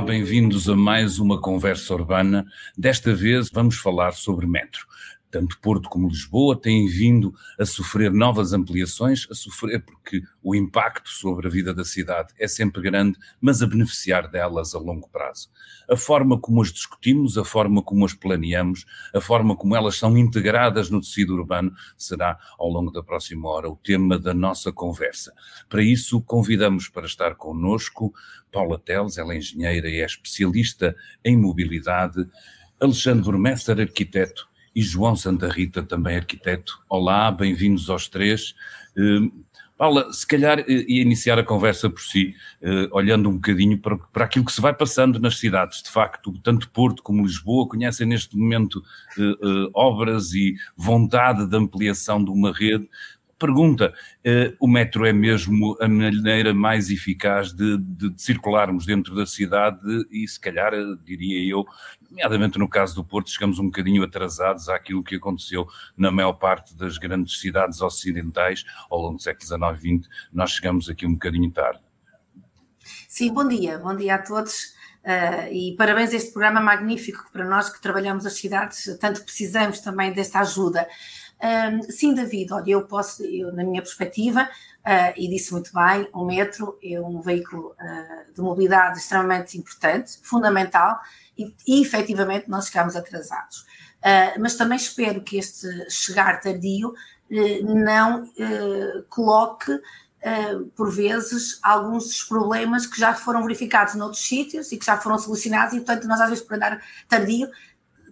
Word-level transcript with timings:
Bem-vindos 0.00 0.68
a 0.68 0.74
mais 0.74 1.18
uma 1.18 1.38
conversa 1.40 1.92
urbana. 1.92 2.46
Desta 2.76 3.14
vez 3.14 3.50
vamos 3.52 3.76
falar 3.76 4.12
sobre 4.12 4.46
metro 4.46 4.86
tanto 5.30 5.58
Porto 5.60 5.88
como 5.88 6.08
Lisboa 6.08 6.60
têm 6.60 6.86
vindo 6.86 7.32
a 7.58 7.64
sofrer 7.64 8.12
novas 8.12 8.52
ampliações, 8.52 9.26
a 9.30 9.34
sofrer 9.34 9.84
porque 9.84 10.22
o 10.42 10.54
impacto 10.54 11.08
sobre 11.08 11.46
a 11.46 11.50
vida 11.50 11.72
da 11.72 11.84
cidade 11.84 12.34
é 12.38 12.48
sempre 12.48 12.82
grande, 12.82 13.18
mas 13.40 13.62
a 13.62 13.66
beneficiar 13.66 14.28
delas 14.28 14.74
a 14.74 14.78
longo 14.78 15.08
prazo. 15.08 15.48
A 15.88 15.96
forma 15.96 16.38
como 16.38 16.62
as 16.62 16.72
discutimos, 16.72 17.38
a 17.38 17.44
forma 17.44 17.82
como 17.82 18.04
as 18.04 18.14
planeamos, 18.14 18.84
a 19.14 19.20
forma 19.20 19.56
como 19.56 19.76
elas 19.76 19.96
são 19.96 20.16
integradas 20.16 20.90
no 20.90 21.00
tecido 21.00 21.34
urbano 21.34 21.72
será, 21.96 22.38
ao 22.58 22.68
longo 22.68 22.90
da 22.90 23.02
próxima 23.02 23.48
hora, 23.48 23.68
o 23.68 23.76
tema 23.76 24.18
da 24.18 24.34
nossa 24.34 24.72
conversa. 24.72 25.32
Para 25.68 25.82
isso, 25.82 26.20
convidamos 26.22 26.88
para 26.88 27.06
estar 27.06 27.34
connosco 27.34 28.12
Paula 28.50 28.78
Teles, 28.78 29.16
ela 29.16 29.32
é 29.32 29.38
engenheira 29.38 29.88
e 29.88 30.00
é 30.00 30.04
especialista 30.04 30.96
em 31.24 31.36
mobilidade, 31.36 32.26
Alexandre 32.80 33.22
Burmester, 33.22 33.78
arquiteto, 33.78 34.48
e 34.74 34.82
João 34.82 35.16
Santa 35.16 35.48
Rita, 35.48 35.82
também 35.82 36.16
arquiteto. 36.16 36.80
Olá, 36.88 37.30
bem-vindos 37.30 37.90
aos 37.90 38.08
três. 38.08 38.54
Uh, 38.96 39.30
Paula, 39.76 40.12
se 40.12 40.26
calhar 40.26 40.60
uh, 40.60 40.70
ia 40.70 41.02
iniciar 41.02 41.38
a 41.38 41.44
conversa 41.44 41.90
por 41.90 42.00
si, 42.00 42.34
uh, 42.62 42.88
olhando 42.92 43.28
um 43.28 43.34
bocadinho 43.34 43.78
para, 43.78 43.96
para 43.96 44.24
aquilo 44.24 44.44
que 44.44 44.52
se 44.52 44.60
vai 44.60 44.72
passando 44.72 45.18
nas 45.18 45.38
cidades. 45.38 45.82
De 45.82 45.90
facto, 45.90 46.32
tanto 46.42 46.70
Porto 46.70 47.02
como 47.02 47.24
Lisboa 47.24 47.68
conhecem 47.68 48.06
neste 48.06 48.36
momento 48.36 48.82
obras 49.74 50.32
e 50.32 50.54
vontade 50.76 51.46
de 51.46 51.56
ampliação 51.56 52.22
de 52.22 52.30
uma 52.30 52.52
rede. 52.52 52.88
Pergunta: 53.40 53.94
o 54.60 54.68
metro 54.68 55.06
é 55.06 55.14
mesmo 55.14 55.74
a 55.80 55.88
maneira 55.88 56.52
mais 56.52 56.90
eficaz 56.90 57.54
de, 57.54 57.78
de, 57.78 58.10
de, 58.10 58.22
circularmos 58.22 58.84
dentro 58.84 59.14
da 59.14 59.24
cidade 59.24 59.80
e, 60.10 60.28
se 60.28 60.38
calhar, 60.38 60.72
diria 61.02 61.50
eu, 61.50 61.64
nomeadamente 62.10 62.58
no 62.58 62.68
caso 62.68 62.94
do 62.94 63.02
Porto, 63.02 63.30
chegamos 63.30 63.58
um 63.58 63.64
bocadinho 63.64 64.04
atrasados 64.04 64.68
àquilo 64.68 65.02
que 65.02 65.16
aconteceu 65.16 65.66
na 65.96 66.10
maior 66.10 66.34
parte 66.34 66.76
das 66.76 66.98
grandes 66.98 67.40
cidades 67.40 67.80
ocidentais 67.80 68.62
ao 68.90 69.00
longo 69.00 69.16
do 69.16 69.22
século 69.22 69.46
XIX 69.46 69.84
e 69.84 69.98
XX. 69.98 70.08
Nós 70.30 70.50
chegamos 70.50 70.90
aqui 70.90 71.06
um 71.06 71.14
bocadinho 71.14 71.50
tarde. 71.50 71.80
Sim, 73.08 73.32
bom 73.32 73.48
dia, 73.48 73.78
bom 73.78 73.96
dia 73.96 74.16
a 74.16 74.18
todos. 74.18 74.78
Uh, 75.02 75.50
e 75.50 75.74
parabéns 75.78 76.12
a 76.12 76.16
este 76.16 76.30
programa 76.30 76.60
magnífico 76.60 77.24
para 77.32 77.46
nós 77.46 77.70
que 77.70 77.80
trabalhamos 77.80 78.26
as 78.26 78.34
cidades 78.34 78.98
tanto 79.00 79.24
precisamos 79.24 79.80
também 79.80 80.12
desta 80.12 80.40
ajuda. 80.40 80.86
Uh, 81.42 81.90
sim, 81.90 82.14
David, 82.14 82.52
olha, 82.52 82.70
eu 82.70 82.86
posso, 82.86 83.24
eu, 83.24 83.52
na 83.52 83.64
minha 83.64 83.80
perspectiva, 83.80 84.42
uh, 84.44 85.12
e 85.16 85.28
disse 85.28 85.52
muito 85.52 85.70
bem, 85.72 86.08
o 86.12 86.24
metro 86.24 86.78
é 86.82 87.00
um 87.00 87.20
veículo 87.20 87.74
de 88.34 88.40
mobilidade 88.40 88.98
extremamente 88.98 89.56
importante, 89.56 90.18
fundamental, 90.22 91.00
e, 91.36 91.54
e 91.66 91.82
efetivamente 91.82 92.48
nós 92.48 92.66
ficámos 92.66 92.94
atrasados. 92.94 93.64
Uh, 94.00 94.40
mas 94.40 94.56
também 94.56 94.76
espero 94.76 95.20
que 95.20 95.36
este 95.36 95.66
chegar 95.90 96.40
tardio 96.40 96.88
uh, 96.88 97.74
não 97.74 98.24
uh, 98.24 99.02
coloque, 99.08 99.78
por 100.76 100.92
vezes, 100.92 101.58
alguns 101.62 102.04
dos 102.04 102.22
problemas 102.24 102.84
que 102.84 103.00
já 103.00 103.14
foram 103.14 103.42
verificados 103.42 103.94
noutros 103.94 104.22
sítios 104.22 104.70
e 104.70 104.76
que 104.76 104.84
já 104.84 104.98
foram 104.98 105.18
solucionados, 105.18 105.72
e 105.72 105.78
portanto, 105.78 106.06
nós 106.06 106.20
às 106.20 106.28
vezes, 106.28 106.44
por 106.44 106.56
andar 106.56 106.78
tardio, 107.08 107.48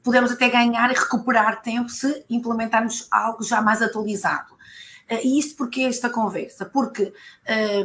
podemos 0.02 0.32
até 0.32 0.48
ganhar 0.48 0.90
e 0.90 0.94
recuperar 0.94 1.62
tempo 1.62 1.88
se 1.88 2.24
implementarmos 2.28 3.06
algo 3.10 3.42
já 3.42 3.60
mais 3.60 3.82
atualizado. 3.82 4.58
Eh, 5.08 5.26
e 5.26 5.38
isto 5.38 5.56
porque 5.56 5.82
esta 5.82 6.10
conversa? 6.10 6.66
Porque 6.66 7.12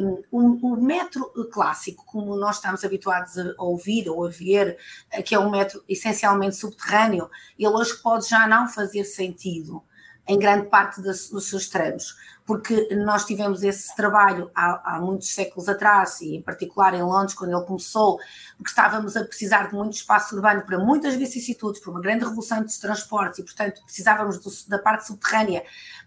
um, 0.02 0.24
o, 0.30 0.74
o, 0.74 0.82
metro 0.82 1.26
clássico, 1.52 2.06
como 2.06 2.36
nós 2.36 2.58
estamos 2.58 2.84
habituados 2.84 3.38
a 3.38 3.64
ouvir 3.64 4.10
ou 4.10 4.26
a 4.26 4.30
ver, 4.30 4.78
eh, 5.10 5.22
que 5.22 5.34
é 5.34 5.40
um 5.40 5.50
metro 5.50 5.84
essencialmente 5.88 6.58
subterrâneo, 6.58 7.30
ele 7.58 7.70
hoje 7.70 7.96
pode 8.02 8.28
já 8.28 8.46
não 8.48 8.68
fazer 8.68 9.06
sentido 9.06 9.82
em 10.28 10.40
grande 10.40 10.68
parte 10.68 11.02
dos 11.02 11.50
seus 11.50 11.68
tramos, 11.68 12.16
porque 12.46 12.94
nós 12.96 13.26
tivemos 13.26 13.64
esse 13.64 13.96
trabalho 13.96 14.52
há, 14.54 14.96
há, 14.96 15.00
muitos 15.00 15.34
séculos 15.34 15.70
atrás, 15.70 16.20
e 16.22 16.36
em 16.36 16.42
particular 16.42 16.94
em 16.94 17.02
Londres, 17.02 17.34
quando 17.34 17.56
ele 17.56 17.66
começou, 17.66 18.18
porque 18.58 18.70
estávamos 18.70 19.16
a 19.16 19.24
precisar 19.24 19.68
de 19.68 19.76
muito 19.76 19.94
espaço 19.94 20.36
urbano 20.36 20.62
para 20.64 20.78
muitas 20.78 21.16
vicissitudes, 21.16 21.82
para 21.82 21.92
uma 21.92 22.02
grande 22.02 22.26
revolução 22.26 22.62
dos 22.62 22.78
transportes, 22.78 23.40
e 23.40 23.44
portanto 23.44 23.82
precisávamos 23.84 24.40
do, 24.40 24.70
da 24.70 24.78
parte 24.78 25.08
subterrânea 25.08 25.64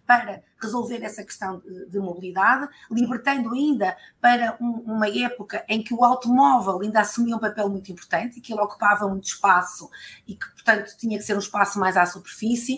para 0.06 0.42
resolver 0.60 1.02
essa 1.02 1.25
questão 1.25 1.58
de, 1.58 1.86
de 1.86 1.98
mobilidade, 1.98 2.69
libertando 2.91 3.52
ainda 3.52 3.96
para 4.20 4.56
um, 4.60 4.82
uma 4.86 5.08
época 5.08 5.64
em 5.69 5.82
que 5.82 5.92
o 5.92 6.04
automóvel 6.04 6.80
ainda 6.80 7.00
assumia 7.00 7.36
um 7.36 7.41
papel 7.41 7.69
muito 7.69 7.91
importante 7.91 8.38
e 8.38 8.41
que 8.41 8.52
ele 8.52 8.60
ocupava 8.60 9.08
muito 9.08 9.25
espaço 9.25 9.91
e 10.26 10.34
que, 10.34 10.48
portanto, 10.52 10.96
tinha 10.96 11.19
que 11.19 11.25
ser 11.25 11.34
um 11.34 11.41
espaço 11.41 11.78
mais 11.78 11.96
à 11.96 12.06
superfície. 12.06 12.75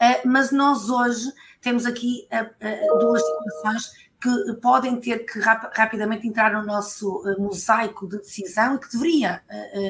Uh, 0.00 0.26
mas 0.26 0.50
nós 0.50 0.88
hoje 0.88 1.30
temos 1.62 1.86
aqui 1.86 2.28
uh, 2.30 2.44
uh, 2.44 2.98
duas 2.98 3.22
situações 3.22 3.92
que 4.20 4.52
podem 4.60 5.00
ter 5.00 5.20
que 5.20 5.38
rap 5.40 5.70
rapidamente 5.74 6.28
entrar 6.28 6.52
no 6.52 6.64
nosso 6.64 7.24
mosaico 7.38 8.06
de 8.06 8.18
decisão 8.18 8.76
e 8.76 8.78
que 8.78 8.92
deveria 8.92 9.42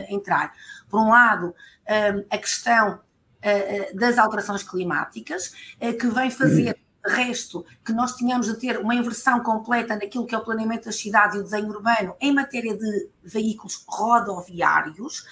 entrar. 0.09 0.55
Por 0.89 1.01
um 1.03 1.11
lado, 1.11 1.55
a 2.31 2.39
questão 2.39 2.99
das 3.93 4.17
alterações 4.17 4.63
climáticas, 4.63 5.53
que 6.01 6.07
vem 6.07 6.31
fazer 6.31 6.79
resto 7.07 7.65
que 7.85 7.93
nós 7.93 8.15
tínhamos 8.15 8.47
de 8.47 8.55
ter 8.55 8.79
uma 8.79 8.95
inversão 8.95 9.41
completa 9.41 9.97
naquilo 9.97 10.27
que 10.27 10.35
é 10.35 10.39
o 10.39 10.45
planeamento 10.45 10.85
das 10.87 10.97
cidades 10.97 11.37
e 11.37 11.41
o 11.41 11.43
desenho 11.43 11.69
urbano 11.69 12.15
em 12.21 12.33
matéria 12.33 12.77
de 12.77 13.09
veículos 13.25 13.85
rodoviários, 13.87 15.25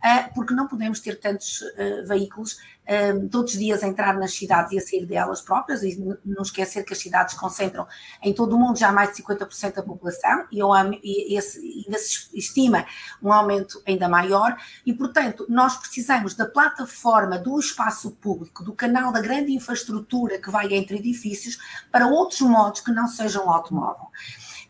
ah, 0.00 0.30
porque 0.34 0.54
não 0.54 0.68
podemos 0.68 1.00
ter 1.00 1.18
tantos 1.18 1.62
ah, 1.62 2.06
veículos 2.06 2.56
ah, 2.86 3.12
todos 3.30 3.52
os 3.52 3.58
dias 3.58 3.82
a 3.82 3.88
entrar 3.88 4.16
nas 4.16 4.32
cidades 4.32 4.72
e 4.72 4.78
a 4.78 4.80
sair 4.80 5.04
delas 5.04 5.42
próprias, 5.42 5.82
e 5.82 5.98
não 6.24 6.42
esquecer 6.42 6.84
que 6.84 6.92
as 6.92 6.98
cidades 6.98 7.34
concentram 7.34 7.86
em 8.22 8.32
todo 8.32 8.54
o 8.54 8.58
mundo 8.58 8.78
já 8.78 8.92
mais 8.92 9.14
de 9.14 9.22
50% 9.22 9.74
da 9.74 9.82
população, 9.82 10.46
e, 10.52 10.62
ainda 10.62 11.98
se 11.98 12.30
estima 12.32 12.86
um 13.22 13.32
aumento 13.32 13.82
ainda 13.86 14.08
maior, 14.08 14.56
e 14.86 14.92
portanto 14.94 15.44
nós 15.48 15.76
precisamos 15.76 16.34
da 16.34 16.46
plataforma 16.46 17.38
do 17.38 17.58
espaço 17.58 18.12
público, 18.12 18.62
do 18.64 18.72
canal 18.72 19.12
da 19.12 19.20
grande 19.20 19.52
infraestrutura 19.52 20.38
que 20.38 20.50
vai 20.50 20.72
entre 20.72 20.96
edifícios, 20.98 21.58
para 21.98 22.06
outros 22.06 22.40
modos 22.42 22.80
que 22.80 22.92
não 22.92 23.08
sejam 23.08 23.46
o 23.46 23.50
automóvel. 23.50 24.06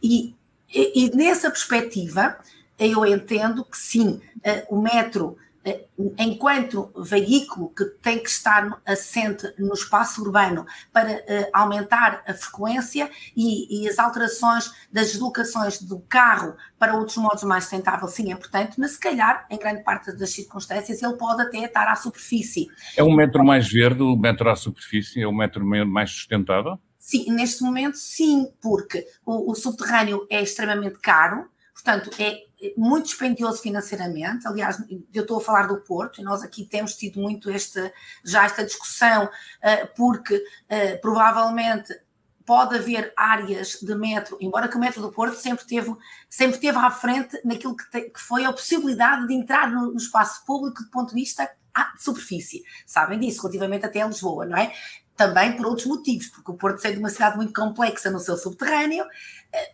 E, 0.02 0.34
e, 0.74 1.04
e 1.04 1.14
nessa 1.14 1.50
perspectiva, 1.50 2.38
eu 2.78 3.04
entendo 3.04 3.66
que 3.66 3.76
sim, 3.76 4.18
eh, 4.42 4.66
o 4.70 4.80
metro, 4.80 5.36
eh, 5.62 5.84
enquanto 6.18 6.90
veículo 6.96 7.68
que 7.76 7.84
tem 7.84 8.18
que 8.18 8.30
estar 8.30 8.80
assente 8.86 9.46
no 9.58 9.74
espaço 9.74 10.22
urbano 10.22 10.64
para 10.90 11.10
eh, 11.10 11.50
aumentar 11.52 12.22
a 12.26 12.32
frequência 12.32 13.10
e, 13.36 13.82
e, 13.82 13.86
as 13.86 13.98
alterações 13.98 14.72
das 14.90 15.08
deslocações 15.08 15.82
do 15.82 16.00
carro 16.08 16.56
para 16.78 16.94
outros 16.94 17.18
modos 17.18 17.44
mais 17.44 17.64
sustentáveis, 17.64 18.12
sim, 18.12 18.30
é 18.30 18.34
importante, 18.34 18.80
mas 18.80 18.92
se 18.92 19.00
calhar, 19.00 19.46
em 19.50 19.58
grande 19.58 19.82
parte 19.82 20.12
das 20.12 20.30
circunstâncias, 20.30 21.02
ele 21.02 21.16
pode 21.18 21.42
até 21.42 21.58
estar 21.58 21.88
à 21.88 21.94
superfície. 21.94 22.68
É 22.96 23.04
um 23.04 23.14
metro 23.14 23.44
mais 23.44 23.70
verde, 23.70 24.02
o 24.02 24.16
metro 24.16 24.48
à 24.48 24.56
superfície, 24.56 25.20
é 25.20 25.26
o 25.26 25.32
metro 25.34 25.62
mais 25.62 26.10
sustentável? 26.10 26.78
Sim, 27.08 27.32
neste 27.32 27.62
momento 27.62 27.96
sim, 27.96 28.52
porque 28.60 29.08
o, 29.24 29.50
o 29.50 29.54
subterrâneo 29.54 30.26
é 30.28 30.42
extremamente 30.42 30.98
caro, 30.98 31.50
portanto, 31.72 32.10
é 32.18 32.42
muito 32.76 33.06
dispendioso 33.06 33.62
financeiramente. 33.62 34.46
Aliás, 34.46 34.76
eu 35.14 35.22
estou 35.22 35.38
a 35.38 35.40
falar 35.40 35.68
do 35.68 35.80
Porto, 35.80 36.20
e 36.20 36.22
nós 36.22 36.42
aqui 36.42 36.66
temos 36.66 36.94
tido 36.96 37.18
muito 37.18 37.50
este, 37.50 37.90
já 38.22 38.44
esta 38.44 38.62
discussão, 38.62 39.26
eh, 39.62 39.86
porque 39.86 40.44
eh, 40.68 40.96
provavelmente 40.96 41.98
pode 42.44 42.76
haver 42.76 43.10
áreas 43.16 43.78
de 43.80 43.94
metro, 43.94 44.36
embora 44.38 44.68
que 44.68 44.76
o 44.76 44.80
metro 44.80 45.00
do 45.00 45.10
Porto 45.10 45.36
sempre 45.36 45.66
teve, 45.66 45.96
sempre 46.28 46.58
teve 46.58 46.76
à 46.76 46.90
frente 46.90 47.40
naquilo 47.42 47.74
que, 47.74 47.90
te, 47.90 48.02
que 48.10 48.20
foi 48.20 48.44
a 48.44 48.52
possibilidade 48.52 49.26
de 49.26 49.32
entrar 49.32 49.70
no, 49.70 49.92
no 49.92 49.96
espaço 49.96 50.44
público 50.44 50.82
do 50.82 50.90
ponto 50.90 51.08
de 51.08 51.14
vista 51.14 51.50
de 51.96 52.02
superfície. 52.02 52.64
Sabem 52.84 53.18
disso, 53.18 53.40
relativamente 53.40 53.86
até 53.86 54.02
a 54.02 54.06
Lisboa, 54.06 54.44
não 54.44 54.58
é? 54.58 54.74
Também 55.18 55.56
por 55.56 55.66
outros 55.66 55.86
motivos, 55.86 56.28
porque 56.28 56.52
o 56.52 56.54
Porto, 56.54 56.80
sendo 56.80 57.00
uma 57.00 57.10
cidade 57.10 57.36
muito 57.36 57.52
complexa 57.52 58.08
no 58.08 58.20
seu 58.20 58.36
subterrâneo, 58.36 59.04
eh, 59.52 59.72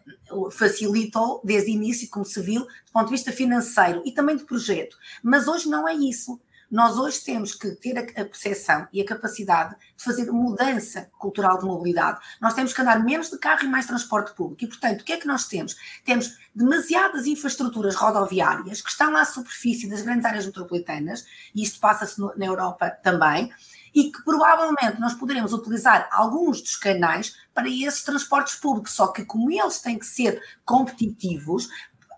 facilitou 0.51 1.43
desde 1.45 1.71
o 1.71 1.75
início, 1.75 2.09
como 2.09 2.25
se 2.25 2.41
viu, 2.41 2.63
do 2.63 2.93
ponto 2.93 3.07
de 3.07 3.13
vista 3.13 3.31
financeiro 3.31 4.03
e 4.07 4.13
também 4.13 4.37
de 4.37 4.45
projeto. 4.45 4.97
Mas 5.23 5.47
hoje 5.47 5.69
não 5.69 5.87
é 5.87 5.95
isso. 5.95 6.41
Nós 6.71 6.97
hoje 6.97 7.21
temos 7.21 7.55
que 7.55 7.71
ter 7.73 7.97
a 7.99 8.25
percepção 8.25 8.89
e 8.93 9.01
a 9.01 9.05
capacidade 9.05 9.77
de 9.97 10.03
fazer 10.03 10.31
mudança 10.33 11.09
cultural 11.19 11.59
de 11.59 11.65
mobilidade. 11.65 12.19
Nós 12.41 12.55
temos 12.55 12.73
que 12.73 12.81
andar 12.81 13.05
menos 13.05 13.31
de 13.31 13.39
carro 13.39 13.65
e 13.65 13.69
mais 13.69 13.87
transporte 13.87 14.35
público. 14.35 14.65
E, 14.65 14.67
portanto, 14.67 15.03
o 15.03 15.05
que 15.05 15.13
é 15.13 15.17
que 15.17 15.27
nós 15.27 15.47
temos? 15.47 15.77
Temos 16.05 16.37
demasiadas 16.55 17.27
infraestruturas 17.27 17.95
rodoviárias 17.95 18.81
que 18.81 18.91
estão 18.91 19.15
à 19.15 19.25
superfície 19.25 19.89
das 19.89 20.03
grandes 20.03 20.25
áreas 20.25 20.47
metropolitanas, 20.47 21.27
e 21.55 21.63
isto 21.63 21.79
passa-se 21.79 22.21
na 22.21 22.47
Europa 22.47 22.91
também, 22.91 23.53
e 23.95 24.11
que 24.11 24.23
provavelmente 24.25 25.01
nós 25.01 25.15
poderemos 25.15 25.53
utilizar 25.53 26.09
alguns 26.11 26.61
dos 26.61 26.77
canais 26.77 27.37
para 27.55 27.69
esses 27.69 28.03
transportes 28.03 28.57
públicos, 28.57 28.93
só 28.93 29.09
que 29.09 29.25
como 29.25 29.51
eles 29.51 29.81
têm 29.81 29.99
que 29.99 30.07
ser 30.07 30.43
competitivos, 30.65 31.69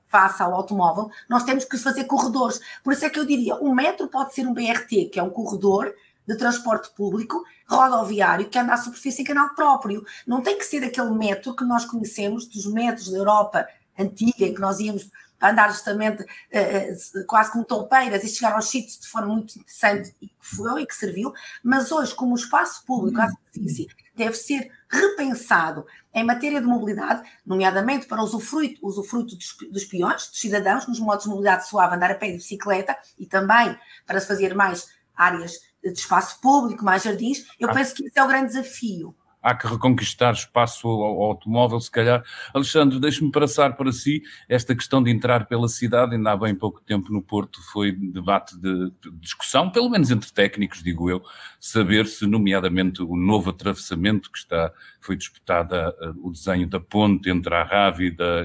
face 0.08 0.43
ao 0.43 0.55
automóvel, 0.55 1.11
nós 1.28 1.44
temos 1.44 1.64
que 1.64 1.76
fazer 1.76 2.05
corredores. 2.05 2.61
Por 2.82 2.93
isso 2.93 3.05
é 3.05 3.11
que 3.11 3.19
eu 3.19 3.26
diria, 3.26 3.56
o 3.56 3.75
metro 3.75 4.08
pode 4.08 4.34
ser 4.34 4.46
um 4.46 4.55
BRT, 4.55 5.11
que 5.12 5.19
é 5.19 5.23
um 5.23 5.31
corredor 5.31 5.93
de 6.26 6.37
transporte 6.37 6.90
público 6.94 7.44
rodoviário 7.69 8.49
que 8.49 8.58
anda 8.58 8.75
à 8.75 8.76
superfície 8.76 9.23
em 9.23 9.25
canal 9.25 9.55
próprio. 9.55 10.05
Não 10.26 10.40
tem 10.40 10.58
que 10.58 10.64
ser 10.64 10.82
aquele 10.82 11.11
metro 11.11 11.55
que 11.55 11.64
nós 11.64 11.84
conhecemos 11.84 12.46
dos 12.46 12.67
metros 12.67 13.11
da 13.11 13.19
Europa 13.19 13.67
antiga, 13.99 14.46
em 14.46 14.55
que 14.55 14.61
nós 14.61 14.81
íamos 14.81 15.11
para 15.38 15.50
andar 15.50 15.70
justamente 15.70 16.22
uh, 16.22 17.26
quase 17.26 17.52
como 17.52 17.64
toupeiras 17.64 18.24
e 18.24 18.28
chegar 18.28 18.54
aos 18.54 18.68
sítios 18.68 18.98
de 18.98 19.08
forma 19.08 19.34
muito 19.34 19.58
interessante 19.58 20.14
e 20.20 20.28
que 20.28 20.34
foi 20.40 20.82
e 20.82 20.86
que 20.86 20.94
serviu, 20.94 21.32
mas 21.62 21.92
hoje, 21.92 22.14
como 22.14 22.32
o 22.32 22.36
espaço 22.36 22.84
público 22.84 23.20
à 23.20 23.28
superfície 23.28 23.88
deve 24.14 24.34
ser 24.34 24.70
repensado 24.88 25.86
em 26.14 26.24
matéria 26.24 26.60
de 26.60 26.66
mobilidade, 26.66 27.28
nomeadamente 27.44 28.06
para 28.06 28.20
o 28.20 28.24
usufruto, 28.24 28.78
usufruto 28.82 29.36
dos, 29.36 29.56
dos 29.70 29.84
peões, 29.84 30.28
dos 30.28 30.40
cidadãos, 30.40 30.86
nos 30.86 30.98
modos 30.98 31.24
de 31.24 31.28
mobilidade 31.28 31.68
suave, 31.68 31.94
andar 31.94 32.10
a 32.10 32.14
pé 32.14 32.28
de 32.28 32.38
bicicleta 32.38 32.96
e 33.18 33.26
também 33.26 33.78
para 34.06 34.18
se 34.18 34.26
fazer 34.26 34.54
mais 34.54 34.88
áreas 35.14 35.60
de 35.82 35.92
espaço 35.92 36.40
público, 36.40 36.84
mais 36.84 37.02
jardins, 37.02 37.46
eu 37.60 37.70
ah. 37.70 37.74
penso 37.74 37.94
que 37.94 38.06
esse 38.06 38.18
é 38.18 38.24
o 38.24 38.28
grande 38.28 38.48
desafio 38.48 39.14
há 39.46 39.54
que 39.54 39.69
reconquistar 39.69 40.32
espaço 40.32 40.88
ao, 40.88 41.02
ao 41.04 41.22
automóvel, 41.22 41.78
se 41.78 41.88
calhar. 41.88 42.25
Alexandre, 42.52 42.98
deixe-me 42.98 43.31
passar 43.31 43.76
para 43.76 43.93
si 43.93 44.20
esta 44.48 44.75
questão 44.75 45.00
de 45.00 45.08
entrar 45.08 45.46
pela 45.46 45.69
cidade, 45.69 46.16
ainda 46.16 46.32
há 46.32 46.37
bem 46.37 46.52
pouco 46.52 46.81
tempo 46.81 47.12
no 47.12 47.22
Porto 47.22 47.62
foi 47.70 47.93
debate 47.93 48.58
de, 48.58 48.90
discussão, 49.20 49.70
pelo 49.70 49.88
menos 49.88 50.10
entre 50.10 50.32
técnicos, 50.32 50.82
digo 50.82 51.08
eu, 51.08 51.22
saber 51.60 52.06
se, 52.06 52.26
nomeadamente, 52.26 53.00
o 53.00 53.14
novo 53.14 53.50
atravessamento 53.50 54.32
que 54.32 54.38
está, 54.38 54.72
foi 55.00 55.16
disputada 55.16 55.94
o 56.20 56.32
desenho 56.32 56.66
da 56.66 56.81
ponte 56.81 57.31
entre 57.31 57.54
a 57.54 57.62
Rábida, 57.62 58.44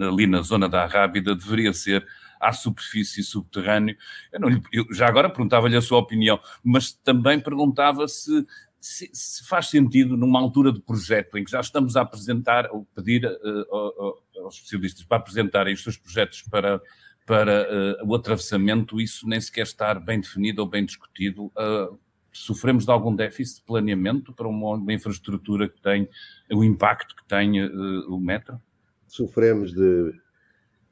ali 0.00 0.26
na 0.26 0.40
zona 0.40 0.66
da 0.66 0.86
Rábida, 0.86 1.34
deveria 1.34 1.74
ser 1.74 2.06
à 2.40 2.52
superfície 2.52 3.22
subterrâneo. 3.22 3.96
Eu 4.32 4.62
eu 4.72 4.86
já 4.94 5.06
agora 5.06 5.28
perguntava-lhe 5.28 5.76
a 5.76 5.82
sua 5.82 5.98
opinião, 5.98 6.40
mas 6.64 6.92
também 6.92 7.38
perguntava 7.38 8.08
se 8.08 8.46
se, 8.80 9.10
se, 9.12 9.46
faz 9.46 9.68
sentido 9.68 10.16
numa 10.16 10.40
altura 10.40 10.72
de 10.72 10.80
projeto 10.80 11.36
em 11.36 11.44
que 11.44 11.50
já 11.50 11.60
estamos 11.60 11.96
a 11.96 12.02
apresentar 12.02 12.70
ou 12.70 12.86
pedir 12.94 13.24
uh, 13.24 14.14
aos 14.42 14.56
especialistas 14.56 15.04
para 15.04 15.18
apresentarem 15.18 15.74
os 15.74 15.82
seus 15.82 15.96
projetos 15.96 16.42
para, 16.42 16.80
para 17.26 17.66
uh, 18.02 18.08
o 18.08 18.14
atravessamento, 18.14 19.00
isso 19.00 19.28
nem 19.28 19.40
sequer 19.40 19.62
estar 19.62 19.98
bem 19.98 20.20
definido 20.20 20.62
ou 20.62 20.68
bem 20.68 20.84
discutido. 20.84 21.46
Uh, 21.46 21.98
sofremos 22.32 22.84
de 22.84 22.90
algum 22.90 23.14
déficit 23.14 23.56
de 23.56 23.66
planeamento 23.66 24.32
para 24.32 24.46
uma, 24.46 24.74
uma 24.74 24.92
infraestrutura 24.92 25.68
que 25.68 25.80
tem 25.80 26.08
o 26.52 26.62
impacto 26.62 27.16
que 27.16 27.24
tem 27.26 27.64
o 27.64 28.20
metro? 28.20 28.60
Sofremos 29.06 29.72
de, 29.72 30.12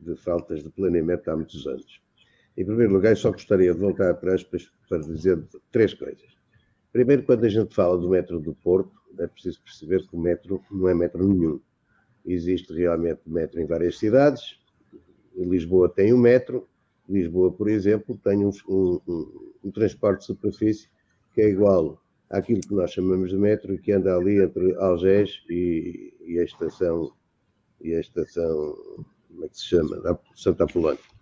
de 0.00 0.16
faltas 0.16 0.62
de 0.62 0.70
planeamento 0.70 1.30
há 1.30 1.36
muitos 1.36 1.66
anos. 1.66 2.00
Em 2.56 2.64
primeiro 2.64 2.94
lugar, 2.94 3.14
só 3.16 3.30
gostaria 3.30 3.74
de 3.74 3.78
voltar 3.78 4.10
atrás 4.10 4.42
para, 4.42 4.58
para 4.88 4.98
dizer 5.00 5.44
três 5.70 5.92
coisas. 5.92 6.33
Primeiro, 6.94 7.24
quando 7.24 7.44
a 7.44 7.48
gente 7.48 7.74
fala 7.74 7.98
do 7.98 8.08
metro 8.08 8.38
do 8.38 8.54
Porto, 8.54 8.92
é 9.18 9.26
preciso 9.26 9.60
perceber 9.64 10.06
que 10.06 10.14
o 10.14 10.20
metro 10.20 10.62
não 10.70 10.88
é 10.88 10.94
metro 10.94 11.26
nenhum. 11.26 11.60
Existe 12.24 12.72
realmente 12.72 13.20
metro 13.26 13.60
em 13.60 13.66
várias 13.66 13.98
cidades. 13.98 14.60
Lisboa 15.34 15.88
tem 15.88 16.14
um 16.14 16.18
metro. 16.18 16.68
Lisboa, 17.08 17.50
por 17.50 17.68
exemplo, 17.68 18.16
tem 18.22 18.46
um, 18.46 18.50
um, 18.68 19.00
um, 19.08 19.52
um 19.64 19.70
transporte 19.72 20.20
de 20.20 20.26
superfície 20.26 20.88
que 21.34 21.40
é 21.40 21.48
igual 21.48 22.00
àquilo 22.30 22.60
que 22.60 22.72
nós 22.72 22.92
chamamos 22.92 23.30
de 23.30 23.38
metro, 23.38 23.76
que 23.76 23.90
anda 23.90 24.16
ali 24.16 24.40
entre 24.40 24.76
Algés 24.76 25.42
e, 25.50 26.14
e 26.24 26.38
a 26.38 26.44
estação 26.44 27.12
e 27.80 27.92
a 27.92 27.98
estação, 27.98 28.76
como 29.28 29.44
é 29.44 29.48
que 29.48 29.58
se 29.58 29.64
chama? 29.64 30.20
Santa 30.36 30.62
Apolónia 30.62 31.13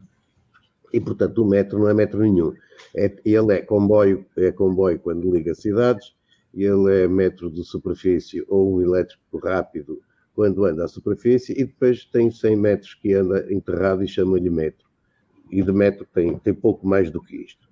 e, 0.93 1.01
portanto, 1.01 1.43
o 1.43 1.49
metro 1.49 1.79
não 1.79 1.89
é 1.89 1.95
metro 1.95 2.21
nenhum. 2.21 2.53
É, 2.95 3.15
ele 3.25 3.55
é 3.55 3.63
comboio, 3.63 4.27
é 4.37 4.53
comboio 4.53 4.99
quando 4.99 5.33
liga 5.33 5.55
cidades, 5.55 6.15
ele 6.55 7.03
é 7.03 7.09
metro 7.09 7.51
de 7.51 7.65
superfície 7.65 8.45
ou 8.49 8.77
um 8.77 8.83
elétrico 8.83 9.39
rápido 9.39 10.01
quando 10.35 10.65
anda 10.65 10.85
à 10.85 10.89
superfície, 10.89 11.53
e 11.53 11.65
depois 11.65 12.05
tem 12.07 12.31
100 12.31 12.57
metros 12.57 12.95
que 12.95 13.13
anda 13.13 13.53
enterrado 13.53 14.03
e 14.03 14.09
chama-lhe 14.09 14.49
metro. 14.49 14.87
E 15.51 15.63
de 15.63 15.73
metro 15.73 16.07
tem, 16.13 16.39
tem 16.39 16.55
pouco 16.55 16.87
mais 16.87 17.11
do 17.11 17.23
que 17.23 17.37
isto. 17.37 17.69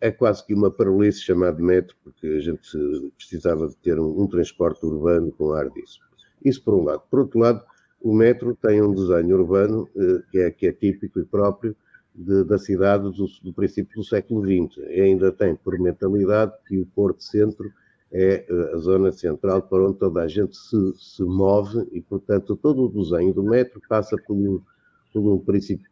É 0.00 0.10
quase 0.10 0.44
que 0.46 0.54
uma 0.54 0.70
parolice 0.70 1.20
chamar 1.20 1.52
de 1.52 1.62
metro, 1.62 1.94
porque 2.02 2.26
a 2.26 2.40
gente 2.40 2.60
precisava 3.16 3.68
de 3.68 3.76
ter 3.76 3.98
um, 3.98 4.22
um 4.22 4.26
transporte 4.26 4.84
urbano 4.84 5.30
com 5.32 5.52
ar 5.52 5.68
disso. 5.70 5.98
Isso 6.42 6.62
por 6.62 6.74
um 6.74 6.84
lado. 6.84 7.02
Por 7.10 7.20
outro 7.20 7.38
lado, 7.38 7.62
o 8.00 8.14
metro 8.14 8.56
tem 8.56 8.82
um 8.82 8.94
desenho 8.94 9.36
urbano 9.36 9.88
eh, 9.96 10.22
que, 10.30 10.38
é, 10.38 10.50
que 10.50 10.66
é 10.66 10.72
típico 10.72 11.20
e 11.20 11.24
próprio 11.24 11.76
de, 12.14 12.44
da 12.44 12.58
cidade 12.58 13.04
do, 13.04 13.26
do, 13.42 13.52
princípio 13.52 13.96
do 13.96 14.04
século 14.04 14.42
XX. 14.42 14.78
E 14.88 15.00
ainda 15.00 15.30
tem 15.30 15.54
por 15.54 15.78
mentalidade 15.78 16.52
que 16.66 16.78
o 16.78 16.86
Porto 16.86 17.22
Centro 17.22 17.70
é 18.10 18.46
eh, 18.48 18.72
a 18.74 18.78
zona 18.78 19.12
central 19.12 19.62
para 19.62 19.86
onde 19.86 19.98
toda 19.98 20.22
a 20.22 20.28
gente 20.28 20.56
se, 20.56 20.94
se 20.96 21.22
move 21.22 21.86
e, 21.92 22.00
portanto, 22.00 22.56
todo 22.56 22.86
o 22.86 22.88
desenho 22.88 23.34
do 23.34 23.42
metro 23.42 23.80
passa 23.88 24.16
por 24.26 24.34
um, 24.34 24.60
por 25.12 25.20
um 25.20 25.38
princípio 25.38 25.90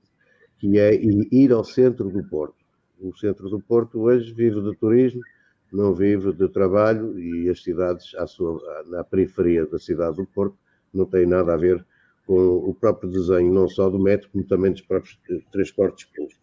que 0.58 0.78
é 0.78 0.92
ir 0.94 1.52
ao 1.52 1.62
centro 1.62 2.08
do 2.08 2.22
Porto. 2.24 2.56
O 3.00 3.16
centro 3.16 3.48
do 3.48 3.60
Porto 3.60 4.00
hoje 4.00 4.32
vive 4.32 4.60
de 4.60 4.76
turismo, 4.76 5.20
não 5.72 5.94
vive 5.94 6.32
de 6.32 6.48
trabalho 6.48 7.18
e 7.18 7.48
as 7.48 7.62
cidades 7.62 8.12
à 8.16 8.26
sua, 8.26 8.60
na 8.86 9.04
periferia 9.04 9.66
da 9.66 9.78
cidade 9.78 10.16
do 10.16 10.26
Porto 10.26 10.56
não 10.92 11.04
têm 11.06 11.26
nada 11.26 11.54
a 11.54 11.56
ver 11.56 11.84
com 12.28 12.58
o 12.58 12.74
próprio 12.74 13.10
desenho, 13.10 13.50
não 13.50 13.66
só 13.66 13.88
do 13.88 13.98
metro, 13.98 14.28
como 14.30 14.44
também 14.44 14.70
dos 14.70 14.82
próprios 14.82 15.18
transportes 15.50 16.04
públicos. 16.04 16.38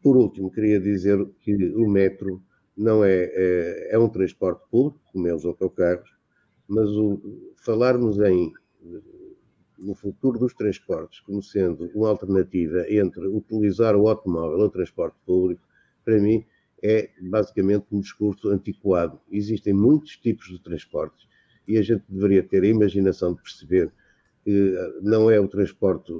Por 0.00 0.16
último, 0.16 0.52
queria 0.52 0.78
dizer 0.78 1.18
que 1.40 1.52
o 1.74 1.88
metro 1.88 2.40
não 2.76 3.04
é, 3.04 3.24
é, 3.24 3.88
é 3.90 3.98
um 3.98 4.08
transporte 4.08 4.62
público, 4.70 5.00
como 5.12 5.26
é 5.26 5.34
os 5.34 5.44
autocarros, 5.44 6.08
mas 6.68 6.88
o, 6.90 7.20
falarmos 7.56 8.20
em 8.20 8.52
no 9.76 9.94
futuro 9.94 10.38
dos 10.38 10.54
transportes 10.54 11.20
como 11.20 11.42
sendo 11.42 11.90
uma 11.92 12.10
alternativa 12.10 12.84
entre 12.88 13.26
utilizar 13.26 13.96
o 13.96 14.08
automóvel 14.08 14.58
ou 14.58 14.66
o 14.66 14.70
transporte 14.70 15.16
público, 15.26 15.66
para 16.04 16.20
mim 16.20 16.44
é 16.82 17.10
basicamente 17.20 17.86
um 17.90 18.00
discurso 18.00 18.48
antiquado. 18.48 19.20
Existem 19.30 19.72
muitos 19.72 20.16
tipos 20.18 20.46
de 20.46 20.62
transportes 20.62 21.26
e 21.66 21.76
a 21.78 21.82
gente 21.82 22.04
deveria 22.08 22.44
ter 22.44 22.62
a 22.62 22.68
imaginação 22.68 23.34
de 23.34 23.42
perceber 23.42 23.90
que 24.50 25.00
não 25.00 25.30
é 25.30 25.38
o 25.38 25.46
transporte 25.46 26.12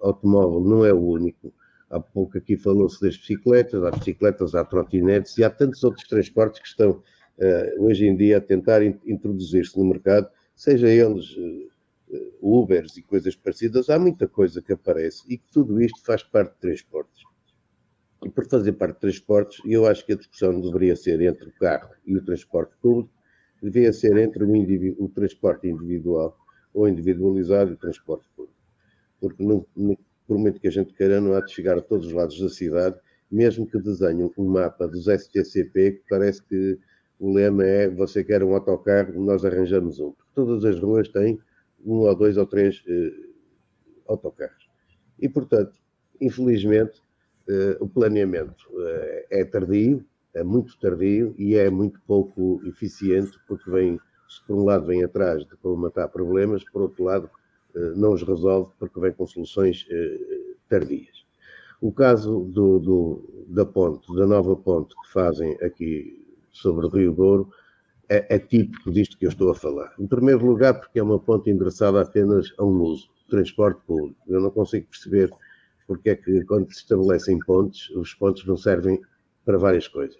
automóvel, 0.00 0.60
não 0.60 0.84
é 0.84 0.92
o 0.92 1.00
único. 1.00 1.52
Há 1.88 1.98
pouco 1.98 2.36
aqui 2.36 2.54
falou-se 2.54 3.00
das 3.00 3.16
bicicletas, 3.16 3.82
há 3.82 3.90
bicicletas, 3.90 4.54
há 4.54 4.62
trotinetes 4.62 5.38
e 5.38 5.44
há 5.44 5.48
tantos 5.48 5.82
outros 5.82 6.06
transportes 6.06 6.60
que 6.60 6.68
estão 6.68 6.90
uh, 6.90 7.82
hoje 7.82 8.06
em 8.06 8.14
dia 8.14 8.36
a 8.36 8.40
tentar 8.42 8.82
introduzir-se 8.82 9.78
no 9.78 9.86
mercado, 9.86 10.28
seja 10.54 10.86
eles 10.86 11.34
uh, 11.34 11.68
Ubers 12.42 12.96
e 12.98 13.02
coisas 13.02 13.34
parecidas, 13.34 13.88
há 13.88 13.98
muita 13.98 14.28
coisa 14.28 14.60
que 14.60 14.72
aparece 14.74 15.22
e 15.28 15.38
que 15.38 15.50
tudo 15.50 15.80
isto 15.80 16.04
faz 16.04 16.22
parte 16.22 16.52
de 16.54 16.60
transportes. 16.60 17.22
E 18.22 18.28
por 18.28 18.46
fazer 18.46 18.72
parte 18.72 18.94
de 18.96 19.00
transportes, 19.00 19.60
eu 19.64 19.86
acho 19.86 20.04
que 20.04 20.12
a 20.12 20.16
discussão 20.16 20.60
deveria 20.60 20.94
ser 20.94 21.22
entre 21.22 21.48
o 21.48 21.52
carro 21.52 21.90
e 22.04 22.16
o 22.16 22.24
transporte 22.24 22.74
público, 22.82 23.10
deveria 23.62 23.92
ser 23.94 24.16
entre 24.18 24.44
o, 24.44 25.04
o 25.04 25.08
transporte 25.08 25.68
individual 25.68 26.36
ou 26.72 26.88
individualizar 26.88 27.66
o 27.66 27.76
transporte 27.76 28.28
público. 28.36 28.56
Porque, 29.20 29.42
não, 29.42 29.66
por 30.26 30.38
muito 30.38 30.60
que 30.60 30.68
a 30.68 30.70
gente 30.70 30.92
queira, 30.92 31.20
não 31.20 31.34
há 31.34 31.40
de 31.40 31.52
chegar 31.52 31.78
a 31.78 31.82
todos 31.82 32.06
os 32.06 32.12
lados 32.12 32.38
da 32.40 32.48
cidade, 32.48 32.96
mesmo 33.30 33.66
que 33.66 33.78
desenhem 33.78 34.30
um 34.36 34.44
mapa 34.44 34.86
dos 34.86 35.06
STCP, 35.06 35.92
que 35.92 36.02
parece 36.08 36.42
que 36.42 36.78
o 37.18 37.32
lema 37.32 37.64
é 37.64 37.88
você 37.88 38.22
quer 38.22 38.44
um 38.44 38.54
autocarro, 38.54 39.22
nós 39.24 39.44
arranjamos 39.44 39.98
um. 39.98 40.12
Porque 40.12 40.30
todas 40.34 40.64
as 40.64 40.78
ruas 40.78 41.08
têm 41.08 41.38
um 41.84 41.98
ou 41.98 42.14
dois 42.14 42.36
ou 42.36 42.46
três 42.46 42.82
eh, 42.86 43.12
autocarros. 44.06 44.68
E, 45.18 45.28
portanto, 45.28 45.72
infelizmente, 46.20 47.02
eh, 47.48 47.76
o 47.80 47.88
planeamento 47.88 48.64
eh, 48.80 49.26
é 49.30 49.44
tardio, 49.44 50.04
é 50.34 50.44
muito 50.44 50.78
tardio 50.78 51.34
e 51.38 51.56
é 51.56 51.68
muito 51.70 52.00
pouco 52.06 52.60
eficiente, 52.64 53.38
porque 53.46 53.70
vem 53.70 53.98
se 54.28 54.44
por 54.46 54.56
um 54.56 54.64
lado 54.64 54.86
vem 54.86 55.02
atrás 55.02 55.44
de 55.44 55.56
colmatar 55.56 56.08
problemas, 56.08 56.62
por 56.70 56.82
outro 56.82 57.04
lado 57.04 57.30
eh, 57.74 57.92
não 57.96 58.12
os 58.12 58.22
resolve 58.22 58.70
porque 58.78 59.00
vem 59.00 59.12
com 59.12 59.26
soluções 59.26 59.86
eh, 59.90 60.54
tardias. 60.68 61.24
O 61.80 61.92
caso 61.92 62.40
do, 62.40 62.78
do, 62.78 63.44
da 63.48 63.64
ponte, 63.64 64.14
da 64.14 64.26
nova 64.26 64.54
ponte 64.56 64.94
que 65.00 65.12
fazem 65.12 65.56
aqui 65.62 66.26
sobre 66.50 66.86
o 66.86 66.88
Rio 66.88 67.12
Douro, 67.12 67.50
é, 68.08 68.36
é, 68.36 68.38
típico 68.38 68.90
disto 68.90 69.18
que 69.18 69.26
eu 69.26 69.30
estou 69.30 69.50
a 69.50 69.54
falar. 69.54 69.94
Em 69.98 70.06
primeiro 70.06 70.44
lugar, 70.44 70.74
porque 70.74 70.98
é 70.98 71.02
uma 71.02 71.18
ponte 71.18 71.50
endereçada 71.50 72.00
apenas 72.00 72.52
a 72.58 72.64
um 72.64 72.80
uso, 72.80 73.08
transporte 73.28 73.80
público. 73.86 74.18
Eu 74.26 74.40
não 74.40 74.50
consigo 74.50 74.86
perceber 74.86 75.30
porque 75.86 76.10
é 76.10 76.16
que, 76.16 76.44
quando 76.44 76.72
se 76.72 76.80
estabelecem 76.80 77.38
pontes, 77.40 77.90
os 77.90 78.14
pontos 78.14 78.44
não 78.46 78.56
servem 78.56 79.00
para 79.44 79.58
várias 79.58 79.86
coisas. 79.86 80.18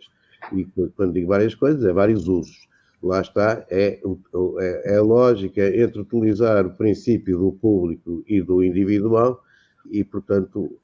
E 0.53 0.65
quando 0.97 1.13
digo 1.13 1.29
várias 1.29 1.55
coisas, 1.55 1.85
é 1.85 1.93
vários 1.93 2.29
usos 2.29 2.69
lá 3.03 3.21
está, 3.21 3.65
é, 3.71 4.01
é, 4.61 4.95
é 4.95 4.97
a 4.97 5.03
lógica 5.03 5.67
entre 5.77 6.01
utilizar 6.01 6.67
o 6.67 6.75
princípio 6.75 7.39
do 7.39 7.53
público 7.53 8.25
e 8.27 8.43
do 8.43 8.63
individual 8.63 9.43
e, 9.91 10.05
portanto, 10.05 10.79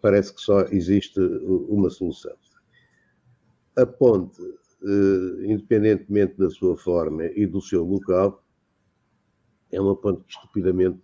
parece 0.00 0.34
que 0.34 0.40
só 0.40 0.62
existe 0.70 1.20
uma 1.20 1.90
solução. 1.90 2.34
A 3.76 3.84
ponte, 3.84 4.40
eh, 4.82 5.52
independentemente 5.52 6.38
da 6.38 6.48
sua 6.48 6.76
forma 6.76 7.26
e 7.26 7.46
do 7.46 7.60
seu 7.60 7.84
local, 7.84 8.42
é 9.70 9.80
uma 9.80 9.94
ponte 9.94 10.24
que 10.24 10.30
estupidamente 10.30 10.98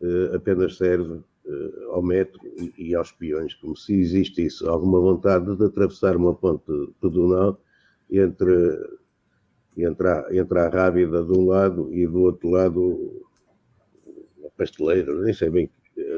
eh, 0.00 0.30
apenas 0.34 0.76
serve 0.76 1.20
eh, 1.46 1.86
ao 1.90 2.02
metro 2.02 2.40
e, 2.78 2.94
aos 2.94 3.12
peões, 3.12 3.54
como 3.54 3.76
se 3.76 3.94
existisse 3.94 4.66
alguma 4.66 5.00
vontade 5.00 5.54
de 5.56 5.64
atravessar 5.64 6.16
uma 6.16 6.34
ponte 6.34 6.72
pedonal 7.00 7.60
entre, 8.10 8.78
entre, 9.84 10.08
a, 10.08 10.26
entre 10.32 10.58
a 10.58 10.68
Rábida 10.68 11.22
de 11.22 11.32
um 11.32 11.46
lado 11.46 11.92
e 11.92 12.06
do 12.06 12.22
outro 12.22 12.50
lado 12.50 13.24
a 14.44 14.50
Pasteleira, 14.56 15.12
nem 15.22 15.32
sei 15.32 15.50
bem 15.50 15.70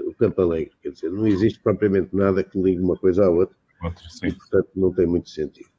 o 0.07 0.15
Campo 0.15 0.43
Alegre, 0.43 0.73
quer 0.83 0.91
dizer, 0.91 1.11
não 1.11 1.27
existe 1.27 1.61
propriamente 1.63 2.15
nada 2.15 2.45
que 2.45 2.61
ligue 2.61 2.83
uma 2.83 2.97
coisa 2.97 3.25
à 3.25 3.31
outra, 3.31 3.57
Outra, 3.83 4.05
e 4.25 4.33
portanto 4.33 4.69
não 4.77 4.93
tem 4.93 5.07
muito 5.07 5.31
sentido. 5.31 5.71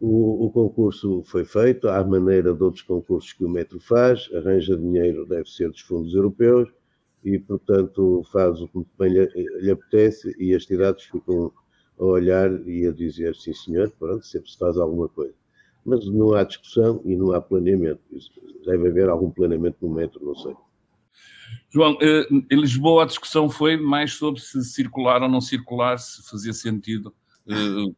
O, 0.00 0.46
o, 0.46 0.50
concurso 0.50 1.22
foi 1.24 1.44
feito 1.44 1.88
à 1.88 2.02
maneira 2.02 2.52
de 2.54 2.62
outros 2.62 2.82
concursos 2.82 3.32
que 3.32 3.44
o 3.44 3.48
Metro 3.48 3.78
faz, 3.80 4.28
arranja 4.34 4.76
dinheiro, 4.76 5.26
deve 5.26 5.48
ser 5.48 5.70
dos 5.70 5.80
fundos 5.80 6.14
europeus, 6.14 6.68
e 7.22 7.38
portanto 7.38 8.22
faz 8.32 8.60
o 8.60 8.68
que 8.68 8.86
bem 8.98 9.12
lhe, 9.12 9.26
lhe 9.60 9.70
apetece, 9.70 10.34
e 10.38 10.54
as 10.54 10.64
cidades 10.64 11.04
ficam 11.04 11.52
a 11.98 12.04
olhar 12.04 12.50
e 12.66 12.86
a 12.86 12.92
dizer, 12.92 13.34
sim 13.36 13.54
senhor, 13.54 13.90
pronto, 13.98 14.26
sempre 14.26 14.50
se 14.50 14.58
faz 14.58 14.76
alguma 14.76 15.08
coisa. 15.08 15.34
Mas 15.84 16.06
não 16.06 16.34
há 16.34 16.44
discussão 16.44 17.02
e 17.04 17.14
não 17.14 17.32
há 17.32 17.40
planeamento. 17.40 18.00
Deve 18.64 18.88
haver 18.88 19.08
algum 19.08 19.30
planeamento 19.30 19.76
no 19.82 19.94
metro, 19.94 20.24
não 20.24 20.34
sei. 20.34 20.54
João, 21.70 21.98
eh, 22.00 22.26
em 22.50 22.60
Lisboa 22.60 23.02
a 23.02 23.06
discussão 23.06 23.50
foi 23.50 23.76
mais 23.76 24.14
sobre 24.14 24.40
se 24.40 24.62
circular 24.64 25.22
ou 25.22 25.28
não 25.28 25.40
circular, 25.40 25.98
se 25.98 26.22
fazia 26.30 26.52
sentido, 26.52 27.12
eh, 27.48 27.92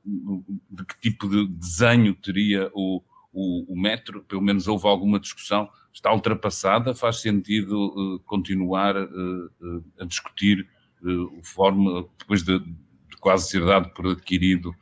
de 0.71 0.85
que 0.85 1.01
tipo 1.01 1.29
de 1.29 1.47
desenho 1.47 2.15
teria 2.15 2.71
o, 2.73 3.03
o, 3.33 3.73
o 3.73 3.79
metro, 3.79 4.23
pelo 4.25 4.41
menos 4.41 4.67
houve 4.67 4.87
alguma 4.87 5.21
discussão, 5.21 5.69
está 5.93 6.13
ultrapassada, 6.13 6.95
faz 6.95 7.21
sentido 7.21 7.95
eh, 8.17 8.23
continuar 8.25 8.97
a 8.97 10.05
discutir 10.07 10.67
o 11.03 11.43
forma, 11.45 12.09
depois 12.19 12.43
de, 12.43 12.59
de, 12.59 13.17
quase 13.21 13.51
ser 13.51 13.65
dado 13.65 13.91
por 13.91 14.07
adquirido 14.07 14.75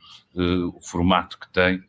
o 0.73 0.81
formato 0.81 1.37
que 1.37 1.51
tem, 1.51 1.83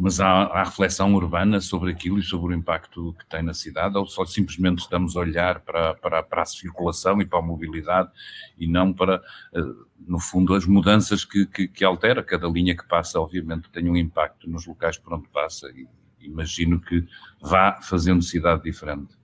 mas 0.00 0.18
há, 0.18 0.44
há, 0.44 0.64
reflexão 0.64 1.14
urbana 1.14 1.60
sobre 1.60 1.92
aquilo 1.92 2.18
e 2.18 2.22
sobre 2.22 2.54
o 2.54 2.56
impacto 2.56 3.14
que 3.18 3.26
tem 3.28 3.42
na 3.42 3.52
cidade, 3.52 3.96
ou 3.98 4.06
só 4.06 4.24
simplesmente 4.24 4.78
estamos 4.78 5.16
a 5.16 5.20
olhar 5.20 5.60
para, 5.60 5.94
para, 5.94 6.22
para 6.22 6.42
a 6.42 6.46
circulação 6.46 7.20
e 7.20 7.26
para 7.26 7.38
a 7.38 7.42
mobilidade 7.42 8.10
e 8.58 8.66
não 8.66 8.92
para, 8.92 9.20
eh, 9.54 9.60
no 10.06 10.18
fundo, 10.18 10.54
as 10.54 10.64
mudanças 10.64 11.24
que, 11.24 11.44
que, 11.46 11.68
que, 11.68 11.84
altera. 11.84 12.22
Cada 12.22 12.48
linha 12.48 12.74
que 12.74 12.86
passa, 12.88 13.20
obviamente, 13.20 13.70
tem 13.70 13.88
um 13.88 13.96
impacto 13.96 14.48
nos 14.48 14.66
locais 14.66 14.96
por 14.96 15.12
onde 15.12 15.28
passa 15.28 15.68
e 15.70 15.86
imagino 16.18 16.80
que 16.80 17.06
vá 17.42 17.78
fazendo 17.82 18.22
cidade 18.22 18.62
diferente. 18.62 19.14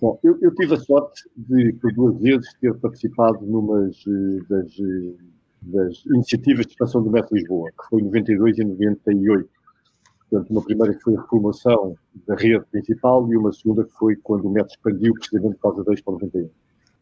Bom, 0.00 0.18
eu, 0.24 0.38
eu 0.40 0.54
tive 0.54 0.74
a 0.74 0.80
sorte 0.80 1.22
de, 1.36 1.74
por 1.74 1.92
duas 1.92 2.20
vezes, 2.20 2.52
ter 2.54 2.74
participado 2.78 3.44
numas 3.44 3.94
eh, 4.08 4.44
das, 4.48 4.72
eh, 4.80 5.16
das 5.60 6.06
iniciativas 6.06 6.66
de 6.66 6.72
expansão 6.72 7.04
do 7.04 7.10
Metro 7.10 7.36
Lisboa, 7.36 7.70
que 7.70 7.88
foi 7.90 8.00
em 8.00 8.04
92 8.04 8.58
e 8.58 8.64
98 8.64 9.61
Portanto, 10.32 10.50
uma 10.50 10.64
primeira 10.64 10.94
que 10.94 11.02
foi 11.02 11.14
a 11.14 11.20
reformação 11.20 11.94
da 12.26 12.34
rede 12.34 12.64
principal 12.70 13.30
e 13.30 13.36
uma 13.36 13.52
segunda 13.52 13.84
que 13.84 13.92
foi 13.92 14.16
quando 14.16 14.46
o 14.46 14.50
metro 14.50 14.72
expandiu 14.72 15.12
precisamente 15.12 15.56
por 15.56 15.60
causa 15.60 15.84
da 15.84 15.92
Expo 15.92 16.12
91. 16.12 16.48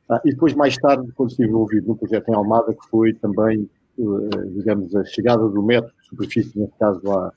Ah, 0.09 0.21
e 0.25 0.31
depois, 0.31 0.53
mais 0.55 0.77
tarde, 0.77 1.13
quando 1.13 1.31
estive 1.31 1.49
envolvido 1.49 1.87
no 1.87 1.97
projeto 1.97 2.29
em 2.29 2.35
Almada, 2.35 2.75
que 2.75 2.89
foi 2.89 3.15
também, 3.15 3.71
uh, 3.99 4.51
digamos, 4.57 4.97
a 4.97 5.05
chegada 5.05 5.49
do 5.49 5.63
metro 5.63 5.93
de 6.01 6.09
superfície, 6.09 6.59
neste 6.59 6.77
caso, 6.77 7.09
à, 7.09 7.33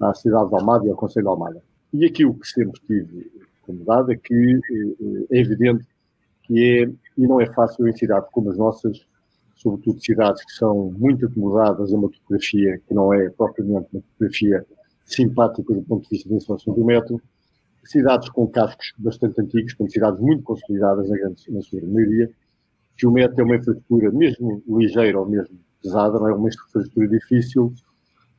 à 0.00 0.12
cidade 0.12 0.48
de 0.48 0.56
Almada 0.56 0.86
e 0.86 0.90
ao 0.90 0.96
Conselho 0.96 1.26
de 1.26 1.30
Almada. 1.30 1.62
E 1.92 2.04
aquilo 2.04 2.34
que 2.34 2.48
sempre 2.48 2.80
tive 2.84 3.30
como 3.62 3.84
dado 3.84 4.10
é 4.10 4.16
que 4.16 4.34
uh, 4.34 5.26
é 5.30 5.38
evidente 5.38 5.86
que 6.42 6.82
é, 6.82 6.92
e 7.16 7.26
não 7.28 7.40
é 7.40 7.46
fácil 7.46 7.86
em 7.86 7.96
cidades 7.96 8.28
como 8.32 8.50
as 8.50 8.58
nossas, 8.58 9.06
sobretudo 9.54 10.02
cidades 10.02 10.44
que 10.44 10.52
são 10.54 10.90
muito 10.98 11.26
acomodadas 11.26 11.92
a 11.92 11.96
uma 11.96 12.10
topografia 12.10 12.80
que 12.88 12.92
não 12.92 13.14
é 13.14 13.30
propriamente 13.30 13.86
uma 13.92 14.02
topografia 14.02 14.66
simpática 15.08 15.74
do 15.74 15.82
ponto 15.82 16.02
de 16.02 16.10
vista 16.10 16.28
da 16.28 16.36
instalação 16.36 16.74
do 16.74 16.84
metro, 16.84 17.20
cidades 17.84 18.28
com 18.28 18.46
cascos 18.46 18.92
bastante 18.98 19.40
antigos, 19.40 19.72
com 19.72 19.88
cidades 19.88 20.20
muito 20.20 20.42
consolidadas 20.42 21.08
na, 21.08 21.16
grande, 21.16 21.42
na 21.50 21.62
sua 21.62 21.80
maioria, 21.82 22.30
que 22.96 23.06
o 23.06 23.10
metro 23.10 23.40
é 23.40 23.44
uma 23.44 23.56
infraestrutura 23.56 24.10
mesmo 24.12 24.62
ligeira 24.68 25.18
ou 25.18 25.26
mesmo 25.26 25.58
pesada, 25.82 26.18
não 26.18 26.28
é? 26.28 26.34
Uma 26.34 26.48
infraestrutura 26.48 27.08
difícil 27.08 27.72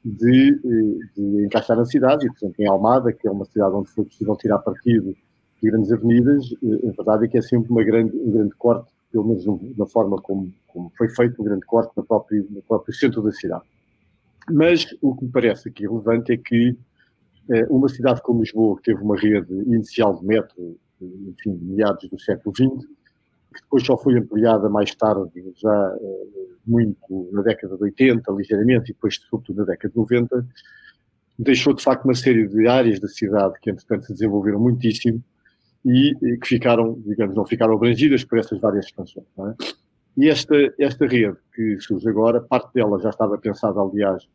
de, 0.06 0.60
eh, 0.64 1.20
de 1.20 1.46
encaixar 1.46 1.76
na 1.76 1.86
cidade, 1.86 2.28
e, 2.28 2.30
por 2.30 2.38
exemplo, 2.38 2.64
em 2.64 2.68
Almada, 2.68 3.12
que 3.12 3.28
é 3.28 3.32
uma 3.32 3.46
cidade 3.46 3.76
onde 3.76 3.90
foi 3.90 4.06
possível 4.06 4.36
tirar 4.36 4.60
partido 4.60 5.16
de 5.62 5.72
grandes 5.72 5.92
avenidas, 5.92 6.46
eh, 6.64 6.90
a 6.90 6.92
verdade 6.92 7.26
é 7.26 7.28
que 7.28 7.38
é 7.38 7.42
sempre 7.42 7.72
uma 7.72 7.84
grande, 7.84 8.16
um 8.16 8.32
grande 8.32 8.56
corte, 8.56 8.92
pelo 9.12 9.26
menos 9.26 9.46
na 9.76 9.88
forma 9.88 10.22
como, 10.22 10.54
como 10.68 10.92
foi 10.98 11.10
feito, 11.10 11.42
um 11.42 11.46
grande 11.46 11.66
corte 11.66 11.92
no 11.98 12.04
próprio, 12.04 12.46
no 12.50 12.62
próprio 12.62 12.94
centro 12.94 13.22
da 13.24 13.32
cidade. 13.32 13.64
Mas 14.52 14.86
o 15.02 15.16
que 15.16 15.26
me 15.26 15.32
parece 15.32 15.70
aqui 15.70 15.84
relevante 15.88 16.34
é 16.34 16.38
que 16.38 16.78
eh, 17.50 17.66
uma 17.70 17.90
cidade 17.90 18.22
como 18.22 18.42
Lisboa, 18.42 18.78
que 18.78 18.84
teve 18.84 19.02
uma 19.02 19.18
rede 19.18 19.54
inicial 19.54 20.20
de 20.20 20.26
metro, 20.26 20.78
enfim, 21.02 21.58
meados 21.62 22.10
do 22.10 22.20
século 22.20 22.56
XX, 22.56 22.86
que 23.54 23.62
depois 23.62 23.84
só 23.86 23.98
foi 23.98 24.18
ampliada 24.18 24.70
mais 24.70 24.94
tarde, 24.96 25.32
já 25.56 25.98
eh, 26.02 26.28
muito 26.66 27.30
na 27.32 27.42
década 27.42 27.76
de 27.76 27.84
80, 27.84 28.32
ligeiramente, 28.32 28.92
e 28.92 28.94
depois, 28.94 29.16
sobretudo, 29.30 29.58
na 29.58 29.66
década 29.66 29.92
de 29.92 29.98
90, 29.98 30.48
deixou 31.40 31.74
de 31.74 31.84
facto 31.84 32.06
uma 32.06 32.14
série 32.14 32.48
de 32.48 32.68
áreas 32.68 33.00
da 33.00 33.08
cidade 33.08 33.56
que, 33.62 33.72
entretanto, 33.72 34.06
se 34.06 34.14
desenvolveram 34.14 34.60
muitíssimo 34.60 35.24
e, 35.86 36.12
e 36.22 36.38
que 36.38 36.48
ficaram, 36.48 37.02
digamos, 37.06 37.36
não 37.36 37.46
ficaram 37.46 37.74
abrangidas 37.74 38.24
por 38.24 38.38
essas 38.38 38.60
várias 38.60 38.86
expansões. 38.86 39.26
É? 39.40 39.54
E 40.18 40.30
esta, 40.30 40.56
esta 40.78 41.08
rede 41.08 41.38
que 41.56 41.80
surge 41.80 42.08
agora, 42.10 42.42
parte 42.42 42.74
dela 42.74 43.00
já 43.00 43.10
estava 43.10 43.38
pensada, 43.38 43.80
aliás, 43.80 44.28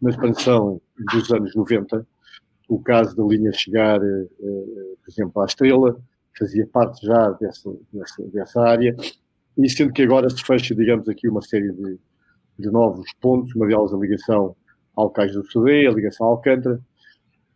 na 0.00 0.10
expansão 0.10 0.80
dos 1.12 1.30
anos 1.30 1.54
90, 1.54 2.06
o 2.68 2.80
caso 2.80 3.16
da 3.16 3.24
linha 3.24 3.52
chegar, 3.52 4.02
eh, 4.02 4.28
eh, 4.40 4.94
por 5.02 5.10
exemplo, 5.10 5.42
à 5.42 5.44
Estrela, 5.44 6.00
fazia 6.38 6.66
parte 6.66 7.04
já 7.04 7.30
dessa, 7.32 7.70
dessa, 7.92 8.22
dessa 8.28 8.60
área, 8.62 8.96
e 9.58 9.68
sendo 9.68 9.92
que 9.92 10.02
agora 10.02 10.30
se 10.30 10.42
fecha, 10.42 10.74
digamos, 10.74 11.08
aqui 11.08 11.28
uma 11.28 11.42
série 11.42 11.72
de, 11.72 11.98
de 12.58 12.70
novos 12.70 13.12
pontos, 13.20 13.54
uma 13.54 13.66
delas 13.66 13.92
a 13.92 13.96
ligação 13.96 14.56
ao 14.94 15.10
Cais 15.10 15.32
do 15.32 15.44
Sudê, 15.44 15.86
a 15.86 15.90
ligação 15.90 16.26
ao 16.26 16.32
Alcântara. 16.34 16.80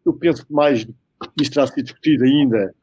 Eu 0.05 0.13
penso 0.13 0.45
que 0.47 0.53
mais 0.53 0.87
isto 1.41 1.55
terá 1.55 1.67
sido 1.67 1.85
discutido 1.85 2.25
ainda 2.25 2.75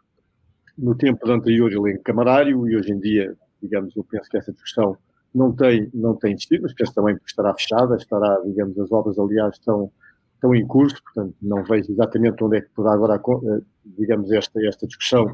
no 0.77 0.95
tempo 0.95 1.29
anterior 1.29 1.71
elenco 1.71 2.03
camarário 2.03 2.67
e 2.67 2.75
hoje 2.75 2.91
em 2.91 2.99
dia, 2.99 3.35
digamos, 3.61 3.95
eu 3.95 4.03
penso 4.03 4.29
que 4.29 4.37
essa 4.37 4.51
discussão 4.51 4.97
não 5.33 5.53
tem, 5.53 5.89
não 5.93 6.15
tem 6.15 6.35
destino, 6.35 6.63
mas 6.63 6.73
penso 6.73 6.93
também 6.93 7.17
estará 7.25 7.53
fechada, 7.53 7.95
estará, 7.95 8.39
digamos, 8.45 8.77
as 8.79 8.91
obras, 8.91 9.17
aliás, 9.17 9.55
estão, 9.55 9.91
estão 10.35 10.53
em 10.53 10.65
curso, 10.65 11.01
portanto, 11.03 11.35
não 11.41 11.63
vejo 11.63 11.91
exatamente 11.91 12.43
onde 12.43 12.57
é 12.57 12.61
que 12.61 12.69
poderá 12.69 12.95
agora, 12.95 13.15
eh, 13.15 13.61
digamos, 13.97 14.31
esta, 14.31 14.65
esta 14.65 14.87
discussão 14.87 15.31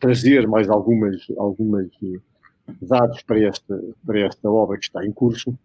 trazer 0.00 0.46
mais 0.46 0.68
algumas, 0.68 1.26
algumas 1.36 1.86
eh, 2.02 2.20
dados 2.82 3.22
para 3.22 3.40
esta, 3.40 3.80
para 4.04 4.20
esta 4.20 4.50
obra 4.50 4.78
que 4.78 4.84
está 4.84 5.04
em 5.04 5.12
curso, 5.12 5.56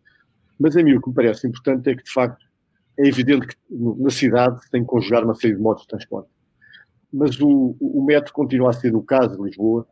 mas 0.60 0.76
a 0.76 0.84
mim 0.84 0.94
o 0.94 1.02
que 1.02 1.10
me 1.10 1.16
parece 1.16 1.48
importante 1.48 1.90
é 1.90 1.96
que, 1.96 2.04
de 2.04 2.12
facto, 2.12 2.46
é 2.98 3.08
evidente 3.08 3.48
que 3.48 3.56
na 3.70 4.10
cidade 4.10 4.60
tem 4.70 4.82
que 4.82 4.88
conjugar 4.88 5.24
uma 5.24 5.34
série 5.34 5.56
de 5.56 5.62
modos 5.62 5.84
de 5.84 5.88
transporte. 5.88 6.30
Mas 7.12 7.40
o, 7.42 7.76
o 7.80 8.04
metro 8.04 8.32
continua 8.32 8.70
a 8.70 8.74
ser, 8.74 8.92
no 8.92 9.02
caso 9.02 9.38
de 9.38 9.44
Lisboa, 9.44 9.88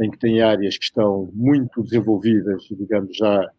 em 0.00 0.10
que 0.10 0.18
tem 0.18 0.40
áreas 0.40 0.76
que 0.78 0.84
estão 0.84 1.30
muito 1.34 1.82
desenvolvidas, 1.82 2.62
digamos 2.70 3.16
já 3.16 3.50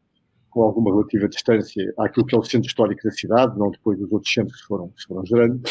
com 0.50 0.63
alguma 0.63 0.91
relativa 0.91 1.27
distância 1.27 1.93
àquilo 2.00 2.25
que 2.25 2.36
é 2.36 2.39
o 2.39 2.43
centro 2.43 2.67
histórico 2.67 3.03
da 3.03 3.12
cidade, 3.12 3.58
não 3.58 3.69
depois 3.69 4.00
dos 4.00 4.12
outros 4.12 4.34
centros 4.34 4.60
que 4.62 4.67
foram, 4.67 4.89
que 4.89 5.03
foram 5.08 5.25
gerando. 5.25 5.62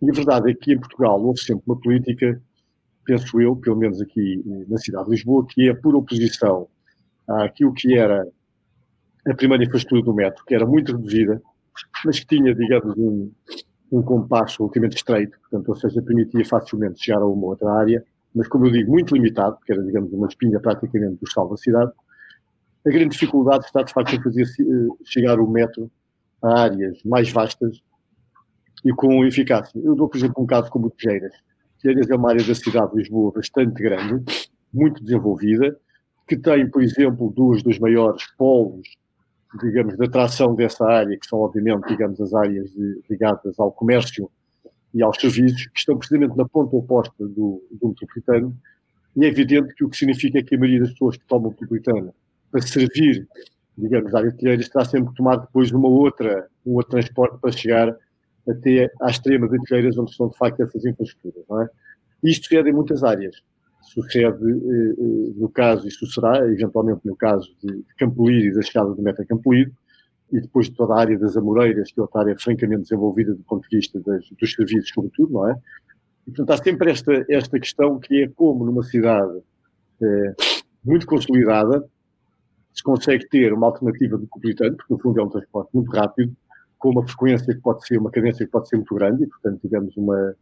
E 0.00 0.10
a 0.10 0.12
verdade 0.12 0.50
é 0.50 0.54
que 0.54 0.72
em 0.72 0.78
Portugal 0.78 1.22
houve 1.22 1.40
sempre 1.40 1.62
uma 1.66 1.78
política, 1.78 2.40
penso 3.04 3.40
eu, 3.40 3.54
pelo 3.56 3.76
menos 3.76 4.00
aqui 4.00 4.42
na 4.68 4.78
cidade 4.78 5.04
de 5.04 5.10
Lisboa, 5.12 5.46
que 5.48 5.68
é 5.68 5.74
por 5.74 5.94
oposição 5.94 6.68
àquilo 7.28 7.72
que 7.72 7.96
era 7.96 8.26
a 9.26 9.34
primeira 9.34 9.64
infraestrutura 9.64 10.02
do 10.02 10.14
metro, 10.14 10.44
que 10.44 10.54
era 10.54 10.66
muito 10.66 10.92
reduzida, 10.92 11.40
mas 12.04 12.18
que 12.18 12.26
tinha, 12.26 12.54
digamos, 12.54 12.96
um, 12.96 13.30
um 13.92 14.02
compasso 14.02 14.62
relativamente 14.62 14.96
estreito, 14.96 15.38
portanto, 15.40 15.68
ou 15.68 15.76
seja, 15.76 16.02
permitia 16.02 16.44
facilmente 16.44 17.04
chegar 17.04 17.22
a 17.22 17.26
uma 17.26 17.46
outra 17.46 17.70
área, 17.72 18.04
mas 18.34 18.48
como 18.48 18.66
eu 18.66 18.70
digo, 18.70 18.90
muito 18.90 19.14
limitado, 19.14 19.56
porque 19.56 19.72
era, 19.72 19.82
digamos, 19.82 20.12
uma 20.12 20.26
espinha 20.26 20.58
praticamente 20.60 21.18
do 21.20 21.30
sal 21.30 21.48
da 21.48 21.56
cidade. 21.56 21.92
A 22.86 22.90
grande 22.90 23.10
dificuldade 23.10 23.66
está, 23.66 23.82
de 23.82 23.92
facto, 23.92 24.14
em 24.14 24.22
fazer 24.22 24.42
eh, 24.42 24.88
chegar 25.04 25.38
o 25.38 25.48
metro 25.48 25.90
a 26.42 26.62
áreas 26.62 27.02
mais 27.04 27.30
vastas 27.30 27.80
e 28.84 28.92
com 28.92 29.24
eficácia. 29.24 29.80
Eu 29.82 29.94
dou, 29.94 30.08
por 30.08 30.16
exemplo, 30.16 30.42
um 30.42 30.46
caso 30.46 30.70
como 30.70 30.90
Telheiras. 30.90 31.32
Telheiras 31.80 32.10
é 32.10 32.16
uma 32.16 32.30
área 32.30 32.44
da 32.44 32.54
cidade 32.54 32.92
de 32.92 32.98
Lisboa 32.98 33.32
bastante 33.32 33.80
grande, 33.80 34.24
muito 34.72 35.02
desenvolvida, 35.04 35.76
que 36.26 36.36
tem, 36.36 36.68
por 36.68 36.82
exemplo, 36.82 37.32
duas 37.34 37.62
dos 37.62 37.78
maiores 37.78 38.24
polos, 38.36 38.88
digamos, 39.60 39.96
de 39.96 40.04
atração 40.04 40.54
dessa 40.54 40.84
área, 40.84 41.16
que 41.18 41.26
são, 41.26 41.40
obviamente, 41.40 41.86
digamos, 41.86 42.20
as 42.20 42.32
áreas 42.32 42.70
de, 42.70 43.02
ligadas 43.08 43.58
ao 43.58 43.70
comércio 43.70 44.30
e 44.94 45.02
aos 45.02 45.18
serviços, 45.18 45.66
que 45.66 45.78
estão 45.78 45.96
precisamente 45.96 46.36
na 46.36 46.46
ponta 46.46 46.76
oposta 46.76 47.26
do, 47.26 47.62
do 47.70 47.88
metropolitano, 47.88 48.56
e 49.16 49.24
é 49.24 49.28
evidente 49.28 49.74
que 49.74 49.84
o 49.84 49.88
que 49.88 49.96
significa 49.96 50.38
é 50.38 50.42
que 50.42 50.54
a 50.54 50.58
maioria 50.58 50.80
das 50.80 50.92
pessoas 50.92 51.16
que 51.16 51.26
tomam 51.26 51.48
o 51.48 51.50
metropolitano 51.50 52.14
para 52.50 52.60
servir, 52.62 53.26
digamos, 53.76 54.14
a 54.14 54.18
área 54.18 54.30
de 54.30 54.38
Telheiras, 54.38 54.66
está 54.66 54.84
sempre 54.84 55.10
a 55.10 55.16
tomar 55.16 55.36
depois 55.36 55.70
uma 55.72 55.88
outra, 55.88 56.46
um 56.66 56.74
outro 56.74 56.92
transporte 56.92 57.38
para 57.40 57.52
chegar 57.52 57.96
até 58.48 58.90
à 59.00 59.10
extrema 59.10 59.48
de 59.48 59.58
Telheiras, 59.64 59.96
onde 59.96 60.10
estão 60.10 60.28
de 60.28 60.36
facto 60.36 60.62
essas 60.62 60.84
infraestruturas. 60.84 61.44
Não 61.48 61.62
é? 61.62 61.68
Isto 62.24 62.44
sucede 62.44 62.70
em 62.70 62.72
muitas 62.72 63.02
áreas. 63.02 63.36
Sucede 63.82 64.24
eh, 64.24 64.94
eh, 64.98 65.32
no 65.36 65.48
caso, 65.48 65.86
e 65.86 65.90
sucederá 65.90 66.46
eventualmente 66.46 67.00
no 67.04 67.16
caso 67.16 67.48
de 67.62 67.84
Campolide 67.98 68.48
e 68.48 68.54
da 68.54 68.62
chegada 68.62 68.94
do 68.94 69.02
Meta 69.02 69.24
Campolide, 69.24 69.72
e 70.32 70.40
depois 70.40 70.66
de 70.66 70.74
toda 70.74 70.94
a 70.94 71.00
área 71.00 71.18
das 71.18 71.36
Amoreiras, 71.36 71.92
que 71.92 72.00
é 72.00 72.02
outra 72.02 72.22
área 72.22 72.36
francamente 72.38 72.82
desenvolvida 72.82 73.34
do 73.34 73.42
ponto 73.42 73.68
de 73.68 73.76
vista 73.76 74.00
das, 74.00 74.24
dos 74.30 74.52
serviços, 74.52 74.90
sobretudo, 74.92 75.32
não 75.32 75.48
é? 75.48 75.56
E, 76.26 76.30
portanto, 76.30 76.50
há 76.50 76.62
sempre 76.62 76.90
esta, 76.90 77.24
esta 77.28 77.60
questão 77.60 77.98
que 77.98 78.22
é 78.22 78.28
como 78.28 78.64
numa 78.64 78.82
cidade 78.82 79.40
eh, 80.00 80.34
muito 80.84 81.06
consolidada 81.06 81.84
se 82.72 82.82
consegue 82.82 83.28
ter 83.28 83.52
uma 83.52 83.66
alternativa 83.66 84.16
do 84.16 84.22
metropolitano, 84.22 84.76
porque 84.76 84.94
no 84.94 85.00
fundo 85.00 85.20
é 85.20 85.24
um 85.24 85.28
transporte 85.28 85.70
muito 85.74 85.90
rápido, 85.92 86.34
com 86.78 86.90
uma 86.90 87.06
frequência 87.06 87.54
que 87.54 87.60
pode 87.60 87.86
ser, 87.86 87.98
uma 87.98 88.10
cadência 88.10 88.46
que 88.46 88.50
pode 88.50 88.68
ser 88.68 88.76
muito 88.76 88.94
grande, 88.94 89.24
e 89.24 89.26
portanto, 89.26 89.60
digamos, 89.62 89.96
uma, 89.96 90.34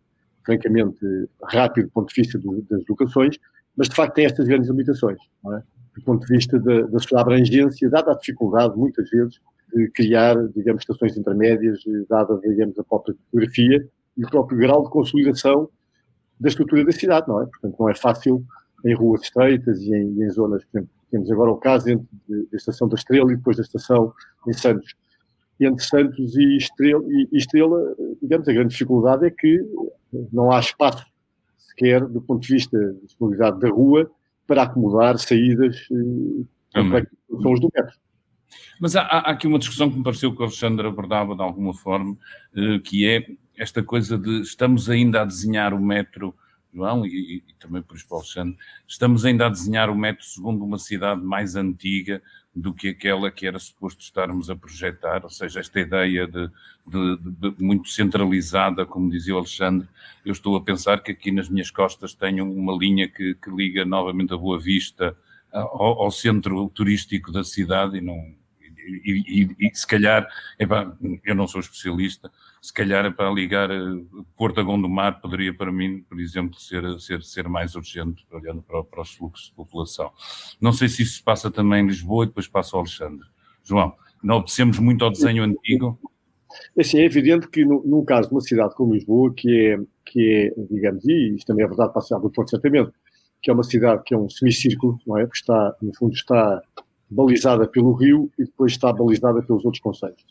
francamente, 0.45 0.99
rápido 1.43 1.87
do 1.87 1.91
ponto 1.91 2.15
de 2.15 2.23
vista 2.23 2.39
do, 2.39 2.63
das 2.71 2.83
locações, 2.89 3.37
mas 3.77 3.89
de 3.89 3.97
facto 3.97 4.15
tem 4.15 4.25
estas 4.27 4.47
grandes 4.47 4.71
limitações, 4.71 5.19
é? 5.47 5.63
do 5.97 6.05
ponto 6.05 6.25
de 6.27 6.35
vista 6.35 6.59
da, 6.61 6.83
da 6.83 6.99
sua 7.01 7.21
abrangência, 7.21 7.91
dada 7.91 8.13
a 8.13 8.15
dificuldade, 8.15 8.77
muitas 8.77 9.11
vezes, 9.11 9.41
de 9.75 9.91
criar, 9.91 10.37
digamos, 10.55 10.83
estações 10.83 11.17
intermédias, 11.17 11.81
dada, 12.09 12.39
digamos, 12.43 12.79
a 12.79 12.85
própria 12.85 13.15
topografia 13.15 13.89
e 14.17 14.25
o 14.25 14.31
próprio 14.31 14.59
grau 14.59 14.85
de 14.85 14.91
consolidação 14.91 15.69
da 16.39 16.49
estrutura 16.49 16.85
da 16.85 16.93
cidade, 16.93 17.29
não 17.29 17.43
é? 17.43 17.47
Portanto, 17.47 17.77
não 17.79 17.89
é 17.89 17.95
fácil 17.95 18.45
em 18.85 18.95
ruas 18.95 19.23
estreitas 19.23 19.81
e 19.83 19.95
em, 19.95 20.15
e 20.19 20.25
em 20.25 20.31
zonas, 20.31 20.65
por 20.65 20.79
exemplo, 20.79 20.95
temos 21.11 21.31
agora 21.31 21.51
o 21.51 21.57
caso 21.57 21.91
entre 21.91 22.07
da 22.29 22.57
estação 22.57 22.89
da 22.89 22.95
Estrela 22.95 23.33
e 23.33 23.37
depois 23.37 23.57
da 23.57 23.63
estação 23.63 24.13
em 24.47 24.53
Santos, 24.53 24.95
entre 25.61 25.85
Santos 25.85 26.37
e 26.37 26.57
Estrela, 26.57 27.03
e 27.07 27.29
Estrela, 27.37 27.95
digamos, 28.23 28.49
a 28.49 28.53
grande 28.53 28.71
dificuldade 28.71 29.27
é 29.27 29.31
que 29.31 29.61
não 30.33 30.51
há 30.51 30.61
espaço 30.61 31.05
sequer 31.59 32.07
do 32.07 32.21
ponto 32.23 32.41
de 32.41 32.55
vista 32.55 32.79
de 32.79 33.07
disponibilidade 33.07 33.61
da 33.61 33.69
rua 33.69 34.11
para 34.47 34.63
acomodar 34.63 35.19
saídas 35.19 35.87
eh, 35.93 37.07
são 37.43 37.53
os 37.53 37.61
do 37.61 37.71
metro. 37.75 37.97
Mas 38.81 38.97
há, 38.97 39.03
há, 39.03 39.31
aqui 39.31 39.47
uma 39.47 39.59
discussão 39.59 39.91
que 39.91 39.97
me 39.97 40.05
pareceu 40.05 40.33
que 40.33 40.41
o 40.41 40.45
Alexandre 40.45 40.87
abordava 40.87 41.35
de 41.35 41.43
alguma 41.43 41.75
forma, 41.75 42.17
eh, 42.55 42.79
que 42.79 43.07
é 43.07 43.27
esta 43.57 43.83
coisa 43.83 44.17
de 44.19 44.41
estamos 44.41 44.89
ainda 44.89 45.23
a 45.23 45.25
desenhar 45.25 45.75
o 45.75 45.81
metro 45.81 46.35
João, 46.73 47.05
e, 47.05 47.43
e, 47.49 47.55
também 47.59 47.83
por 47.83 47.97
isso 47.97 48.07
para 48.07 48.17
o 48.17 48.21
Alexandre, 48.21 48.57
estamos 48.87 49.25
ainda 49.25 49.47
a 49.47 49.49
desenhar 49.49 49.91
o 49.91 49.95
metro 49.95 50.25
segundo 50.25 50.65
uma 50.65 50.79
cidade 50.79 51.21
mais 51.21 51.57
antiga 51.57 52.23
do 52.55 52.73
que 52.73 52.89
aquela 52.89 53.31
que 53.31 53.47
era 53.47 53.59
suposto 53.59 54.03
estarmos 54.03 54.51
a 54.51 54.57
projetar, 54.57 55.25
ou 55.25 55.31
seja, 55.31 55.61
esta 55.61 55.81
ideia 55.81 56.27
de, 56.27 56.49
de, 56.87 57.17
de, 57.19 57.55
muito 57.63 57.89
centralizada, 57.89 58.85
como 58.85 59.11
dizia 59.11 59.35
o 59.35 59.39
Alexandre, 59.39 59.89
eu 60.25 60.33
estou 60.33 60.57
a 60.57 60.63
pensar 60.63 61.03
que 61.03 61.13
aqui 61.13 61.31
nas 61.31 61.49
minhas 61.49 61.71
costas 61.71 62.15
tenho 62.15 62.51
uma 62.51 62.77
linha 62.77 63.09
que, 63.09 63.35
que 63.35 63.51
liga 63.51 63.85
novamente 63.85 64.33
a 64.33 64.37
Boa 64.37 64.59
Vista 64.59 65.17
ao, 65.53 66.03
ao 66.03 66.11
centro 66.11 66.69
turístico 66.71 67.33
da 67.33 67.45
cidade 67.45 67.99
e 67.99 68.01
não, 68.01 68.35
e, 69.05 69.43
e, 69.43 69.69
e, 69.69 69.75
se 69.75 69.87
calhar, 69.87 70.27
eu 71.25 71.35
não 71.35 71.47
sou 71.47 71.61
especialista, 71.61 72.31
se 72.61 72.73
calhar 72.73 73.15
para 73.15 73.31
ligar 73.31 73.71
eh, 73.71 73.79
Porto 74.37 74.63
Gondomar 74.63 75.21
poderia 75.21 75.55
para 75.55 75.73
mim, 75.73 76.03
por 76.03 76.21
exemplo, 76.21 76.59
ser, 76.61 76.83
ser, 77.01 77.23
ser 77.23 77.49
mais 77.49 77.75
urgente, 77.75 78.27
olhando 78.31 78.63
para, 78.63 78.85
para 78.85 79.03
os 79.03 79.15
fluxos 79.15 79.47
de 79.47 79.55
população. 79.55 80.11
Não 80.61 80.73
sei 80.73 80.89
se 80.89 81.03
isso 81.03 81.17
se 81.17 81.23
passa 81.23 81.51
também 81.51 81.83
em 81.83 81.87
Lisboa 81.87 82.25
e 82.25 82.29
depois 82.29 82.47
passa 82.47 82.77
ao 82.77 82.81
Alexandre. 82.81 83.27
João, 83.65 83.95
não 84.23 84.37
obedecemos 84.37 84.79
muito 84.79 85.05
ao 85.05 85.11
desenho 85.11 85.45
antigo? 85.45 85.99
Assim, 86.79 86.99
é 86.99 87.05
evidente 87.05 87.49
que 87.49 87.65
no, 87.65 87.83
num 87.87 88.05
caso 88.05 88.29
de 88.29 88.35
uma 88.35 88.41
cidade 88.41 88.75
como 88.75 88.95
Lisboa, 88.95 89.33
que 89.35 89.51
é, 89.51 89.79
que 90.05 90.53
é 90.57 90.65
digamos, 90.71 91.05
e 91.07 91.35
isto 91.35 91.47
também 91.47 91.65
é 91.65 91.69
verdade 91.69 91.93
para 91.93 92.01
a 92.01 92.05
cidade 92.05 92.23
do 92.23 92.31
Porto, 92.31 92.51
certamente, 92.51 92.93
que 93.43 93.51
é 93.51 93.55
uma 93.55 93.63
cidade 93.63 94.03
que 94.05 94.15
é 94.15 94.19
um 94.19 94.29
semicírculo, 94.29 94.99
não 95.07 95.17
é? 95.17 95.25
Porque 95.25 95.39
está, 95.39 95.75
no 95.81 95.95
fundo, 95.97 96.15
está 96.15 96.63
balizada 97.11 97.67
pelo 97.67 97.93
rio 97.93 98.31
e 98.39 98.45
depois 98.45 98.73
está 98.73 98.93
balizada 98.93 99.43
pelos 99.43 99.65
outros 99.65 99.83
conselhos. 99.83 100.25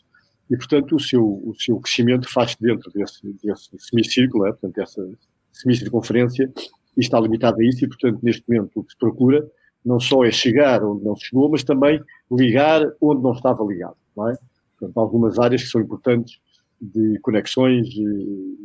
E, 0.50 0.56
portanto, 0.56 0.96
o 0.96 1.00
seu, 1.00 1.24
o 1.24 1.54
seu 1.58 1.78
crescimento 1.78 2.28
faz 2.32 2.56
dentro 2.56 2.90
desse, 2.92 3.20
desse 3.42 3.70
semicírculo, 3.78 4.46
é? 4.46 4.52
portanto, 4.52 4.78
essa 4.78 5.08
semicircunferência, 5.52 6.50
e 6.96 7.00
está 7.00 7.20
limitado 7.20 7.60
a 7.60 7.64
isso, 7.64 7.84
e, 7.84 7.88
portanto, 7.88 8.18
neste 8.22 8.42
momento 8.48 8.80
o 8.80 8.84
que 8.84 8.92
se 8.92 8.98
procura 8.98 9.46
não 9.84 10.00
só 10.00 10.24
é 10.24 10.30
chegar 10.30 10.84
onde 10.84 11.04
não 11.04 11.16
se 11.16 11.26
chegou, 11.26 11.48
mas 11.48 11.62
também 11.62 12.02
ligar 12.30 12.82
onde 13.00 13.22
não 13.22 13.32
estava 13.32 13.64
ligado, 13.64 13.96
não 14.16 14.28
é? 14.28 14.36
Portanto, 14.78 14.98
algumas 14.98 15.38
áreas 15.38 15.62
que 15.62 15.68
são 15.68 15.80
importantes 15.80 16.38
de 16.80 17.18
conexões, 17.20 17.88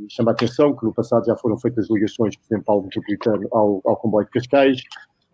chama 0.10 0.32
a 0.32 0.34
atenção 0.34 0.76
que 0.76 0.86
no 0.86 0.94
passado 0.94 1.26
já 1.26 1.36
foram 1.36 1.58
feitas 1.58 1.90
ligações, 1.90 2.36
por 2.38 2.46
exemplo, 2.46 2.74
ao 2.74 2.84
metropolitano, 2.84 3.48
ao, 3.52 3.82
ao 3.84 3.98
comboio 3.98 4.26
de 4.26 4.32
Cascais, 4.32 4.82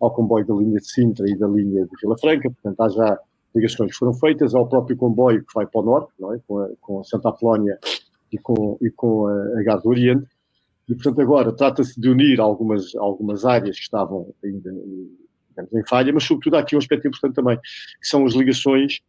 ao 0.02 0.10
comboio 0.10 0.44
da 0.44 0.54
linha 0.54 0.78
de 0.80 0.90
Sintra 0.90 1.24
e 1.30 1.38
da 1.38 1.46
linha 1.46 1.84
de 1.84 1.90
Vila 2.00 2.18
Franca, 2.18 2.50
portanto 2.50 2.80
há 2.80 2.88
já 2.88 3.18
ligações 3.54 3.92
que 3.92 3.98
foram 3.98 4.12
feitas 4.14 4.54
ao 4.54 4.68
próprio 4.68 4.96
comboio 4.96 5.44
que 5.44 5.54
vai 5.54 5.64
para 5.64 5.80
o 5.80 5.84
norte, 5.84 6.12
é? 6.34 6.40
com, 6.46 6.58
a, 6.58 6.68
com 6.80 7.04
Santa 7.04 7.28
Apolónia 7.28 7.78
e 8.32 8.38
com, 8.38 8.76
e 8.82 8.90
com 8.90 9.28
a, 9.28 9.72
a 9.72 9.76
do 9.76 9.88
Oriente, 9.88 10.26
e 10.88 10.94
portanto 10.94 11.20
agora 11.20 11.52
trata-se 11.52 12.00
de 12.00 12.08
unir 12.08 12.40
algumas, 12.40 12.94
algumas 12.96 13.44
áreas 13.44 13.76
que 13.76 13.82
estavam 13.82 14.34
ainda 14.42 14.72
digamos, 15.50 15.72
em 15.72 15.86
falha, 15.86 16.12
mas 16.12 16.24
sobretudo 16.24 16.56
há 16.56 16.60
aqui 16.60 16.74
um 16.74 16.78
aspecto 16.78 17.06
importante 17.06 17.34
também, 17.34 17.56
que 17.58 18.08
são 18.08 18.24
as 18.24 18.34
ligações 18.34 19.00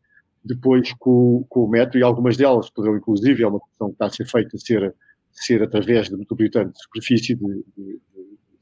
depois 0.45 0.93
com, 0.99 1.43
com 1.49 1.63
o 1.63 1.69
metro, 1.69 1.97
e 1.97 2.03
algumas 2.03 2.37
delas 2.37 2.69
poderão 2.69 2.97
inclusive, 2.97 3.41
é 3.41 3.47
uma 3.47 3.61
questão 3.61 3.87
que 3.87 3.93
está 3.93 4.05
a 4.05 4.09
ser 4.09 4.25
feita, 4.27 4.57
ser, 4.57 4.93
ser 5.31 5.63
através 5.63 6.09
do 6.09 6.17
metropolitano 6.17 6.71
de 6.71 6.83
superfície, 6.83 7.33
de, 7.33 7.65
de, 7.75 8.01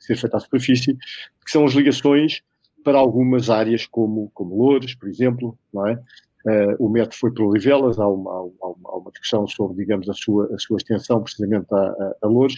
ser 0.04 0.16
feita 0.18 0.38
à 0.38 0.40
superfície, 0.40 0.98
que 1.46 1.52
são 1.52 1.66
as 1.66 1.74
ligações 1.74 2.42
para 2.84 2.98
algumas 2.98 3.50
áreas 3.50 3.86
como, 3.86 4.32
como 4.34 4.56
Loures, 4.56 4.96
por 4.96 5.08
exemplo, 5.08 5.58
não 5.74 5.88
é? 5.88 6.00
Uh, 6.44 6.76
o 6.80 6.90
metro 6.90 7.16
foi 7.16 7.32
para 7.32 7.46
Olivelas, 7.46 8.00
há 8.00 8.08
uma, 8.08 8.32
há, 8.32 8.42
uma, 8.42 8.90
há 8.90 8.98
uma, 8.98 9.12
discussão 9.12 9.48
sobre, 9.48 9.78
digamos, 9.78 10.10
a 10.10 10.14
sua, 10.14 10.50
a 10.52 10.58
sua 10.58 10.78
extensão 10.78 11.22
precisamente 11.22 11.68
a, 11.72 11.78
a, 11.78 12.16
a 12.24 12.28
Loures, 12.28 12.56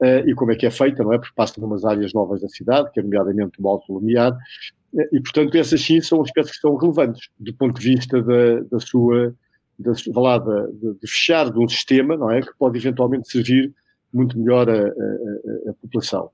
uh, 0.00 0.28
e 0.28 0.34
como 0.34 0.50
é 0.50 0.56
que 0.56 0.66
é 0.66 0.70
feita, 0.70 1.04
não 1.04 1.12
é? 1.12 1.18
Porque 1.18 1.34
passa 1.34 1.60
numas 1.60 1.84
áreas 1.84 2.12
novas 2.12 2.40
da 2.40 2.48
cidade, 2.48 2.90
que 2.90 2.98
é 2.98 3.02
nomeadamente 3.02 3.62
o 3.62 3.68
Alto 3.68 3.92
Lumiar, 3.92 4.32
uh, 4.32 5.00
e 5.12 5.20
portanto 5.20 5.54
essas 5.54 5.80
sim 5.80 6.00
são 6.00 6.20
aspectos 6.20 6.56
que 6.56 6.60
são 6.60 6.74
relevantes 6.74 7.28
do 7.38 7.54
ponto 7.54 7.80
de 7.80 7.94
vista 7.94 8.20
da, 8.20 8.60
da 8.62 8.80
sua, 8.80 9.32
da, 9.78 9.92
lá, 10.20 10.38
de, 10.38 10.94
de, 11.00 11.06
fechar 11.06 11.48
de 11.48 11.60
um 11.60 11.68
sistema, 11.68 12.16
não 12.16 12.28
é? 12.28 12.42
Que 12.42 12.52
pode 12.58 12.76
eventualmente 12.76 13.30
servir 13.30 13.72
muito 14.12 14.36
melhor 14.36 14.68
a, 14.68 14.88
a, 15.70 15.74
população 15.80 16.28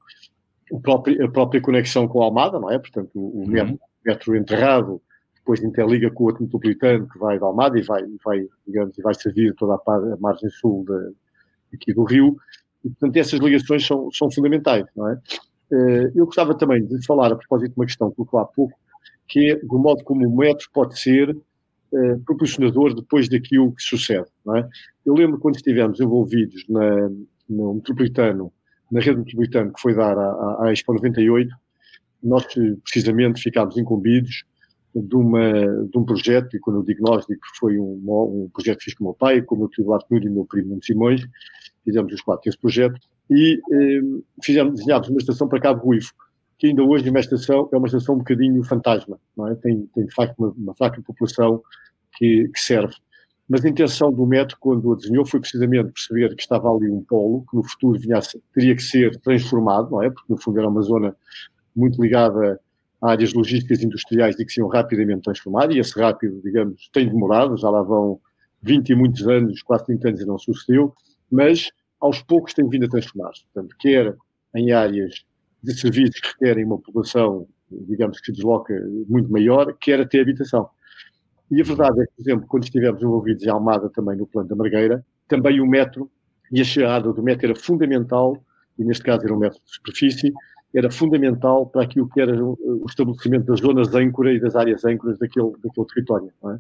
próprio, 0.81 1.25
a 1.25 1.31
própria 1.31 1.61
conexão 1.61 2.07
com 2.07 2.23
a 2.23 2.27
Almada, 2.27 2.59
não 2.59 2.71
é? 2.71 2.79
Portanto, 2.79 3.11
o, 3.15 3.41
uhum. 3.41 3.47
metro, 3.47 3.81
metro, 4.05 4.37
enterrado 4.37 5.01
depois 5.37 5.63
interliga 5.63 6.11
com 6.11 6.25
o 6.25 6.27
outro 6.27 6.43
metropolitano 6.43 7.09
que 7.09 7.19
vai 7.19 7.39
da 7.39 7.47
Almada 7.47 7.79
e 7.79 7.83
vai, 7.83 8.03
vai 8.23 8.47
digamos, 8.67 8.99
e 8.99 9.03
vai 9.03 9.15
servir 9.15 9.55
toda 9.55 9.75
a, 9.75 9.93
a 9.95 10.17
margem 10.21 10.51
sul 10.51 10.85
de, 10.85 11.75
aqui 11.75 11.95
do 11.95 12.05
Rio. 12.05 12.37
E, 12.85 12.91
portanto, 12.91 13.17
essas 13.17 13.41
ligações 13.41 13.87
são, 13.87 14.11
são 14.13 14.31
fundamentais, 14.31 14.85
não 14.95 15.09
é? 15.09 15.19
Eh, 15.73 16.13
eu 16.15 16.25
gostava 16.27 16.57
também 16.57 16.85
de 16.85 17.05
falar 17.07 17.33
a 17.33 17.37
propósito 17.37 17.73
de 17.73 17.81
uma 17.81 17.87
questão 17.87 18.11
que 18.11 18.17
colocou 18.17 18.41
há 18.41 18.47
pouco, 18.47 18.79
que 19.27 19.53
é 19.53 19.57
do 19.57 19.79
modo 19.79 20.03
como 20.05 20.27
o 20.27 20.37
metro 20.37 20.69
pode 20.73 20.99
ser 20.99 21.31
uh, 21.31 22.21
proporcionador 22.25 22.95
depois 22.95 23.29
daquilo 23.29 23.75
que 23.75 23.83
sucede, 23.83 24.27
não 24.45 24.57
é? 24.57 24.67
Eu 25.05 25.15
lembro 25.15 25.39
quando 25.39 25.57
estivemos 25.57 26.01
envolvidos 26.01 26.65
na, 26.69 27.11
no 27.49 27.75
metropolitano 27.75 28.51
na 28.91 29.01
rede 29.01 29.19
metropolitana 29.19 29.73
que 29.73 29.81
foi 29.81 29.95
dar 29.95 30.17
à, 30.17 30.65
à 30.65 30.73
Expo 30.73 30.95
98, 30.95 31.55
nós 32.23 32.45
precisamente 32.83 33.41
ficámos 33.41 33.77
incumbidos 33.77 34.45
de, 34.95 35.17
uma, 35.17 35.53
de 35.53 35.97
um 35.97 36.05
projeto, 36.05 36.57
e 36.57 36.61
quando 36.61 36.81
eu 36.81 36.83
digo 36.83 37.03
nós, 37.03 37.27
digo 37.27 37.41
que 37.41 37.59
foi 37.59 37.79
um, 37.79 38.01
um 38.07 38.51
projeto 38.53 38.79
que 38.79 38.85
fiz 38.87 38.95
com 38.95 39.05
o 39.05 39.07
meu 39.09 39.15
pai, 39.15 39.43
com 39.43 39.55
o 39.55 39.59
meu 39.59 39.69
tio 39.69 39.85
Nuno 39.85 40.25
e 40.25 40.29
o 40.29 40.33
meu 40.33 40.45
primo 40.45 40.79
Simões, 40.83 41.23
fizemos 41.85 42.13
os 42.13 42.21
quatro 42.21 42.49
esse 42.49 42.59
projeto, 42.59 42.99
e 43.31 43.61
eh, 43.73 44.23
fizemos, 44.43 44.77
desenhámos 44.77 45.09
uma 45.09 45.19
estação 45.19 45.49
para 45.49 45.61
Cabo 45.61 45.85
Ruivo, 45.85 46.11
que 46.59 46.67
ainda 46.67 46.83
hoje 46.83 47.07
é 47.07 47.11
uma 47.11 47.21
estação, 47.21 47.69
é 47.73 47.77
uma 47.77 47.87
estação 47.87 48.15
um 48.15 48.19
bocadinho 48.19 48.63
fantasma, 48.65 49.21
não 49.37 49.49
é? 49.49 49.55
Tem, 49.55 49.87
tem 49.95 50.07
de 50.07 50.15
facto 50.15 50.35
uma, 50.39 50.51
uma 50.51 50.75
fraca 50.75 51.01
população 51.03 51.63
que, 52.17 52.49
que 52.49 52.61
serve. 52.61 52.95
Mas 53.49 53.65
a 53.65 53.69
intenção 53.69 54.13
do 54.13 54.27
método, 54.27 54.59
quando 54.61 54.89
o 54.89 54.95
desenhou, 54.95 55.25
foi 55.25 55.41
precisamente 55.41 55.91
perceber 55.93 56.35
que 56.35 56.43
estava 56.43 56.71
ali 56.71 56.91
um 56.91 57.03
polo 57.03 57.45
que 57.49 57.57
no 57.57 57.65
futuro 57.65 57.99
vinha 57.99 58.21
ser, 58.21 58.41
teria 58.53 58.77
que 58.77 58.83
ser 58.83 59.19
transformado, 59.21 59.91
não 59.91 60.03
é? 60.03 60.11
Porque 60.11 60.33
no 60.33 60.41
fundo 60.41 60.59
era 60.59 60.69
uma 60.69 60.83
zona 60.83 61.17
muito 61.75 62.01
ligada 62.03 62.61
a 63.01 63.13
áreas 63.13 63.33
logísticas 63.33 63.83
industriais 63.83 64.39
e 64.39 64.45
que 64.45 64.53
se 64.53 64.61
iam 64.61 64.69
rapidamente 64.69 65.23
transformar, 65.23 65.71
e 65.71 65.79
esse 65.79 65.99
rápido, 65.99 66.41
digamos, 66.43 66.89
tem 66.93 67.09
demorado, 67.09 67.57
já 67.57 67.71
lá 67.71 67.83
vão 67.83 68.21
20 68.63 68.91
e 68.91 68.95
muitos 68.95 69.27
anos, 69.27 69.63
quase 69.63 69.87
30 69.87 70.09
anos 70.09 70.21
e 70.21 70.27
não 70.27 70.39
sucedeu, 70.39 70.93
mas 71.31 71.71
aos 72.01 72.23
poucos 72.23 72.55
tem 72.55 72.69
vindo 72.69 72.87
a 72.87 72.89
transformar-se. 72.89 73.45
Portanto, 73.53 73.77
quer 73.79 74.17
em 74.55 74.73
áreas 74.73 75.25
de 75.63 75.79
serviços 75.79 76.21
que 76.21 76.29
requerem 76.29 76.65
uma 76.65 76.79
população, 76.79 77.47
digamos, 77.71 78.21
que 78.21 78.33
desloca 78.33 78.75
muito 79.09 79.31
maior, 79.31 79.77
quer 79.81 80.01
até 80.01 80.21
habitação. 80.21 80.69
E 81.51 81.61
a 81.61 81.65
verdade 81.65 82.03
é 82.03 82.07
que, 82.07 82.13
por 82.15 82.23
exemplo, 82.23 82.47
quando 82.47 82.65
estivemos 82.65 83.03
envolvidos 83.03 83.45
em 83.45 83.51
Almada, 83.51 83.89
também 83.91 84.17
no 84.17 84.27
plano 84.27 84.49
da 84.49 84.57
Margueira, 84.57 85.05
também 85.27 85.61
o 85.61 85.67
metro 85.67 86.11
e 86.53 86.61
a 86.61 86.65
chegada 86.65 87.13
do 87.13 87.23
metro 87.23 87.47
era 87.47 87.55
fundamental, 87.55 88.43
e 88.79 88.85
neste 88.85 89.03
caso 89.03 89.25
era 89.25 89.35
um 89.35 89.39
metro 89.39 89.59
de 89.65 89.75
superfície, 89.75 90.33
era 90.75 90.91
fundamental 90.91 91.67
para 91.67 91.83
aquilo 91.83 92.09
que 92.09 92.21
era 92.21 92.45
o 92.45 92.85
estabelecimento 92.87 93.47
das 93.47 93.61
zonas 93.61 93.95
âncora 93.95 94.33
e 94.33 94.41
das 94.41 94.55
áreas 94.55 94.85
âncoras 94.85 95.19
daquele, 95.19 95.53
daquele 95.63 95.87
território. 95.87 96.33
É? 96.45 96.59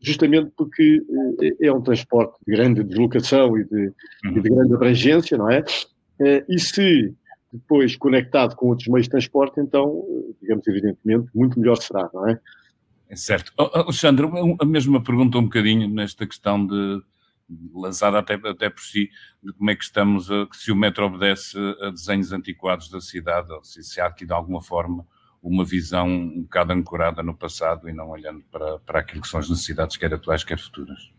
Justamente 0.00 0.52
porque 0.56 1.02
eh, 1.40 1.66
é 1.66 1.72
um 1.72 1.80
transporte 1.80 2.38
de 2.46 2.54
grande 2.54 2.82
deslocação 2.84 3.56
e 3.56 3.64
de, 3.64 3.92
uhum. 4.24 4.36
e 4.36 4.40
de 4.40 4.48
grande 4.48 4.74
abrangência, 4.74 5.38
não 5.38 5.50
é? 5.50 5.64
Eh, 6.20 6.44
e 6.48 6.58
se 6.58 7.14
depois 7.52 7.96
conectado 7.96 8.54
com 8.54 8.68
outros 8.68 8.88
meios 8.88 9.06
de 9.06 9.10
transporte, 9.10 9.60
então, 9.60 10.04
eh, 10.08 10.34
digamos, 10.42 10.66
evidentemente, 10.66 11.28
muito 11.34 11.58
melhor 11.58 11.76
será, 11.76 12.10
não 12.12 12.28
é? 12.28 12.38
Certo. 13.16 13.52
Alexandre, 13.56 14.26
a 14.60 14.64
mesma 14.64 15.02
pergunta 15.02 15.38
um 15.38 15.44
bocadinho 15.44 15.88
nesta 15.88 16.26
questão 16.26 16.64
de 16.66 17.02
lançada 17.72 18.18
até, 18.18 18.34
até 18.34 18.68
por 18.68 18.82
si, 18.82 19.10
de 19.42 19.52
como 19.54 19.70
é 19.70 19.74
que 19.74 19.84
estamos, 19.84 20.30
a, 20.30 20.46
se 20.52 20.70
o 20.70 20.76
metro 20.76 21.06
obedece 21.06 21.56
a 21.80 21.90
desenhos 21.90 22.32
antiquados 22.32 22.90
da 22.90 23.00
cidade, 23.00 23.50
ou 23.52 23.64
se, 23.64 23.82
se 23.82 24.00
há 24.00 24.06
aqui 24.06 24.26
de 24.26 24.32
alguma 24.32 24.60
forma 24.60 25.06
uma 25.42 25.64
visão 25.64 26.06
um 26.08 26.42
bocado 26.42 26.72
ancorada 26.72 27.22
no 27.22 27.34
passado 27.34 27.88
e 27.88 27.92
não 27.92 28.10
olhando 28.10 28.42
para, 28.50 28.78
para 28.80 28.98
aquilo 29.00 29.22
que 29.22 29.28
são 29.28 29.40
as 29.40 29.48
necessidades, 29.48 29.96
quer 29.96 30.12
atuais, 30.12 30.44
quer 30.44 30.58
futuras. 30.58 31.10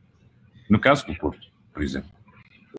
No 0.70 0.80
caso 0.80 1.08
do 1.08 1.16
Porto, 1.16 1.48
por 1.74 1.82
exemplo. 1.82 2.12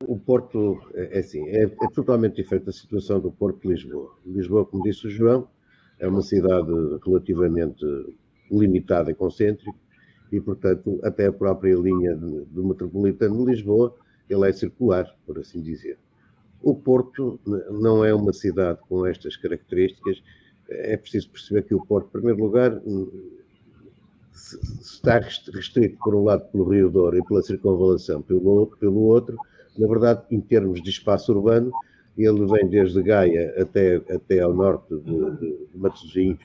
O 0.03 0.19
Porto, 0.19 0.81
é, 0.95 1.17
é 1.17 1.21
assim, 1.21 1.49
é, 1.49 1.65
é 1.65 1.89
totalmente 1.93 2.37
diferente 2.37 2.67
da 2.67 2.73
situação 2.73 3.19
do 3.21 3.33
Porto 3.33 3.63
de 3.63 3.69
Lisboa. 3.69 4.17
Lisboa, 4.25 4.65
como 4.65 4.85
disse 4.85 5.07
o 5.07 5.11
João, 5.11 5.49
é 5.99 6.07
uma 6.07 6.23
cidade 6.23 6.71
relativamente 7.05 7.85
limitada 8.51 9.11
e 9.11 9.15
concêntrica, 9.15 9.79
e, 10.33 10.41
portanto, 10.41 11.01
até 11.03 11.27
a 11.27 11.33
própria 11.33 11.75
linha 11.75 12.15
do 12.15 12.65
metropolitano 12.65 13.39
de 13.39 13.53
Lisboa, 13.53 13.95
ele 14.29 14.49
é 14.49 14.53
circular, 14.53 15.13
por 15.27 15.39
assim 15.39 15.61
dizer. 15.61 15.99
O 16.63 16.75
Porto 16.75 17.41
não 17.71 18.05
é 18.05 18.15
uma 18.15 18.33
cidade 18.33 18.79
com 18.89 19.07
estas 19.07 19.37
características. 19.37 20.23
É 20.69 20.97
preciso 20.97 21.31
perceber 21.31 21.63
que 21.63 21.75
o 21.75 21.85
Porto, 21.85 22.07
em 22.09 22.13
primeiro 22.13 22.45
lugar, 22.45 22.81
está 24.81 25.19
restrito, 25.19 25.99
por 25.99 26.15
um 26.15 26.25
lado, 26.25 26.45
pelo 26.51 26.69
Rio 26.69 26.91
Douro 26.91 27.19
e 27.19 27.25
pela 27.25 27.43
circunvalação, 27.43 28.23
pelo 28.23 29.01
outro, 29.01 29.37
na 29.77 29.89
verdade, 29.89 30.23
em 30.31 30.41
termos 30.41 30.83
de 30.83 30.91
espaço 30.91 31.33
urbano, 31.33 31.73
ele 32.27 32.47
vem 32.47 32.69
desde 32.69 33.03
Gaia 33.03 33.55
até, 33.61 33.97
até 33.97 34.41
ao 34.41 34.53
norte 34.53 34.95
de, 34.95 35.37
de 35.39 35.69
Matosinhos, 35.75 36.41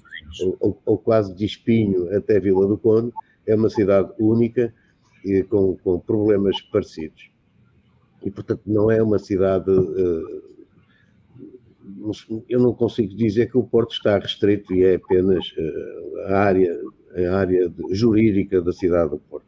ou, 0.60 0.80
ou, 0.86 0.98
quase 0.98 1.34
de 1.34 1.46
Espinho 1.46 2.16
até 2.16 2.40
Vila 2.40 2.68
do 2.68 2.78
Conde, 2.78 3.12
é 3.46 3.56
uma 3.56 3.70
cidade 3.70 4.12
única 4.20 4.74
e 5.24 5.44
com, 5.44 5.78
com 5.78 6.00
problemas 6.00 6.62
parecidos. 6.62 7.30
E, 8.24 8.32
portanto, 8.32 8.62
não 8.66 8.90
é 8.90 9.02
uma 9.02 9.20
cidade. 9.20 9.70
Uh, 9.70 10.44
eu 12.50 12.60
não 12.60 12.74
consigo 12.74 13.16
dizer 13.16 13.52
que 13.52 13.58
o 13.58 13.64
Porto 13.64 13.94
está 13.94 14.18
restrito 14.18 14.74
e 14.74 14.84
é 14.84 14.96
apenas 14.96 15.46
uh, 15.52 16.20
a 16.28 16.40
área, 16.40 16.82
a 17.16 17.36
área 17.36 17.72
jurídica 17.92 18.62
da 18.62 18.74
cidade 18.74 19.12
do 19.12 19.20
Porto. 19.20 19.46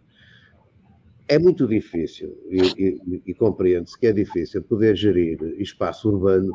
É 1.30 1.38
muito 1.38 1.68
difícil, 1.68 2.38
e, 2.50 2.62
e, 2.82 3.22
e 3.26 3.34
compreende-se 3.34 4.00
que 4.00 4.08
é 4.08 4.14
difícil 4.14 4.64
poder 4.64 4.96
gerir 4.96 5.38
espaço 5.60 6.10
urbano 6.10 6.54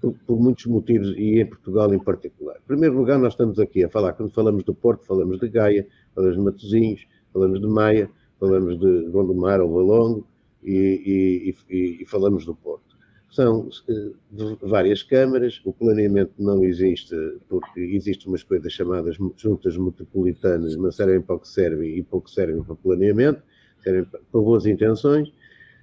por, 0.00 0.14
por, 0.26 0.40
muitos 0.40 0.64
motivos 0.66 1.14
e 1.16 1.40
em 1.40 1.46
Portugal 1.46 1.92
em 1.92 1.98
particular. 1.98 2.56
Em 2.56 2.66
primeiro 2.66 2.96
lugar, 2.96 3.18
nós 3.18 3.34
estamos 3.34 3.58
aqui 3.58 3.84
a 3.84 3.90
falar, 3.90 4.14
quando 4.14 4.32
falamos 4.32 4.64
do 4.64 4.74
Porto, 4.74 5.04
falamos 5.04 5.38
de 5.38 5.48
Gaia, 5.48 5.86
falamos 6.14 6.36
de 6.36 6.42
Matosinhos, 6.42 7.06
falamos 7.32 7.60
de 7.60 7.66
Maia, 7.66 8.10
falamos 8.40 8.78
de 8.78 9.10
Gondomar 9.10 9.60
ou 9.60 9.72
Valongo 9.74 10.26
e, 10.62 11.54
e, 11.70 12.04
falamos 12.06 12.46
do 12.46 12.54
Porto. 12.54 12.93
São 13.34 13.68
uh, 13.88 14.56
várias 14.62 15.02
câmaras, 15.02 15.60
o 15.64 15.72
planeamento 15.72 16.32
não 16.38 16.62
existe 16.62 17.16
porque 17.48 17.80
existem 17.80 18.28
umas 18.28 18.44
coisas 18.44 18.72
chamadas 18.72 19.16
juntas 19.36 19.76
metropolitanas, 19.76 20.76
mas 20.76 20.94
servem 20.94 21.20
para 21.20 21.34
o 21.34 21.40
que 21.40 21.48
servem 21.48 21.98
e 21.98 22.02
pouco 22.04 22.30
servem 22.30 22.62
para 22.62 22.76
planeamento, 22.76 23.42
servem 23.82 24.04
para 24.04 24.20
boas 24.30 24.66
intenções, 24.66 25.32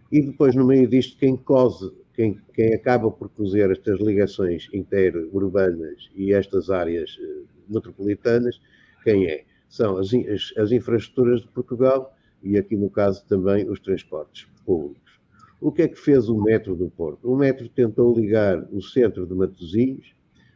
e 0.09 0.21
depois 0.21 0.55
no 0.55 0.65
meio 0.65 0.87
disto 0.87 1.17
quem 1.17 1.35
cose, 1.35 1.91
quem, 2.15 2.39
quem 2.53 2.73
acaba 2.73 3.11
por 3.11 3.27
cozer 3.27 3.69
estas 3.69 3.99
ligações 3.99 4.69
interurbanas 4.71 6.09
e 6.15 6.31
estas 6.31 6.69
áreas 6.69 7.17
uh, 7.17 7.45
metropolitanas, 7.67 8.61
quem 9.03 9.27
é? 9.27 9.43
são 9.67 9.97
as, 9.97 10.13
as, 10.13 10.53
as 10.57 10.71
infraestruturas 10.71 11.41
de 11.41 11.49
Portugal 11.49 12.15
e 12.41 12.57
aqui 12.57 12.77
no 12.77 12.89
caso 12.89 13.25
também 13.27 13.69
os 13.69 13.81
transportes 13.81 14.47
públicos. 14.65 15.11
O 15.62 15.71
que 15.71 15.84
é 15.84 15.88
que 15.88 16.00
fez 16.00 16.28
o 16.28 16.41
metro 16.41 16.76
do 16.76 16.89
Porto? 16.89 17.32
O 17.32 17.38
metro 17.38 17.69
tentou 17.69 18.15
ligar 18.15 18.67
o 18.71 18.82
centro 18.82 19.28
de 19.28 19.36
Matosinhos 19.36 20.15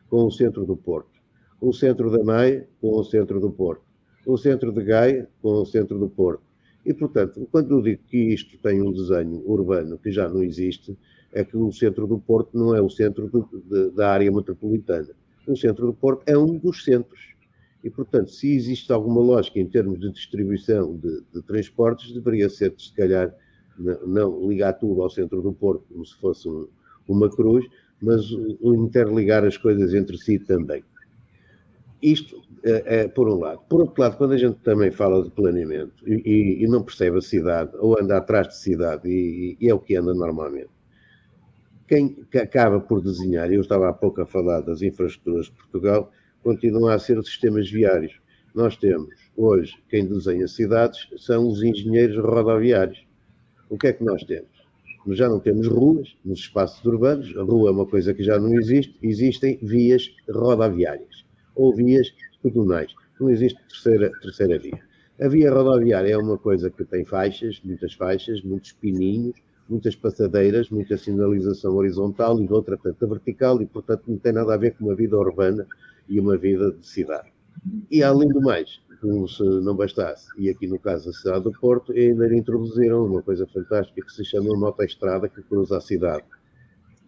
com 0.10 0.26
o 0.26 0.32
centro 0.32 0.65
do 0.65 0.76
Porto, 0.76 1.22
o 1.62 1.72
centro 1.72 2.10
da 2.10 2.24
Maia 2.24 2.68
com 2.82 2.89
o 2.89 3.04
centro 3.04 3.39
do 3.39 3.52
Porto, 3.52 3.84
o 4.26 4.36
centro 4.36 4.72
de 4.72 4.84
Gaia 4.84 5.30
com 5.44 5.62
o 5.62 5.65
centro 5.65 6.00
do 6.00 6.10
Porto. 6.10 6.41
E, 6.84 6.91
portanto, 6.91 7.48
quando 7.52 7.76
eu 7.76 7.84
digo 7.84 8.02
que 8.08 8.18
isto 8.34 8.58
tem 8.58 8.82
um 8.82 8.91
desenho 8.91 9.44
urbano 9.46 9.96
que 10.00 10.12
já 10.12 10.28
não 10.28 10.41
existe, 10.44 10.98
é 11.32 11.44
que 11.44 11.56
o 11.56 11.72
centro 11.72 12.08
do 12.08 12.18
Porto 12.18 12.58
não 12.58 12.76
é 12.76 12.82
o 12.82 12.89
centro 12.89 13.30
de, 13.70 13.91
da 13.91 14.10
área 14.12 14.32
metropolitana. 14.32 15.10
O 15.48 15.56
centro 15.56 15.86
do 15.86 15.94
Porto 15.94 16.24
é 16.26 16.36
um 16.36 16.58
dos 16.58 16.84
centros 16.84 17.36
e, 17.84 17.91
portanto, 17.91 18.32
se 18.32 18.56
existe 18.56 18.91
alguma 18.91 19.22
lógica 19.22 19.60
em 19.60 19.68
termos 19.68 20.00
de 20.00 20.10
distribuição 20.12 20.98
de, 20.98 21.22
de 21.32 21.44
transportes, 21.44 22.12
deveria 22.12 22.50
ser, 22.50 22.74
se 22.80 22.91
calhar, 22.91 23.32
não, 23.78 24.48
ligar 24.48 24.74
tudo 24.74 25.02
ao 25.02 25.10
centro 25.10 25.42
do 25.42 25.54
Porto 25.54 25.86
como 25.92 26.06
se 26.06 26.16
fosse 26.20 26.48
um, 26.48 26.68
uma 27.08 27.30
cruz, 27.30 27.66
mas 28.02 28.26
interligar 28.62 29.44
as 29.46 29.58
coisas 29.58 29.94
entre 29.94 30.18
si 30.18 30.40
também. 30.40 30.84
Isto 32.02 32.42
é, 32.64 33.02
é, 33.02 33.08
por 33.08 33.30
um 33.30 33.40
lado. 33.40 33.62
Por 33.70 33.82
outro 33.82 34.02
lado, 34.02 34.18
quando 34.18 34.34
a 34.34 34.38
gente 34.38 34.58
também 34.60 34.92
fala 34.92 35.24
de 35.24 35.32
planeamento 35.32 36.08
e, 36.08 36.64
e, 36.64 36.68
não 36.68 36.84
percebe 36.84 37.18
a 37.18 37.22
cidade, 37.22 37.72
ou 37.78 38.00
anda 38.00 38.18
atrás 38.18 38.48
de 38.48 38.58
cidade, 38.58 39.10
e, 39.10 39.58
e 39.60 39.70
é 39.70 39.74
o 39.74 39.80
que 39.80 39.96
anda 39.96 40.14
normalmente, 40.14 40.70
quem 41.88 42.18
acaba 42.36 42.80
por 42.80 43.02
desenhar, 43.02 43.52
eu 43.52 43.62
estava 43.62 43.90
há 43.90 43.94
pouco 43.94 44.22
a 44.22 44.26
falar 44.26 44.62
das 44.62 44.82
infraestruturas 44.82 45.46
de 45.46 45.52
Portugal, 45.54 46.12
continuam 46.44 46.90
a 46.90 47.00
ser 47.00 47.22
sistemas 47.24 47.70
viários. 47.70 48.20
Nós 48.54 48.76
temos, 48.78 49.14
hoje, 49.36 49.74
quem 49.90 50.06
desenha 50.08 50.48
cidades 50.48 51.08
são 51.18 51.48
os 51.48 51.62
engenheiros 51.62 52.18
rodoviários. 52.18 53.06
O 53.69 53.78
que 53.78 53.88
é 53.88 53.93
que 53.93 54.04
nós 54.04 54.23
temos? 54.23 54.49
Nós 55.06 55.17
já 55.17 55.30
não 55.30 55.39
temos 55.39 55.67
ruas 55.67 56.15
nos 56.23 56.39
espaços 56.39 56.84
urbanos, 56.86 57.36
a 57.38 57.43
rua 57.43 57.69
é 57.69 57.71
uma 57.71 57.86
coisa 57.86 58.13
que 58.13 58.23
já 58.23 58.39
não 58.39 58.54
existe, 58.60 58.97
existem 59.01 59.60
vias 59.62 60.15
rodoviárias 60.30 61.25
ou 61.56 61.73
vias 61.73 62.12
pedonais. 62.41 62.93
Não 63.19 63.30
existe 63.30 63.60
terceira, 63.67 64.12
terceira 64.21 64.60
via. 64.60 64.80
A 65.19 65.28
via 65.28 65.54
rodoviária 65.54 66.13
é 66.13 66.17
uma 66.17 66.38
coisa 66.38 66.69
que 66.69 66.84
tem 66.84 67.06
faixas, 67.06 67.62
muitas 67.63 67.93
faixas, 67.93 68.41
muitos 68.41 68.73
pininhos, 68.73 69.36
muitas 69.69 69.95
passadeiras, 69.95 70.69
muita 70.69 70.97
sinalização 70.97 71.75
horizontal 71.75 72.39
e 72.39 72.47
outra 72.51 72.78
tanta 72.78 73.08
vertical 73.08 73.62
e, 73.62 73.65
portanto, 73.65 74.04
não 74.08 74.17
tem 74.17 74.34
nada 74.34 74.54
a 74.54 74.58
ver 74.58 74.75
com 74.75 74.86
uma 74.86 74.95
vida 74.95 75.17
urbana 75.17 75.65
e 76.08 76.19
uma 76.19 76.38
vida 76.38 76.71
de 76.71 76.86
cidade. 76.86 77.32
E 77.89 78.04
além 78.04 78.30
do 78.30 78.41
mais, 78.41 78.82
como 78.95 79.27
se 79.27 79.43
não 79.43 79.75
bastasse, 79.75 80.27
e 80.38 80.49
aqui 80.49 80.67
no 80.67 80.79
caso 80.79 81.10
a 81.10 81.13
cidade 81.13 81.43
do 81.43 81.51
Porto, 81.51 81.91
ainda 81.91 82.34
introduziram 82.36 83.05
uma 83.05 83.21
coisa 83.21 83.45
fantástica 83.47 84.05
que 84.05 84.12
se 84.12 84.25
chama 84.25 84.51
uma 84.51 84.67
autoestrada 84.67 85.29
que 85.29 85.41
cruza 85.43 85.77
a 85.77 85.81
cidade 85.81 86.25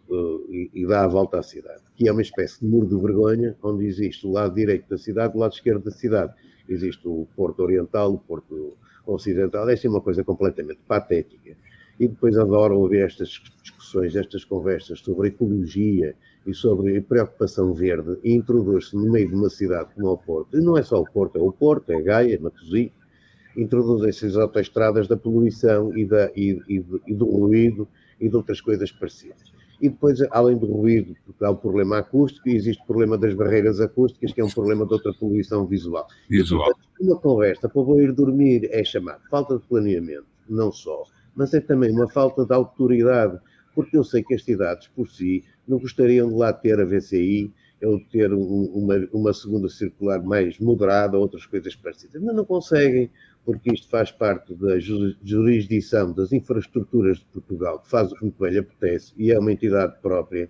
uh, 0.10 0.46
e, 0.50 0.70
e, 0.74 0.86
dá 0.86 1.04
a 1.04 1.08
volta 1.08 1.40
à 1.40 1.44
cidade, 1.44 1.82
que 1.96 2.08
é 2.08 2.12
uma 2.12 2.22
espécie 2.22 2.60
de 2.62 2.68
muro 2.68 2.88
de 2.88 2.96
vergonha, 2.96 3.56
onde 3.62 3.86
existe 3.86 4.26
o 4.26 4.32
lado 4.32 4.56
direito 4.56 4.90
da 4.90 4.98
cidade 4.98 5.34
e 5.34 5.38
o 5.38 5.40
lado 5.40 5.54
esquerdo 5.54 5.84
da 5.84 5.92
cidade. 5.92 6.34
Existe 6.70 7.08
o 7.08 7.28
Porto 7.36 7.62
Oriental, 7.62 8.14
o 8.14 8.18
Porto 8.18 8.78
Ocidental, 9.06 9.70
essa 9.70 9.88
é 9.88 9.90
uma 9.90 10.02
coisa 10.02 10.24
completamente 10.24 10.80
patética. 10.88 11.56
E 12.00 12.08
depois 12.08 12.38
adoro 12.38 12.78
ouvir 12.78 13.02
estas 13.02 13.42
discussões, 13.62 14.16
estas 14.16 14.44
conversas 14.44 15.00
sobre 15.00 15.30
ecologia 15.30 16.16
e 16.48 16.54
sobre 16.54 17.02
preocupação 17.02 17.74
verde 17.74 18.18
introduz-se 18.24 18.96
no 18.96 19.12
meio 19.12 19.28
de 19.28 19.36
uma 19.36 19.50
cidade 19.50 19.90
como 19.94 20.12
o 20.12 20.18
Porto. 20.18 20.58
E 20.58 20.62
não 20.62 20.78
é 20.78 20.82
só 20.82 21.02
o 21.02 21.06
Porto, 21.06 21.38
é 21.38 21.42
o 21.42 21.52
Porto, 21.52 21.92
é 21.92 22.02
Gaia, 22.02 22.36
é 22.36 22.40
Matosinhos, 22.40 22.94
introduzem-se 23.56 24.28
as 24.28 24.38
autoestradas 24.38 25.08
da 25.08 25.18
poluição 25.18 25.96
e, 25.98 26.06
da, 26.06 26.32
e, 26.36 26.62
e, 26.70 26.86
e, 27.08 27.14
do 27.14 27.26
ruído 27.26 27.88
e 28.20 28.30
de 28.30 28.36
outras 28.36 28.62
coisas 28.62 28.92
parecidas. 28.92 29.52
E 29.82 29.90
depois, 29.90 30.20
além 30.32 30.58
do 30.58 30.66
ruído, 30.66 31.16
porque 31.26 31.44
há 31.44 31.52
o 31.52 31.56
problema 31.56 32.00
acústico, 32.00 32.48
e 32.50 32.56
existe 32.56 32.82
o 32.84 32.88
problema 32.88 33.18
das 33.18 33.34
barreiras 33.34 33.80
acústicas, 33.80 34.32
que 34.32 34.42
é 34.42 34.46
um 34.46 34.50
problema 34.50 34.86
de 34.86 34.94
outra 34.94 35.14
poluição 35.14 35.66
visual. 35.68 36.08
Visual. 36.30 36.72
E, 37.00 37.04
uma 37.04 37.20
conversa 37.20 37.68
para 37.68 37.82
eu 37.82 38.02
ir 38.02 38.12
dormir 38.14 38.70
é 38.72 38.84
chamar 38.84 39.20
falta 39.30 39.58
de 39.58 39.66
planeamento, 39.66 40.26
não 40.50 40.72
só, 40.72 41.04
mas 41.36 41.54
é 41.54 41.60
também 41.60 41.92
uma 41.92 42.10
falta 42.10 42.46
de 42.46 42.54
autoridade, 42.54 43.38
porque 43.76 43.98
eu 43.98 44.04
sei 44.04 44.24
que 44.24 44.34
as 44.34 44.44
cidades, 44.44 44.88
por 44.88 45.08
si, 45.08 45.44
não 45.68 45.80
gostariam 45.80 46.30
de 46.30 46.36
lá 46.36 46.54
ter 46.54 46.80
a 46.80 46.86
VCI, 46.86 47.54
ou 47.84 48.00
ter 48.12 48.34
um, 48.34 48.64
uma, 48.74 48.96
uma 49.14 49.34
segunda 49.34 49.70
circular 49.70 50.22
mais 50.24 50.58
moderada, 50.60 51.18
outras 51.18 51.46
coisas 51.46 51.76
parecidas. 51.76 52.22
Mas 52.22 52.36
não 52.36 52.46
conseguem, 52.46 53.10
porque 53.46 53.72
isto 53.72 53.88
faz 53.90 54.12
parte 54.12 54.54
da 54.56 54.80
jurisdição 54.80 56.12
das 56.12 56.32
infraestruturas 56.32 57.20
de 57.20 57.26
Portugal, 57.26 57.80
que 57.80 57.90
faz 57.90 58.12
o 58.12 58.16
que 58.16 58.24
muito 58.24 58.42
bem 58.42 58.52
lhe 58.54 58.60
apetece, 58.60 59.14
e 59.18 59.32
é 59.32 59.40
uma 59.40 59.52
entidade 59.52 59.96
própria, 60.02 60.50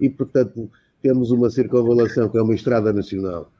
e, 0.00 0.08
portanto, 0.08 0.70
temos 1.02 1.30
uma 1.30 1.50
circunvalação, 1.50 2.28
que 2.28 2.38
é 2.38 2.42
uma 2.42 2.54
estrada 2.54 2.92
nacional, 2.92 3.50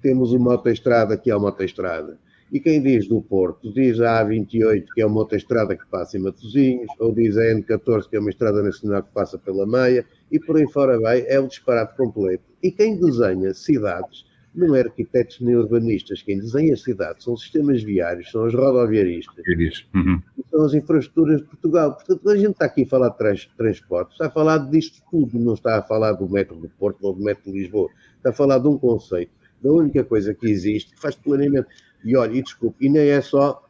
temos 0.00 0.32
uma 0.32 0.52
autoestrada, 0.52 1.16
que 1.16 1.30
é 1.30 1.36
uma 1.36 1.48
autoestrada, 1.48 2.18
e 2.54 2.60
quem 2.60 2.80
diz 2.80 3.08
do 3.08 3.20
Porto, 3.20 3.72
diz 3.72 4.00
a 4.00 4.24
A28, 4.24 4.84
que 4.94 5.02
é 5.02 5.06
uma 5.06 5.18
outra 5.18 5.36
estrada 5.36 5.74
que 5.76 5.84
passa 5.88 6.16
em 6.16 6.20
Matosinhos, 6.20 6.86
ou 7.00 7.12
diz 7.12 7.36
a 7.36 7.42
N14, 7.52 8.08
que 8.08 8.14
é 8.14 8.20
uma 8.20 8.30
estrada 8.30 8.62
nacional 8.62 9.02
que 9.02 9.12
passa 9.12 9.36
pela 9.36 9.66
Meia, 9.66 10.06
e 10.30 10.38
por 10.38 10.56
aí 10.56 10.70
fora 10.70 11.00
vai, 11.00 11.26
é 11.26 11.40
um 11.40 11.48
disparate 11.48 11.96
completo. 11.96 12.44
E 12.62 12.70
quem 12.70 12.96
desenha 12.96 13.52
cidades 13.52 14.24
não 14.54 14.72
é 14.76 14.82
arquitetos 14.82 15.40
nem 15.40 15.56
urbanistas, 15.56 16.22
quem 16.22 16.38
desenha 16.38 16.76
cidades 16.76 17.24
são 17.24 17.36
sistemas 17.36 17.82
viários, 17.82 18.30
são 18.30 18.46
os 18.46 18.54
rodoviaristas, 18.54 19.44
uhum. 19.92 20.22
são 20.48 20.64
as 20.64 20.74
infraestruturas 20.74 21.40
de 21.40 21.48
Portugal. 21.48 21.94
Portanto, 21.94 22.30
a 22.30 22.36
gente 22.36 22.52
está 22.52 22.66
aqui 22.66 22.84
a 22.84 22.86
falar 22.86 23.08
de 23.08 23.18
trans, 23.18 23.50
transporte, 23.56 24.12
está 24.12 24.26
a 24.26 24.30
falar 24.30 24.58
disto 24.70 25.02
tudo, 25.10 25.40
não 25.40 25.54
está 25.54 25.78
a 25.78 25.82
falar 25.82 26.12
do 26.12 26.30
metro 26.30 26.54
do 26.54 26.68
Porto 26.68 27.02
ou 27.02 27.14
do 27.14 27.20
metro 27.20 27.50
de 27.50 27.58
Lisboa, 27.58 27.90
está 28.16 28.30
a 28.30 28.32
falar 28.32 28.58
de 28.58 28.68
um 28.68 28.78
conceito, 28.78 29.32
da 29.60 29.72
única 29.72 30.04
coisa 30.04 30.32
que 30.32 30.46
existe, 30.48 30.94
que 30.94 31.00
faz 31.00 31.16
planeamento. 31.16 31.66
E 32.04 32.16
olha, 32.16 32.36
e 32.36 32.42
desculpe, 32.42 32.86
e 32.86 32.90
nem 32.90 33.08
é 33.08 33.20
só 33.20 33.62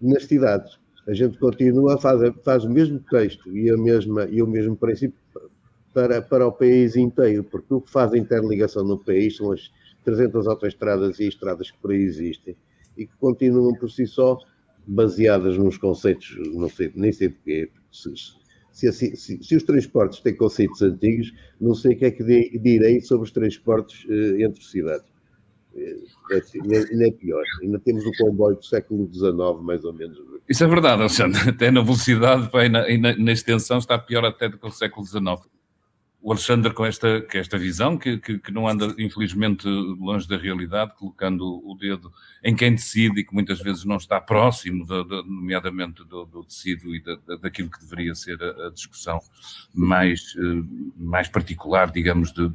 nas 0.00 0.24
cidades. 0.24 0.78
A 1.06 1.12
gente 1.12 1.38
continua, 1.38 1.98
faz, 1.98 2.20
faz 2.44 2.64
o 2.64 2.70
mesmo 2.70 3.00
texto 3.10 3.56
e, 3.56 3.70
a 3.70 3.76
mesma, 3.76 4.24
e 4.24 4.40
o 4.40 4.46
mesmo 4.46 4.76
princípio 4.76 5.18
para, 5.92 6.22
para 6.22 6.46
o 6.46 6.52
país 6.52 6.96
inteiro, 6.96 7.44
porque 7.44 7.74
o 7.74 7.80
que 7.80 7.90
faz 7.90 8.12
a 8.12 8.18
interligação 8.18 8.84
no 8.84 8.98
país 8.98 9.36
são 9.36 9.52
as 9.52 9.70
300 10.04 10.46
autoestradas 10.46 11.18
e 11.18 11.28
estradas 11.28 11.70
que 11.70 11.78
por 11.78 11.90
aí 11.90 12.02
existem 12.02 12.56
e 12.96 13.06
que 13.06 13.16
continuam 13.18 13.74
por 13.74 13.90
si 13.90 14.06
só 14.06 14.38
baseadas 14.86 15.56
nos 15.56 15.76
conceitos, 15.78 16.36
não 16.52 16.68
sei, 16.68 16.90
nem 16.94 17.12
sei 17.12 17.28
de. 17.44 17.70
Se, 17.90 18.90
se, 18.90 19.16
se, 19.16 19.42
se, 19.42 19.56
os 19.56 19.62
transportes 19.64 20.20
têm 20.20 20.34
conceitos 20.34 20.80
antigos, 20.80 21.32
não 21.60 21.74
sei 21.74 21.94
o 21.94 21.98
que 21.98 22.06
é 22.06 22.10
que 22.10 22.24
direi 22.58 23.02
sobre 23.02 23.24
os 23.24 23.30
transportes 23.30 24.06
eh, 24.08 24.42
entre 24.42 24.64
cidades. 24.64 25.11
É, 25.74 25.96
ainda 26.90 27.08
é 27.08 27.10
pior. 27.12 27.42
Ainda 27.62 27.78
temos 27.78 28.04
o 28.04 28.12
comboio 28.18 28.56
do 28.56 28.64
século 28.64 29.08
XIX, 29.12 29.62
mais 29.62 29.84
ou 29.84 29.92
menos. 29.92 30.18
Isso 30.48 30.64
é 30.64 30.66
verdade, 30.66 31.00
Alexandre. 31.00 31.40
Até 31.48 31.70
na 31.70 31.82
velocidade 31.82 32.48
e 32.52 32.68
na, 32.68 32.98
na, 32.98 33.16
na, 33.16 33.32
extensão 33.32 33.78
está 33.78 33.98
pior 33.98 34.24
até 34.24 34.48
do 34.48 34.58
que 34.58 34.66
o 34.66 34.70
século 34.70 35.06
XIX. 35.06 35.50
O 36.20 36.30
Alexandre, 36.30 36.72
com 36.72 36.86
esta, 36.86 37.20
com 37.22 37.36
esta 37.36 37.58
visão, 37.58 37.98
que, 37.98 38.16
que, 38.16 38.38
que, 38.38 38.52
não 38.52 38.68
anda, 38.68 38.94
infelizmente, 38.96 39.66
longe 39.66 40.28
da 40.28 40.36
realidade, 40.36 40.94
colocando 40.96 41.60
o 41.68 41.74
dedo 41.74 42.12
em 42.44 42.54
quem 42.54 42.70
decide 42.72 43.20
e 43.20 43.24
que 43.24 43.34
muitas 43.34 43.60
vezes 43.60 43.84
não 43.84 43.96
está 43.96 44.20
próximo, 44.20 44.86
de, 44.86 45.02
de, 45.02 45.28
nomeadamente 45.28 46.04
do, 46.04 46.24
do 46.24 46.44
tecido 46.44 46.94
e 46.94 47.02
daquilo 47.40 47.68
que 47.68 47.80
deveria 47.80 48.14
ser 48.14 48.40
a, 48.40 48.68
a 48.68 48.70
discussão 48.70 49.18
mais, 49.74 50.36
eh, 50.38 50.62
mais 50.96 51.26
particular, 51.26 51.90
digamos, 51.90 52.32
de, 52.32 52.48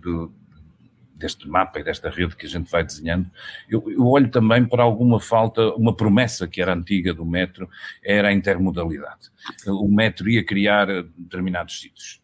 deste 1.17 1.47
mapa 1.47 1.79
e 1.79 1.83
desta 1.83 2.09
rede 2.09 2.35
que 2.35 2.45
a 2.45 2.49
gente 2.49 2.69
vai 2.69 2.83
desenhando, 2.83 3.29
eu, 3.67 3.83
eu, 3.89 4.05
olho 4.05 4.29
também 4.29 4.65
para 4.65 4.83
alguma 4.83 5.19
falta, 5.19 5.73
uma 5.73 5.95
promessa 5.95 6.47
que 6.47 6.61
era 6.61 6.73
antiga 6.73 7.13
do 7.13 7.25
metro, 7.25 7.69
era 8.03 8.29
a 8.29 8.33
intermodalidade. 8.33 9.29
O 9.67 9.87
metro 9.87 10.29
ia 10.29 10.43
criar 10.43 10.87
determinados 11.17 11.79
sítios. 11.79 12.21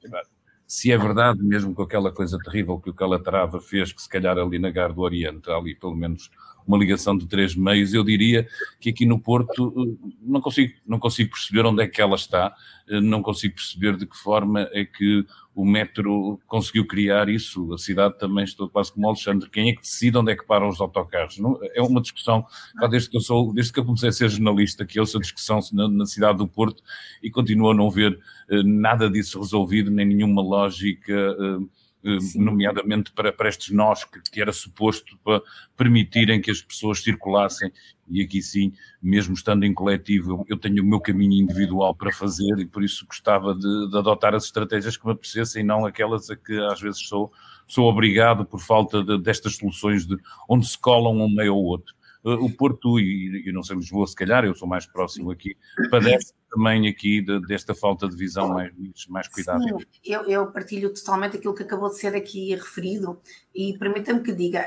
Se 0.68 0.92
é 0.92 0.98
verdade, 0.98 1.42
mesmo 1.44 1.74
com 1.74 1.84
aquela 1.84 2.12
coisa 2.12 2.38
terrível 2.44 2.80
que 2.80 2.90
o 2.90 2.94
Calatrava 2.94 3.60
fez, 3.60 3.92
que 3.92 4.02
se 4.02 4.10
calhar 4.10 4.38
ali 4.38 4.58
na 4.58 4.72
Gar 4.72 4.94
do 4.94 5.02
Oriente, 5.02 5.50
ali 5.52 5.76
pelo 5.76 5.96
menos 5.96 6.32
uma 6.68 6.78
ligação 6.78 7.18
de 7.18 7.26
três 7.28 7.56
meios, 7.56 7.94
eu 7.94 8.04
diria 8.04 8.48
que 8.80 8.90
aqui 8.90 9.06
no 9.06 9.20
Porto 9.20 9.74
eh, 9.78 10.10
não 10.22 10.42
consigo, 10.42 10.74
não 10.86 11.00
consigo 11.00 11.32
perceber 11.32 11.66
onde 11.66 11.84
é 11.84 11.88
que 11.88 12.02
ela 12.02 12.16
está, 12.16 12.56
eh, 12.88 13.02
não 13.02 13.22
consigo 13.22 13.56
perceber 13.56 13.98
de 13.98 14.06
que 14.06 14.18
forma 14.18 14.70
é 14.72 14.86
que 14.86 15.26
o 15.56 15.66
metro 15.66 16.40
conseguiu 16.48 16.86
criar 16.86 17.30
isso. 17.30 17.74
A 17.74 17.78
cidade 17.78 18.18
também 18.18 18.44
estou 18.44 18.68
quase 18.68 18.92
como 18.92 19.08
Alexandre. 19.08 19.50
Quem 19.50 19.70
é 19.70 19.74
que 19.74 19.82
decide 19.82 20.18
onde 20.18 20.32
é 20.32 20.36
que 20.36 20.46
param 20.46 20.68
os 20.68 20.82
autocarros? 20.82 21.38
Não, 21.38 21.60
é 21.76 21.82
uma 21.82 22.02
discussão, 22.02 22.46
desde 22.90 23.10
que 23.10 23.18
eu 23.18 23.22
sou, 23.22 23.54
desde 23.54 23.72
que 23.72 23.80
eu 23.80 23.86
comecei 23.86 24.10
a 24.10 24.12
ser 24.12 24.30
jornalista, 24.30 24.86
que 24.86 25.00
ouço 25.00 25.18
a 25.18 25.22
discussão 25.22 25.60
na, 25.72 25.88
na, 25.88 26.06
cidade 26.06 26.40
do 26.40 26.48
Porto 26.48 26.82
e 27.22 27.30
continuo 27.30 27.70
a 27.70 27.74
não 27.74 27.90
ver 27.90 28.20
eh, 28.50 28.64
nada 28.64 29.10
disso 29.10 29.40
resolvido, 29.40 29.92
nem 29.92 30.06
nenhuma 30.06 30.42
lógica. 30.42 31.14
Eh, 31.14 31.83
eh, 32.06 32.18
nomeadamente 32.36 33.12
para, 33.14 33.32
para 33.32 33.48
estes 33.48 33.74
nós 33.74 34.04
que, 34.04 34.20
que, 34.30 34.42
era 34.42 34.52
suposto 34.52 35.18
para 35.24 35.42
permitirem 35.78 36.42
que 36.42 36.52
as 36.52 36.62
pessoas 36.62 37.02
circulassem, 37.02 37.72
e 38.10 38.22
aqui 38.22 38.42
sim, 38.42 38.74
mesmo 39.02 39.34
estando 39.34 39.64
em 39.64 39.74
coletivo, 39.74 40.46
eu 40.50 40.58
tenho 40.58 40.84
o 40.84 40.86
meu 40.86 41.00
caminho 41.00 41.42
individual 41.42 41.96
para 41.96 42.12
fazer 42.12 42.60
e 42.60 42.66
por 42.66 42.84
isso 42.84 43.06
gostava 43.08 43.56
de, 43.56 43.90
de 43.90 43.98
adotar 43.98 44.36
as 44.36 44.44
estratégias 44.44 44.98
que 44.98 45.06
me 45.06 45.14
apetecessem 45.14 45.62
e 45.62 45.66
não 45.66 45.86
aquelas 45.86 46.30
a 46.30 46.36
que 46.36 46.60
às 46.66 46.82
vezes 46.82 47.08
sou, 47.08 47.32
sou 47.66 47.90
obrigado 47.90 48.46
por 48.46 48.60
falta 48.60 49.02
de, 49.02 49.18
destas 49.22 49.56
soluções 49.56 50.06
de 50.06 50.18
onde 50.50 50.68
se 50.68 50.78
colam 50.78 51.16
um 51.18 51.34
meio 51.34 51.56
ou 51.56 51.64
outro. 51.64 51.96
Eh, 52.26 52.34
o 52.34 52.50
Porto, 52.50 53.00
e 53.00 53.44
eu 53.46 53.54
não 53.54 53.64
sei 53.64 53.78
Lisboa, 53.78 54.08
se 54.08 54.16
calhar, 54.16 54.44
eu 54.44 54.56
sou 54.56 54.68
mais 54.68 54.86
próximo 54.86 55.32
aqui, 55.32 55.56
padece 55.90 56.34
também 56.54 56.88
aqui 56.88 57.22
de, 57.22 57.42
desta 57.48 57.74
falta 57.74 58.08
de 58.08 58.16
visão 58.16 58.50
mais, 58.50 58.72
mais 59.10 59.28
cuidada. 59.28 59.64
Sim, 59.64 59.78
eu, 60.06 60.22
eu, 60.24 60.48
partilho 60.48 60.94
totalmente 60.94 61.38
aquilo 61.38 61.56
que 61.56 61.64
acabou 61.64 61.90
de 61.90 61.98
ser 61.98 62.16
aqui 62.16 62.54
referido 62.54 63.20
e 63.54 63.76
permita-me 63.78 64.22
que 64.22 64.32
diga, 64.32 64.64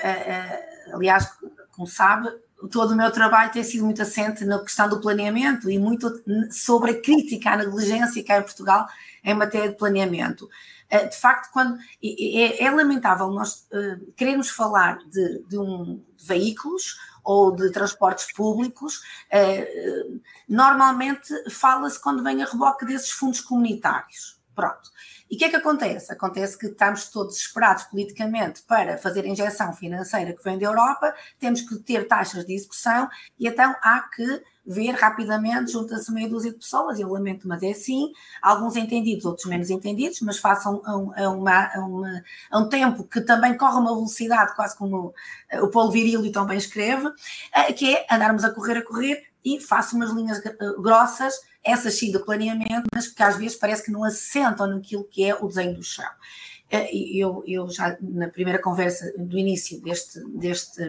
aliás, 0.93 1.31
como 1.71 1.87
sabe, 1.87 2.29
todo 2.71 2.93
o 2.93 2.97
meu 2.97 3.11
trabalho 3.13 3.53
tem 3.53 3.63
sido 3.63 3.85
muito 3.85 4.03
assente 4.03 4.45
na 4.45 4.59
questão 4.59 4.89
do 4.89 5.01
planeamento 5.01 5.71
e 5.71 5.79
muito 5.79 6.11
sobre 6.51 6.91
a 6.91 7.01
crítica 7.01 7.51
à 7.51 7.57
negligência 7.57 8.23
que 8.23 8.33
há 8.33 8.39
em 8.39 8.43
Portugal 8.43 8.87
em 9.23 9.35
matéria 9.35 9.69
de 9.69 9.77
planeamento. 9.77 10.49
Uh, 10.93 11.09
de 11.09 11.17
facto, 11.17 11.51
quando 11.53 11.77
é, 12.03 12.65
é 12.65 12.71
lamentável 12.71 13.29
nós 13.31 13.69
queremos 14.17 14.49
falar 14.49 14.99
de, 15.11 15.43
de, 15.49 15.59
um, 15.59 16.01
de 16.17 16.25
veículos 16.25 16.97
ou 17.27 17.51
de 17.51 17.71
transportes 17.73 18.33
públicos, 18.33 19.03
eh, 19.29 20.07
normalmente 20.49 21.51
fala-se 21.51 22.01
quando 22.01 22.23
vem 22.23 22.41
a 22.41 22.47
reboque 22.47 22.87
desses 22.87 23.11
fundos 23.11 23.41
comunitários. 23.41 24.41
Pronto. 24.55 24.91
E 25.29 25.35
o 25.35 25.39
que 25.39 25.45
é 25.45 25.51
que 25.51 25.57
acontece? 25.57 26.13
Acontece 26.13 26.57
que 26.57 26.67
estamos 26.67 27.11
todos 27.11 27.35
desesperados 27.35 27.83
politicamente 27.85 28.63
para 28.63 28.97
fazer 28.97 29.25
a 29.25 29.29
injeção 29.29 29.73
financeira 29.73 30.33
que 30.33 30.43
vem 30.43 30.57
da 30.57 30.67
Europa, 30.67 31.13
temos 31.39 31.63
que 31.63 31.77
ter 31.81 32.07
taxas 32.07 32.47
de 32.47 32.55
execução 32.55 33.11
e 33.39 33.49
então 33.49 33.75
há 33.83 34.01
que 34.03 34.43
ver 34.67 34.93
rapidamente, 34.93 35.73
junta-se 35.73 36.13
meia 36.13 36.29
dúzia 36.29 36.51
de 36.51 36.59
pessoas, 36.59 36.99
eu 36.99 37.09
lamento, 37.09 37.47
mas 37.47 37.63
é 37.63 37.71
assim, 37.71 38.13
alguns 38.43 38.75
entendidos, 38.77 39.25
outros 39.25 39.47
menos 39.47 39.71
entendidos, 39.71 40.21
mas 40.21 40.39
façam 40.39 40.83
a, 40.85 41.23
a, 41.23 41.31
uma, 41.31 41.67
a, 41.75 41.81
uma, 41.81 42.25
a 42.51 42.59
um 42.59 42.69
tempo 42.69 43.05
que 43.05 43.21
também 43.21 43.57
corre 43.57 43.79
uma 43.79 43.95
velocidade, 43.95 44.57
quase 44.57 44.77
como 44.77 45.15
o 45.53 45.69
Paulo 45.69 45.93
Virilio 45.93 46.33
também 46.33 46.59
escreve, 46.59 47.09
eh, 47.55 47.73
que 47.73 47.95
é 47.95 48.07
andarmos 48.11 48.45
a 48.45 48.51
correr, 48.51 48.79
a 48.79 48.85
correr 48.85 49.25
e 49.45 49.61
faço 49.61 49.95
umas 49.95 50.11
linhas 50.11 50.41
grossas, 50.81 51.35
essas 51.63 51.95
sim 51.95 52.11
do 52.11 52.25
planeamento, 52.25 52.89
mas 52.93 53.07
que 53.07 53.23
às 53.23 53.37
vezes 53.37 53.57
parece 53.57 53.85
que 53.85 53.93
não 53.93 54.03
assentam 54.03 54.67
naquilo 54.67 55.05
que 55.05 55.25
é 55.25 55.35
o 55.35 55.47
desenho 55.47 55.75
do 55.75 55.83
chão. 55.83 56.11
Eh, 56.69 56.91
eu, 57.17 57.45
eu 57.47 57.69
já 57.71 57.97
na 58.01 58.29
primeira 58.29 58.61
conversa 58.61 59.13
do 59.17 59.39
início 59.39 59.81
deste, 59.81 60.21
deste 60.31 60.83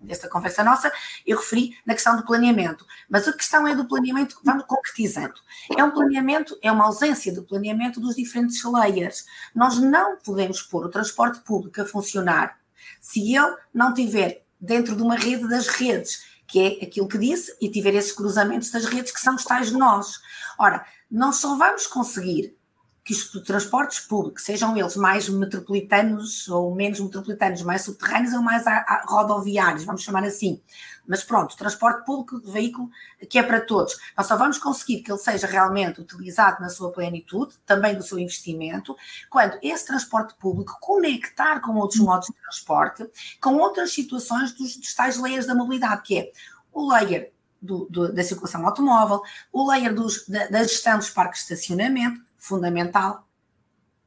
desta 0.00 0.28
conversa 0.28 0.64
nossa, 0.64 0.90
eu 1.26 1.38
referi 1.38 1.76
na 1.84 1.94
questão 1.94 2.16
do 2.16 2.24
planeamento. 2.24 2.86
Mas 3.08 3.28
a 3.28 3.32
questão 3.32 3.66
é 3.66 3.74
do 3.74 3.86
planeamento, 3.86 4.40
vamos 4.44 4.64
concretizando. 4.64 5.34
É 5.76 5.84
um 5.84 5.90
planeamento, 5.90 6.58
é 6.62 6.72
uma 6.72 6.86
ausência 6.86 7.32
do 7.32 7.42
planeamento 7.42 8.00
dos 8.00 8.16
diferentes 8.16 8.62
layers. 8.64 9.24
Nós 9.54 9.78
não 9.78 10.16
podemos 10.16 10.62
pôr 10.62 10.86
o 10.86 10.90
transporte 10.90 11.40
público 11.40 11.80
a 11.80 11.86
funcionar 11.86 12.58
se 13.00 13.34
ele 13.34 13.56
não 13.72 13.92
tiver 13.92 14.44
dentro 14.60 14.96
de 14.96 15.02
uma 15.02 15.16
rede 15.16 15.48
das 15.48 15.68
redes, 15.68 16.24
que 16.46 16.60
é 16.60 16.84
aquilo 16.84 17.08
que 17.08 17.18
disse, 17.18 17.56
e 17.60 17.70
tiver 17.70 17.94
esses 17.94 18.12
cruzamentos 18.12 18.70
das 18.70 18.84
redes 18.84 19.12
que 19.12 19.20
são 19.20 19.34
os 19.34 19.44
tais 19.44 19.70
nós. 19.70 20.20
Ora, 20.58 20.84
nós 21.10 21.36
só 21.36 21.56
vamos 21.56 21.86
conseguir 21.86 22.56
que 23.02 23.12
os 23.12 23.30
transportes 23.44 24.00
públicos, 24.00 24.44
sejam 24.44 24.76
eles 24.76 24.94
mais 24.94 25.28
metropolitanos 25.28 26.48
ou 26.48 26.74
menos 26.74 27.00
metropolitanos, 27.00 27.62
mais 27.62 27.82
subterrâneos 27.82 28.34
ou 28.34 28.42
mais 28.42 28.66
a, 28.66 28.76
a, 28.78 29.04
rodoviários, 29.06 29.84
vamos 29.84 30.02
chamar 30.02 30.22
assim. 30.24 30.60
Mas 31.06 31.24
pronto, 31.24 31.56
transporte 31.56 32.04
público 32.04 32.40
de 32.40 32.50
veículo 32.50 32.90
que 33.28 33.38
é 33.38 33.42
para 33.42 33.60
todos. 33.60 33.96
Nós 34.16 34.26
só 34.26 34.36
vamos 34.36 34.58
conseguir 34.58 35.02
que 35.02 35.10
ele 35.10 35.18
seja 35.18 35.46
realmente 35.46 36.00
utilizado 36.00 36.60
na 36.60 36.68
sua 36.68 36.92
plenitude, 36.92 37.54
também 37.64 37.96
do 37.96 38.02
seu 38.02 38.18
investimento, 38.18 38.94
quando 39.28 39.58
esse 39.62 39.86
transporte 39.86 40.34
público 40.34 40.76
conectar 40.80 41.60
com 41.60 41.76
outros 41.76 42.00
modos 42.00 42.28
de 42.28 42.34
transporte, 42.34 43.08
com 43.40 43.56
outras 43.56 43.92
situações 43.92 44.52
dos, 44.52 44.76
dos 44.76 44.94
tais 44.94 45.16
layers 45.16 45.46
da 45.46 45.54
mobilidade, 45.54 46.02
que 46.02 46.18
é 46.18 46.32
o 46.72 46.88
layer 46.92 47.32
do, 47.60 47.86
do, 47.90 48.12
da 48.12 48.22
circulação 48.22 48.64
automóvel, 48.64 49.22
o 49.52 49.68
layer 49.70 49.94
dos, 49.94 50.26
da, 50.28 50.46
da 50.48 50.62
gestão 50.62 50.98
dos 50.98 51.10
parques 51.10 51.46
de 51.46 51.54
estacionamento, 51.54 52.29
fundamental. 52.40 53.26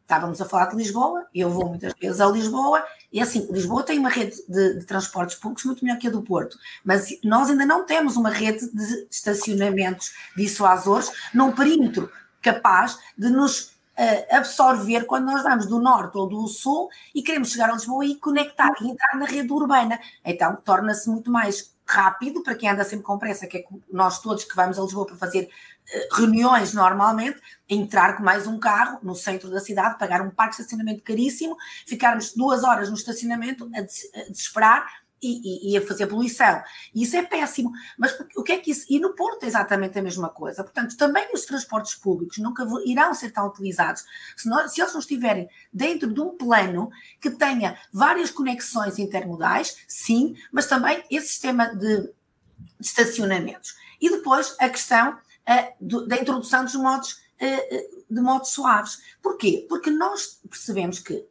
Estávamos 0.02 0.42
a 0.42 0.46
falar 0.46 0.66
de 0.66 0.76
Lisboa, 0.76 1.26
eu 1.34 1.50
vou 1.50 1.70
muitas 1.70 1.94
vezes 1.94 2.20
a 2.20 2.28
Lisboa, 2.28 2.84
e 3.12 3.22
assim, 3.22 3.48
Lisboa 3.50 3.84
tem 3.84 3.98
uma 3.98 4.10
rede 4.10 4.36
de, 4.50 4.80
de, 4.80 4.86
transportes 4.86 5.38
públicos 5.38 5.64
muito 5.64 5.86
melhor 5.86 5.98
que 5.98 6.08
a 6.08 6.12
do 6.12 6.22
Porto, 6.22 6.58
mas 6.84 7.08
nós 7.24 7.50
ainda 7.50 7.66
não 7.66 7.86
temos 7.86 8.18
uma 8.18 8.30
rede 8.30 8.70
de 8.74 9.08
estacionamentos 9.10 10.14
dissuasores 10.36 11.10
num 11.34 11.54
perímetro 11.54 12.12
capaz 12.42 13.00
de 13.18 13.30
nos 13.30 13.74
uh, 13.98 14.36
absorver 14.36 15.06
quando 15.06 15.26
nós 15.26 15.42
vamos 15.42 15.66
do 15.68 15.80
norte 15.80 16.18
ou 16.18 16.28
do 16.28 16.48
sul 16.48 16.90
e 17.16 17.22
queremos 17.22 17.52
chegar 17.52 17.70
a 17.70 17.74
Lisboa 17.74 18.06
e 18.06 18.16
conectar 18.16 18.74
e 18.82 18.90
entrar 18.90 19.18
na 19.18 19.26
rede 19.26 19.52
urbana. 19.52 20.00
Então 20.26 20.56
torna-se 20.64 21.10
muito 21.10 21.32
mais 21.32 21.74
rápido 21.86 22.42
para 22.42 22.56
quem 22.56 22.70
anda 22.70 22.84
sempre 22.84 23.06
com 23.06 23.18
pressa, 23.18 23.48
que 23.48 23.58
é 23.58 23.66
nós 23.92 24.20
todos 24.20 24.44
que 24.44 24.56
vamos 24.56 24.80
a 24.80 24.82
Lisboa 24.82 25.06
para 25.06 25.18
fazer 25.18 25.50
reuniões 26.12 26.74
normalmente, 26.74 27.40
entrar 27.70 28.18
com 28.18 28.24
mais 28.24 28.48
um 28.48 28.60
carro 28.60 29.00
no 29.04 29.16
centro 29.16 29.50
da 29.50 29.60
cidade, 29.60 29.98
pagar 29.98 30.22
um 30.22 30.30
parque 30.30 30.56
de 30.56 30.62
estacionamento 30.62 31.04
caríssimo, 31.04 31.58
ficarmos 31.86 32.34
duas 32.34 32.64
horas 32.64 32.90
no 32.90 32.96
estacionamento 32.96 33.70
a, 33.76 33.82
des 33.82 34.10
a 34.16 34.30
desesperar 34.30 35.04
e, 35.24 35.72
e, 35.72 35.72
e, 35.72 35.78
a 35.78 35.82
fazer 35.82 36.08
poluição. 36.08 36.62
E 36.94 37.04
isso 37.04 37.16
é 37.16 37.24
péssimo. 37.24 37.72
Mas 37.98 38.14
o 38.36 38.44
que 38.44 38.52
é 38.52 38.58
que 38.58 38.72
isso. 38.72 38.86
E 38.90 39.00
no 39.00 39.16
Porto 39.16 39.44
é 39.44 39.48
exatamente 39.48 39.98
a 39.98 40.02
mesma 40.02 40.30
coisa. 40.30 40.64
Portanto, 40.64 40.98
também 40.98 41.26
os 41.34 41.46
transportes 41.46 41.96
públicos 41.96 42.38
nunca 42.40 42.68
irão 42.86 43.14
ser 43.14 43.32
tão 43.32 43.48
utilizados 43.48 44.04
se, 44.36 44.50
nós, 44.50 44.74
se 44.74 44.82
eles 44.82 44.92
não 44.92 45.00
estiverem 45.00 45.50
dentro 45.72 46.14
de 46.14 46.20
um 46.20 46.38
plano 46.38 46.92
que 47.22 47.32
tenha 47.32 47.78
várias 47.92 48.30
conexões 48.30 49.00
intermodais, 49.00 49.78
sim, 49.88 50.36
mas 50.52 50.68
também 50.68 51.04
esse 51.10 51.28
sistema 51.28 51.74
de 51.74 52.12
estacionamentos. 52.80 53.76
E 54.02 54.10
depois 54.10 54.56
a 54.60 54.68
questão 54.68 55.18
da 55.80 56.18
introdução 56.18 56.64
dos 56.64 56.76
modos, 56.76 57.14
uh, 57.14 58.04
de 58.10 58.22
modos 58.22 58.50
suaves. 58.50 59.02
Porquê? 59.22 59.66
Porque 59.68 59.90
nós 59.90 60.40
percebemos 60.50 61.00
que 61.00 61.26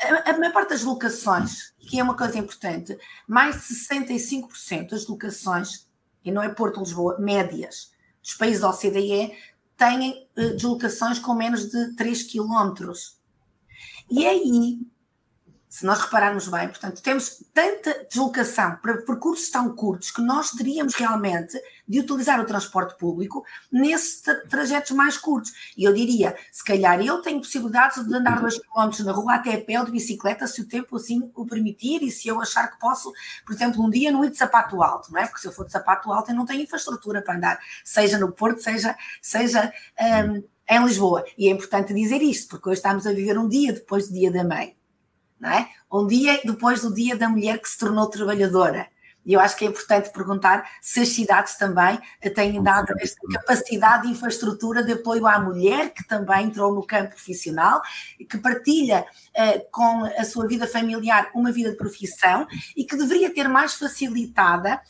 a, 0.00 0.30
a 0.30 0.38
maior 0.38 0.52
parte 0.52 0.70
das 0.70 0.82
locações, 0.82 1.74
que 1.78 1.98
é 1.98 2.02
uma 2.02 2.16
coisa 2.16 2.38
importante, 2.38 2.96
mais 3.26 3.56
de 3.56 3.74
65% 3.74 4.90
das 4.90 5.06
locações, 5.06 5.86
e 6.24 6.30
não 6.30 6.42
é 6.42 6.48
Porto 6.48 6.80
Lisboa, 6.80 7.18
médias, 7.18 7.92
dos 8.22 8.34
países 8.34 8.60
da 8.60 8.70
OCDE, 8.70 9.32
têm 9.76 10.28
deslocações 10.34 11.18
com 11.18 11.34
menos 11.34 11.70
de 11.70 11.94
3 11.94 12.22
km. 12.24 12.92
E 14.10 14.26
aí 14.26 14.80
se 15.68 15.84
nós 15.84 16.00
repararmos 16.00 16.48
bem, 16.48 16.68
portanto, 16.68 17.02
temos 17.02 17.42
tanta 17.52 18.06
deslocação 18.08 18.76
para 18.76 18.98
percursos 18.98 19.50
tão 19.50 19.74
curtos 19.74 20.10
que 20.10 20.22
nós 20.22 20.50
teríamos 20.50 20.94
realmente 20.94 21.60
de 21.86 22.00
utilizar 22.00 22.40
o 22.40 22.44
transporte 22.44 22.96
público 22.96 23.44
nesses 23.70 24.22
trajetos 24.48 24.92
mais 24.92 25.18
curtos. 25.18 25.52
E 25.76 25.84
eu 25.84 25.92
diria, 25.92 26.36
se 26.50 26.64
calhar 26.64 27.00
eu 27.00 27.20
tenho 27.20 27.40
possibilidades 27.40 28.06
de 28.06 28.14
andar 28.14 28.40
dois 28.40 28.58
quilómetros 28.58 29.04
na 29.04 29.12
rua 29.12 29.34
até 29.34 29.54
a 29.54 29.60
pé 29.60 29.84
de 29.84 29.90
bicicleta, 29.90 30.46
se 30.46 30.60
o 30.60 30.68
tempo 30.68 30.96
assim 30.96 31.30
o 31.34 31.44
permitir 31.44 32.02
e 32.02 32.10
se 32.10 32.28
eu 32.28 32.40
achar 32.40 32.70
que 32.70 32.78
posso, 32.78 33.12
por 33.44 33.54
exemplo, 33.54 33.84
um 33.84 33.90
dia 33.90 34.10
não 34.10 34.24
ir 34.24 34.30
de 34.30 34.36
sapato 34.36 34.82
alto, 34.82 35.12
não 35.12 35.20
é? 35.20 35.26
Porque 35.26 35.40
se 35.40 35.46
eu 35.46 35.52
for 35.52 35.66
de 35.66 35.72
sapato 35.72 36.12
alto 36.12 36.30
eu 36.30 36.34
não 36.34 36.46
tenho 36.46 36.62
infraestrutura 36.62 37.22
para 37.22 37.36
andar, 37.36 37.58
seja 37.84 38.18
no 38.18 38.32
Porto, 38.32 38.62
seja, 38.62 38.96
seja 39.20 39.72
um, 40.00 40.42
em 40.68 40.84
Lisboa. 40.84 41.24
E 41.36 41.48
é 41.48 41.50
importante 41.50 41.92
dizer 41.92 42.22
isto, 42.22 42.48
porque 42.48 42.68
hoje 42.68 42.78
estamos 42.78 43.06
a 43.06 43.12
viver 43.12 43.38
um 43.38 43.48
dia 43.48 43.72
depois 43.72 44.08
do 44.08 44.14
Dia 44.14 44.30
da 44.30 44.44
Mãe 44.44 44.76
não 45.40 45.50
é? 45.50 45.68
Um 45.92 46.06
dia 46.06 46.40
depois 46.44 46.82
do 46.82 46.92
dia 46.92 47.16
da 47.16 47.28
mulher 47.28 47.60
que 47.60 47.68
se 47.68 47.78
tornou 47.78 48.08
trabalhadora. 48.08 48.88
E 49.26 49.32
eu 49.32 49.40
acho 49.40 49.56
que 49.56 49.64
é 49.64 49.68
importante 49.68 50.12
perguntar 50.12 50.70
se 50.80 51.00
as 51.00 51.08
cidades 51.08 51.56
também 51.56 51.98
têm 52.32 52.62
dado 52.62 52.94
esta 53.00 53.20
capacidade 53.32 54.04
de 54.04 54.12
infraestrutura 54.12 54.84
de 54.84 54.92
apoio 54.92 55.26
à 55.26 55.40
mulher, 55.40 55.92
que 55.92 56.06
também 56.06 56.46
entrou 56.46 56.72
no 56.72 56.86
campo 56.86 57.10
profissional, 57.10 57.82
que 58.30 58.38
partilha 58.38 59.04
uh, 59.04 59.70
com 59.72 60.04
a 60.04 60.24
sua 60.24 60.46
vida 60.46 60.68
familiar 60.68 61.28
uma 61.34 61.50
vida 61.50 61.72
de 61.72 61.76
profissão 61.76 62.46
e 62.76 62.84
que 62.84 62.96
deveria 62.96 63.34
ter 63.34 63.48
mais 63.48 63.74
facilitada 63.74 64.80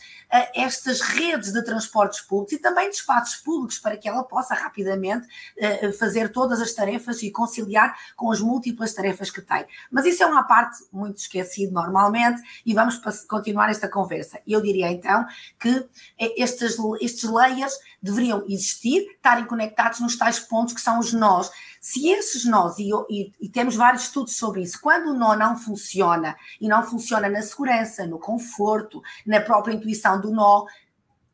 estas 0.55 1.01
redes 1.01 1.53
de 1.53 1.63
transportes 1.63 2.21
públicos 2.21 2.53
e 2.53 2.59
também 2.59 2.89
de 2.91 2.97
espaços 2.97 3.37
públicos 3.37 3.79
para 3.79 3.97
que 3.97 4.09
ela 4.09 4.25
possa 4.25 4.55
rapidamente 4.55 5.27
eh, 5.57 5.93
fazer 5.93 6.31
todas 6.31 6.61
as 6.61 6.73
tarefas 6.73 7.23
e 7.23 7.31
conciliar 7.31 7.97
com 8.17 8.31
as 8.31 8.41
múltiplas 8.41 8.95
tarefas 8.95 9.31
que 9.31 9.41
tem. 9.41 9.65
Mas 9.91 10.05
isso 10.07 10.23
é 10.23 10.27
uma 10.27 10.45
parte 10.45 10.85
muito 10.93 11.19
esquecida 11.19 11.73
normalmente 11.73 12.43
e 12.65 12.75
vamos 12.75 13.01
continuar 13.27 13.71
esta 13.71 13.89
conversa. 13.89 14.41
Eu 14.47 14.61
diria 14.61 14.91
então 14.91 15.27
que 15.59 15.87
eh, 16.19 16.43
estes, 16.43 16.77
estes 17.01 17.25
layers 17.31 17.75
deveriam 18.03 18.45
existir, 18.49 19.03
estarem 19.13 19.45
conectados 19.45 20.01
nos 20.01 20.17
tais 20.17 20.39
pontos 20.39 20.75
que 20.75 20.81
são 20.81 20.99
os 20.99 21.13
nós. 21.13 21.51
Se 21.89 22.09
esses 22.09 22.45
nós, 22.45 22.81
e, 22.81 22.91
e, 23.09 23.33
e, 23.41 23.49
temos 23.49 23.77
vários 23.77 24.03
estudos 24.03 24.37
sobre 24.37 24.61
isso, 24.61 24.81
quando 24.83 25.11
o 25.11 25.15
nó 25.15 25.37
não 25.37 25.57
funciona, 25.57 26.37
e 26.61 26.67
não 26.67 26.83
funciona 26.83 27.29
na 27.29 27.41
segurança, 27.41 28.05
no 28.05 28.19
conforto, 28.19 29.01
na 29.25 29.41
própria 29.41 29.73
intuição 29.73 30.21
do 30.21 30.33
nó, 30.33 30.67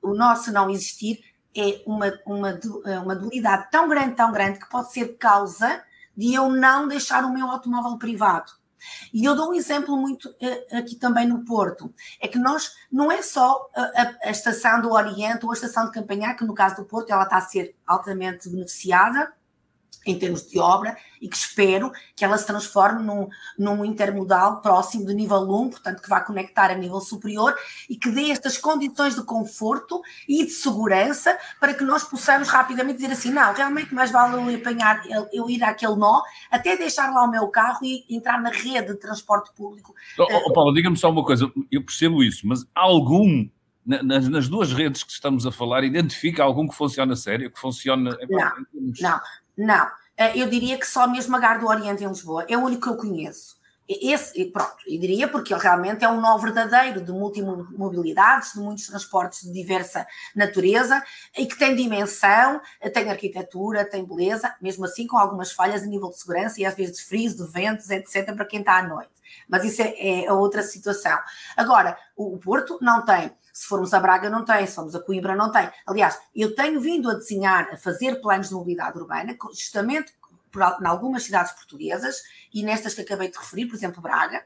o 0.02 0.12
nó, 0.12 0.36
se 0.36 0.50
não 0.50 0.68
existir, 0.68 1.24
é 1.56 1.82
uma, 1.86 2.12
uma, 2.26 2.60
é 2.84 2.98
uma 2.98 3.16
dualidade 3.16 3.70
tão 3.70 3.88
grande, 3.88 4.14
tão 4.14 4.30
grande, 4.30 4.58
que 4.58 4.68
pode 4.68 4.92
ser 4.92 5.16
causa 5.16 5.82
de 6.14 6.34
eu 6.34 6.50
não 6.50 6.86
deixar 6.86 7.24
o 7.24 7.32
meu 7.32 7.50
automóvel 7.50 7.96
privado. 7.96 8.52
E 9.10 9.24
eu 9.24 9.34
dou 9.34 9.52
um 9.52 9.54
exemplo 9.54 9.96
muito 9.96 10.28
uh, 10.28 10.76
aqui 10.76 10.96
também 10.96 11.26
no 11.26 11.46
Porto. 11.46 11.94
É 12.20 12.28
que 12.28 12.38
nós, 12.38 12.74
não 12.92 13.10
é 13.10 13.22
só 13.22 13.70
a, 13.74 14.28
a, 14.28 14.30
estação 14.30 14.82
do 14.82 14.92
Oriente 14.92 15.46
ou 15.46 15.50
a 15.50 15.54
estação 15.54 15.86
de 15.86 15.92
Campanhar, 15.92 16.36
que 16.36 16.44
no 16.44 16.52
caso 16.52 16.76
do 16.76 16.84
Porto 16.84 17.08
ela 17.08 17.22
está 17.22 17.38
a 17.38 17.40
ser 17.40 17.74
altamente 17.86 18.50
beneficiada, 18.50 19.32
em 20.06 20.18
termos 20.18 20.46
de 20.46 20.58
obra 20.58 20.96
e 21.20 21.28
que 21.28 21.36
espero 21.36 21.92
que 22.16 22.24
ela 22.24 22.36
se 22.36 22.46
transforme 22.46 23.04
num, 23.04 23.28
num 23.56 23.84
intermodal 23.84 24.60
próximo 24.60 25.04
do 25.04 25.12
nível 25.12 25.42
1, 25.42 25.70
portanto 25.70 26.02
que 26.02 26.08
vá 26.08 26.20
conectar 26.20 26.70
a 26.70 26.74
nível 26.74 27.00
superior 27.00 27.54
e 27.88 27.96
que 27.96 28.10
dê 28.10 28.30
estas 28.30 28.58
condições 28.58 29.14
de 29.14 29.22
conforto 29.22 30.02
e 30.28 30.44
de 30.44 30.50
segurança 30.50 31.38
para 31.60 31.74
que 31.74 31.84
nós 31.84 32.02
possamos 32.02 32.48
rapidamente 32.48 32.96
dizer 32.96 33.12
assim, 33.12 33.30
não, 33.30 33.52
realmente 33.54 33.94
mais 33.94 34.10
vale 34.10 34.34
eu 34.34 34.56
apanhar, 34.56 35.02
eu 35.32 35.48
ir 35.48 35.62
àquele 35.62 35.94
nó, 35.94 36.22
até 36.50 36.76
deixar 36.76 37.12
lá 37.12 37.24
o 37.24 37.30
meu 37.30 37.46
carro 37.48 37.80
e 37.84 38.04
entrar 38.10 38.40
na 38.40 38.50
rede 38.50 38.88
de 38.88 38.96
transporte 38.96 39.52
público. 39.54 39.94
Oh, 40.18 40.26
oh 40.46 40.52
Paulo, 40.52 40.74
diga-me 40.74 40.96
só 40.96 41.10
uma 41.10 41.24
coisa, 41.24 41.50
eu 41.70 41.84
percebo 41.84 42.24
isso, 42.24 42.46
mas 42.46 42.66
algum 42.74 43.48
nas, 43.84 44.28
nas, 44.28 44.48
duas 44.48 44.72
redes 44.72 45.02
que 45.02 45.12
estamos 45.12 45.44
a 45.44 45.50
falar, 45.50 45.82
identifica 45.82 46.42
algum 46.42 46.68
que 46.68 46.74
funciona 46.74 47.16
sério, 47.16 47.50
que 47.50 47.58
funciona. 47.58 48.16
Não, 48.28 48.52
não, 49.00 49.20
não, 49.56 49.90
eh, 50.16 50.38
eu 50.38 50.48
diria 50.48 50.78
que 50.78 50.86
só 50.86 51.06
mesmo 51.06 51.36
a 51.36 51.38
Gar 51.38 51.58
do 51.58 51.66
Oriente 51.66 52.04
em 52.04 52.08
Lisboa 52.08 52.44
é 52.48 52.56
o 52.56 52.62
único 52.62 52.82
que 52.82 52.88
eu 52.88 52.96
conheço. 52.96 53.60
Esse, 53.88 54.44
pronto, 54.46 54.76
eu 54.86 54.98
diria 54.98 55.28
porque 55.28 55.52
ele 55.52 55.60
realmente 55.60 56.04
é 56.04 56.08
um 56.08 56.20
nó 56.20 56.38
verdadeiro 56.38 57.02
de 57.02 57.12
multimobilidades, 57.12 58.52
de 58.52 58.60
muitos 58.60 58.86
transportes 58.86 59.42
de 59.42 59.52
diversa 59.52 60.06
natureza 60.34 61.02
e 61.36 61.46
que 61.46 61.58
tem 61.58 61.74
dimensão, 61.74 62.60
tem 62.94 63.10
arquitetura, 63.10 63.84
tem 63.84 64.04
beleza, 64.04 64.54
mesmo 64.62 64.84
assim 64.84 65.06
com 65.06 65.18
algumas 65.18 65.52
falhas 65.52 65.82
a 65.82 65.86
nível 65.86 66.10
de 66.10 66.18
segurança 66.18 66.60
e 66.60 66.64
às 66.64 66.74
vezes 66.74 66.98
de 66.98 67.04
frios, 67.04 67.34
de 67.34 67.44
ventos, 67.44 67.90
etc., 67.90 68.32
para 68.34 68.44
quem 68.44 68.60
está 68.60 68.78
à 68.78 68.82
noite. 68.82 69.10
Mas 69.48 69.64
isso 69.64 69.82
é, 69.82 70.24
é 70.24 70.32
outra 70.32 70.62
situação. 70.62 71.18
Agora, 71.56 71.98
o 72.16 72.38
Porto 72.38 72.78
não 72.80 73.04
tem 73.04 73.32
se 73.52 73.66
formos 73.66 73.92
a 73.92 74.00
Braga, 74.00 74.30
não 74.30 74.44
tem. 74.44 74.66
Se 74.66 74.74
formos 74.74 74.94
a 74.94 75.00
Coimbra, 75.00 75.36
não 75.36 75.52
tem. 75.52 75.68
Aliás, 75.86 76.18
eu 76.34 76.54
tenho 76.54 76.80
vindo 76.80 77.10
a 77.10 77.14
desenhar, 77.14 77.68
a 77.72 77.76
fazer 77.76 78.20
planos 78.20 78.48
de 78.48 78.54
mobilidade 78.54 78.98
urbana, 78.98 79.36
justamente 79.52 80.12
por, 80.50 80.62
em 80.62 80.86
algumas 80.86 81.24
cidades 81.24 81.52
portuguesas, 81.52 82.22
e 82.52 82.62
nestas 82.62 82.94
que 82.94 83.02
acabei 83.02 83.30
de 83.30 83.38
referir, 83.38 83.66
por 83.66 83.74
exemplo, 83.74 84.00
Braga, 84.00 84.44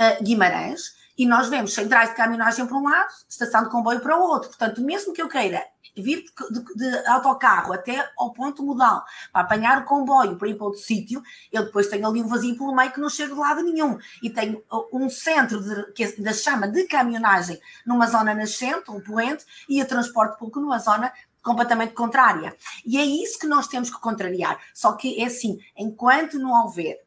uh, 0.00 0.24
Guimarães, 0.24 0.96
e 1.16 1.26
nós 1.26 1.48
vemos 1.48 1.74
centrais 1.74 2.10
de 2.10 2.16
caminhonagem 2.16 2.66
para 2.66 2.76
um 2.76 2.84
lado, 2.84 3.08
estação 3.28 3.64
de 3.64 3.70
comboio 3.70 4.00
para 4.00 4.16
o 4.16 4.22
outro. 4.22 4.48
Portanto, 4.48 4.80
mesmo 4.82 5.12
que 5.12 5.20
eu 5.20 5.28
queira 5.28 5.62
vir 5.96 6.24
de, 6.24 6.60
de, 6.60 6.74
de, 6.74 7.06
autocarro 7.06 7.72
até 7.72 8.10
ao 8.18 8.32
ponto 8.32 8.62
modal 8.62 9.04
para 9.30 9.42
apanhar 9.42 9.82
o 9.82 9.84
comboio 9.84 10.36
para 10.36 10.48
ir 10.48 10.54
para 10.54 10.66
outro 10.66 10.80
sítio, 10.80 11.22
eu 11.52 11.64
depois 11.64 11.88
tenho 11.88 12.06
ali 12.06 12.22
um 12.22 12.28
vazio 12.28 12.56
pelo 12.56 12.74
meio 12.74 12.90
que 12.90 13.00
não 13.00 13.10
chego 13.10 13.34
de 13.34 13.40
lado 13.40 13.62
nenhum. 13.62 13.98
E 14.22 14.30
tenho 14.30 14.62
uh, 14.70 14.88
um 14.92 15.10
centro 15.10 15.62
de, 15.62 15.92
que 15.92 16.04
ainda 16.04 16.32
chama 16.32 16.66
de 16.66 16.84
caminhonagem 16.84 17.60
numa 17.86 18.06
zona 18.06 18.34
nascente, 18.34 18.90
um 18.90 19.00
poente, 19.00 19.44
e 19.68 19.82
o 19.82 19.86
transporte 19.86 20.38
público 20.38 20.60
numa 20.60 20.78
zona 20.78 21.12
completamente 21.42 21.92
contrária. 21.92 22.56
E 22.86 22.96
é 22.98 23.04
isso 23.04 23.38
que 23.38 23.46
nós 23.46 23.66
temos 23.66 23.90
que 23.90 24.00
contrariar. 24.00 24.58
Só 24.72 24.92
que 24.92 25.20
é 25.20 25.26
assim, 25.26 25.58
enquanto 25.76 26.38
não 26.38 26.62
houver 26.62 27.01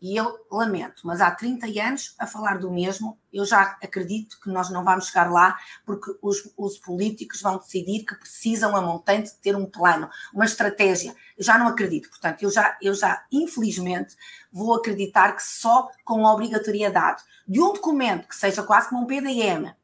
e 0.00 0.14
eu 0.14 0.38
lamento, 0.50 1.02
mas 1.04 1.20
há 1.20 1.30
30 1.30 1.66
anos 1.80 2.14
a 2.18 2.26
falar 2.26 2.58
do 2.58 2.70
mesmo, 2.70 3.18
eu 3.32 3.46
já 3.46 3.76
acredito 3.82 4.38
que 4.40 4.50
nós 4.50 4.70
não 4.70 4.84
vamos 4.84 5.06
chegar 5.06 5.30
lá, 5.30 5.58
porque 5.86 6.14
os, 6.20 6.50
os 6.56 6.78
políticos 6.78 7.40
vão 7.40 7.56
decidir 7.56 8.04
que 8.04 8.14
precisam 8.14 8.76
a 8.76 8.82
montante 8.82 9.34
ter 9.36 9.56
um 9.56 9.64
plano, 9.64 10.10
uma 10.34 10.44
estratégia. 10.44 11.14
Eu 11.36 11.44
já 11.44 11.56
não 11.56 11.68
acredito, 11.68 12.10
portanto, 12.10 12.42
eu 12.42 12.50
já, 12.50 12.76
eu 12.82 12.94
já, 12.94 13.24
infelizmente, 13.32 14.14
vou 14.52 14.74
acreditar 14.74 15.32
que 15.32 15.42
só 15.42 15.90
com 16.04 16.26
a 16.26 16.32
obrigatoriedade 16.32 17.22
de 17.48 17.60
um 17.60 17.72
documento 17.72 18.28
que 18.28 18.36
seja 18.36 18.62
quase 18.62 18.90
como 18.90 19.02
um 19.02 19.06
PDM, 19.06 19.74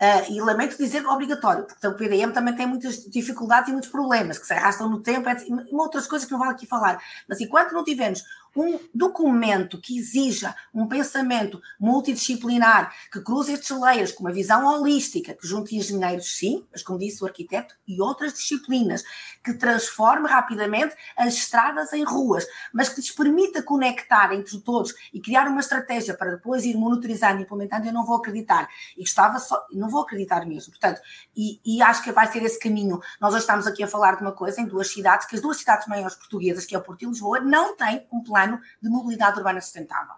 Uh, 0.00 0.32
e 0.32 0.40
lamento 0.40 0.78
dizer 0.78 1.04
obrigatório, 1.04 1.64
porque 1.64 1.84
o 1.84 1.96
PDM 1.96 2.32
também 2.32 2.54
tem 2.54 2.68
muitas 2.68 3.04
dificuldades 3.10 3.68
e 3.68 3.72
muitos 3.72 3.90
problemas 3.90 4.38
que 4.38 4.46
se 4.46 4.52
arrastam 4.52 4.88
no 4.88 5.00
tempo 5.00 5.28
e 5.28 5.74
outras 5.74 6.06
coisas 6.06 6.24
que 6.24 6.30
não 6.30 6.38
vale 6.38 6.52
aqui 6.52 6.68
falar. 6.68 7.02
Mas 7.28 7.40
enquanto 7.40 7.72
não 7.72 7.82
tivermos 7.82 8.22
um 8.56 8.78
documento 8.94 9.80
que 9.80 9.98
exija 9.98 10.54
um 10.74 10.86
pensamento 10.86 11.60
multidisciplinar, 11.78 12.94
que 13.12 13.20
cruze 13.20 13.52
estes 13.52 13.70
layers 13.70 14.12
com 14.12 14.24
uma 14.24 14.32
visão 14.32 14.66
holística, 14.66 15.34
que 15.34 15.46
junte 15.46 15.76
engenheiros, 15.76 16.36
sim, 16.36 16.66
mas 16.72 16.82
como 16.82 16.98
disse 16.98 17.22
o 17.22 17.26
arquiteto, 17.26 17.74
e 17.86 18.00
outras 18.00 18.32
disciplinas, 18.32 19.04
que 19.44 19.54
transforme 19.54 20.28
rapidamente 20.28 20.94
as 21.16 21.34
estradas 21.34 21.92
em 21.92 22.04
ruas, 22.04 22.46
mas 22.72 22.88
que 22.88 23.00
lhes 23.00 23.10
permita 23.10 23.62
conectar 23.62 24.32
entre 24.34 24.58
todos 24.60 24.94
e 25.12 25.20
criar 25.20 25.46
uma 25.46 25.60
estratégia 25.60 26.14
para 26.14 26.32
depois 26.32 26.64
ir 26.64 26.76
monitorizando 26.76 27.40
e 27.40 27.42
implementando, 27.42 27.86
eu 27.86 27.92
não 27.92 28.04
vou 28.04 28.16
acreditar. 28.16 28.68
E 28.96 29.00
gostava 29.00 29.38
só, 29.38 29.64
não 29.72 29.88
vou 29.88 30.02
acreditar 30.02 30.44
mesmo. 30.46 30.72
Portanto, 30.72 31.00
e, 31.36 31.60
e 31.64 31.82
acho 31.82 32.02
que 32.02 32.12
vai 32.12 32.30
ser 32.30 32.42
esse 32.42 32.58
caminho. 32.58 33.00
Nós 33.20 33.32
hoje 33.32 33.42
estamos 33.42 33.66
aqui 33.66 33.82
a 33.82 33.88
falar 33.88 34.16
de 34.16 34.22
uma 34.22 34.32
coisa 34.32 34.60
em 34.60 34.66
duas 34.66 34.88
cidades, 34.88 35.26
que 35.26 35.36
as 35.36 35.42
duas 35.42 35.58
cidades 35.58 35.86
maiores 35.86 36.16
portuguesas, 36.16 36.64
que 36.64 36.74
é 36.74 36.78
o 36.78 36.82
Porto 36.82 37.02
e 37.02 37.06
Lisboa, 37.06 37.40
não 37.40 37.76
têm 37.76 38.06
um 38.12 38.22
plano 38.22 38.37
plano 38.38 38.60
de 38.80 38.88
mobilidade 38.88 39.38
urbana 39.38 39.60
sustentável. 39.60 40.14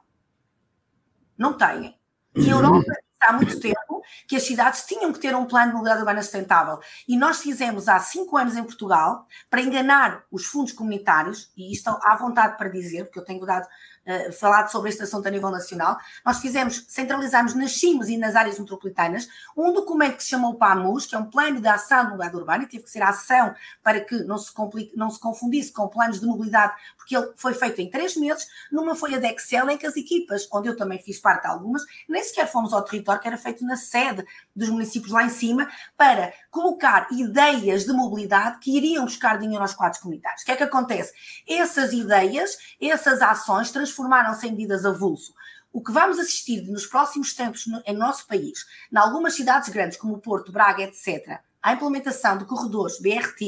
Não 1.38 1.56
têm. 1.56 1.98
E 2.34 2.50
a 2.50 2.52
Europa 2.52 2.92
há 3.22 3.32
muito 3.32 3.58
tempo 3.60 4.02
que 4.26 4.36
as 4.36 4.42
cidades 4.42 4.84
tinham 4.84 5.12
que 5.12 5.18
ter 5.18 5.34
um 5.34 5.46
plano 5.46 5.68
de 5.68 5.72
mobilidade 5.72 6.00
urbana 6.00 6.22
sustentável. 6.22 6.80
E 7.08 7.16
nós 7.16 7.40
fizemos 7.40 7.88
há 7.88 7.98
cinco 7.98 8.36
anos 8.36 8.56
em 8.56 8.64
Portugal, 8.64 9.26
para 9.48 9.62
enganar 9.62 10.24
os 10.30 10.46
fundos 10.46 10.72
comunitários, 10.72 11.50
e 11.56 11.72
isto 11.72 11.88
há 11.88 12.16
vontade 12.16 12.56
para 12.56 12.68
dizer, 12.68 13.04
porque 13.04 13.18
eu 13.18 13.24
tenho 13.24 13.44
dado 13.44 13.66
uh, 14.06 14.32
falado 14.32 14.70
sobre 14.70 14.90
este 14.90 15.02
assunto 15.02 15.26
a 15.26 15.30
nível 15.30 15.50
nacional, 15.50 15.98
nós 16.24 16.38
fizemos, 16.38 16.84
centralizamos 16.88 17.54
nas 17.54 17.72
CIMs 17.72 18.08
e 18.08 18.16
nas 18.16 18.36
áreas 18.36 18.58
metropolitanas 18.58 19.28
um 19.56 19.72
documento 19.72 20.16
que 20.16 20.24
se 20.24 20.30
chamou 20.30 20.54
PAMUS, 20.54 21.06
que 21.06 21.14
é 21.14 21.18
um 21.18 21.26
plano 21.26 21.60
de 21.60 21.68
ação 21.68 22.04
de 22.04 22.10
mobilidade 22.10 22.36
urbana, 22.36 22.64
e 22.64 22.66
teve 22.66 22.84
que 22.84 22.90
ser 22.90 23.02
ação 23.02 23.54
para 23.82 24.00
que 24.00 24.16
não 24.24 24.38
se, 24.38 24.52
complique, 24.52 24.96
não 24.96 25.10
se 25.10 25.18
confundisse 25.18 25.72
com 25.72 25.88
planos 25.88 26.20
de 26.20 26.26
mobilidade, 26.26 26.74
porque 26.96 27.16
ele 27.16 27.32
foi 27.36 27.54
feito 27.54 27.80
em 27.80 27.90
três 27.90 28.16
meses, 28.16 28.46
numa 28.70 28.94
folha 28.94 29.18
de 29.18 29.26
Excel 29.26 29.68
em 29.70 29.76
que 29.76 29.86
as 29.86 29.96
equipas, 29.96 30.48
onde 30.52 30.68
eu 30.68 30.76
também 30.76 30.98
fiz 30.98 31.18
parte 31.18 31.42
de 31.42 31.48
algumas, 31.48 31.82
nem 32.08 32.22
sequer 32.22 32.50
fomos 32.50 32.72
ao 32.72 32.82
território, 32.82 33.20
que 33.20 33.28
era 33.28 33.36
feito 33.36 33.64
na 33.64 33.76
sede 33.76 34.24
dos 34.54 34.68
municípios 34.68 35.12
lá 35.12 35.24
em 35.24 35.30
cima, 35.30 35.68
para 35.96 36.32
colocar 36.50 37.06
ideias 37.12 37.84
de 37.84 37.92
mobilidade 37.92 38.58
que 38.58 38.76
iriam 38.76 39.04
buscar 39.04 39.38
dinheiro 39.38 39.62
aos 39.62 39.74
quadros 39.74 40.00
comunitários. 40.00 40.42
O 40.42 40.44
que 40.44 40.52
é 40.52 40.56
que 40.56 40.64
acontece? 40.64 41.12
Essas 41.48 41.92
ideias, 41.92 42.56
essas 42.80 43.22
ações 43.22 43.70
transformaram-se 43.70 44.46
em 44.46 44.50
medidas 44.50 44.84
avulso. 44.84 45.32
O 45.72 45.82
que 45.82 45.92
vamos 45.92 46.18
assistir 46.18 46.62
nos 46.62 46.86
próximos 46.86 47.32
tempos 47.32 47.66
no, 47.66 47.80
em 47.86 47.96
nosso 47.96 48.26
país, 48.26 48.66
em 48.92 48.96
algumas 48.96 49.34
cidades 49.34 49.68
grandes 49.68 49.96
como 49.96 50.18
Porto, 50.18 50.50
Braga, 50.50 50.82
etc., 50.82 51.38
a 51.62 51.72
implementação 51.72 52.38
de 52.38 52.44
corredores 52.44 53.00
BRT, 53.00 53.38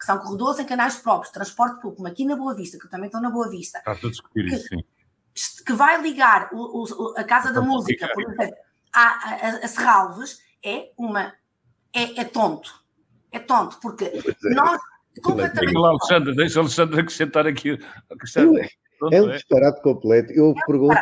que 0.00 0.06
são 0.06 0.18
corredores 0.18 0.58
em 0.58 0.64
canais 0.64 0.96
próprios, 0.96 1.32
transporte 1.32 1.74
público, 1.74 1.96
como 1.96 2.08
aqui 2.08 2.24
na 2.24 2.34
Boa 2.34 2.54
Vista, 2.54 2.78
que 2.78 2.86
eu 2.86 2.90
também 2.90 3.06
estou 3.06 3.20
na 3.20 3.30
Boa 3.30 3.48
Vista. 3.48 3.78
Está 3.78 3.94
tudo 3.94 4.10
discutir 4.10 4.46
isso, 4.46 4.66
sim. 4.68 4.82
Que 5.64 5.72
vai 5.74 6.00
ligar 6.00 6.48
o, 6.52 6.82
o, 6.82 7.14
a 7.16 7.22
Casa 7.22 7.52
da 7.52 7.60
Música, 7.60 8.08
por 8.12 8.22
exemplo, 8.22 8.56
a, 8.92 9.02
a, 9.02 9.48
a 9.62 9.68
Serralves, 9.68 10.40
é 10.64 10.90
uma. 10.96 11.32
É, 11.94 12.20
é 12.20 12.24
tonto. 12.24 12.72
É 13.32 13.38
tonto, 13.38 13.78
porque 13.80 14.04
é. 14.04 14.54
nós. 14.54 14.80
Completamente. 15.22 15.76
Alexandre, 15.76 16.34
deixa 16.34 16.58
o 16.58 16.62
Alexandre 16.62 17.00
acrescentar 17.00 17.46
aqui. 17.46 17.78
Acrescentar. 18.10 18.68
É 19.12 19.22
um 19.22 19.30
disparate 19.30 19.82
completo. 19.82 20.32
Eu 20.32 20.54
é 20.56 20.66
pergunto. 20.66 20.98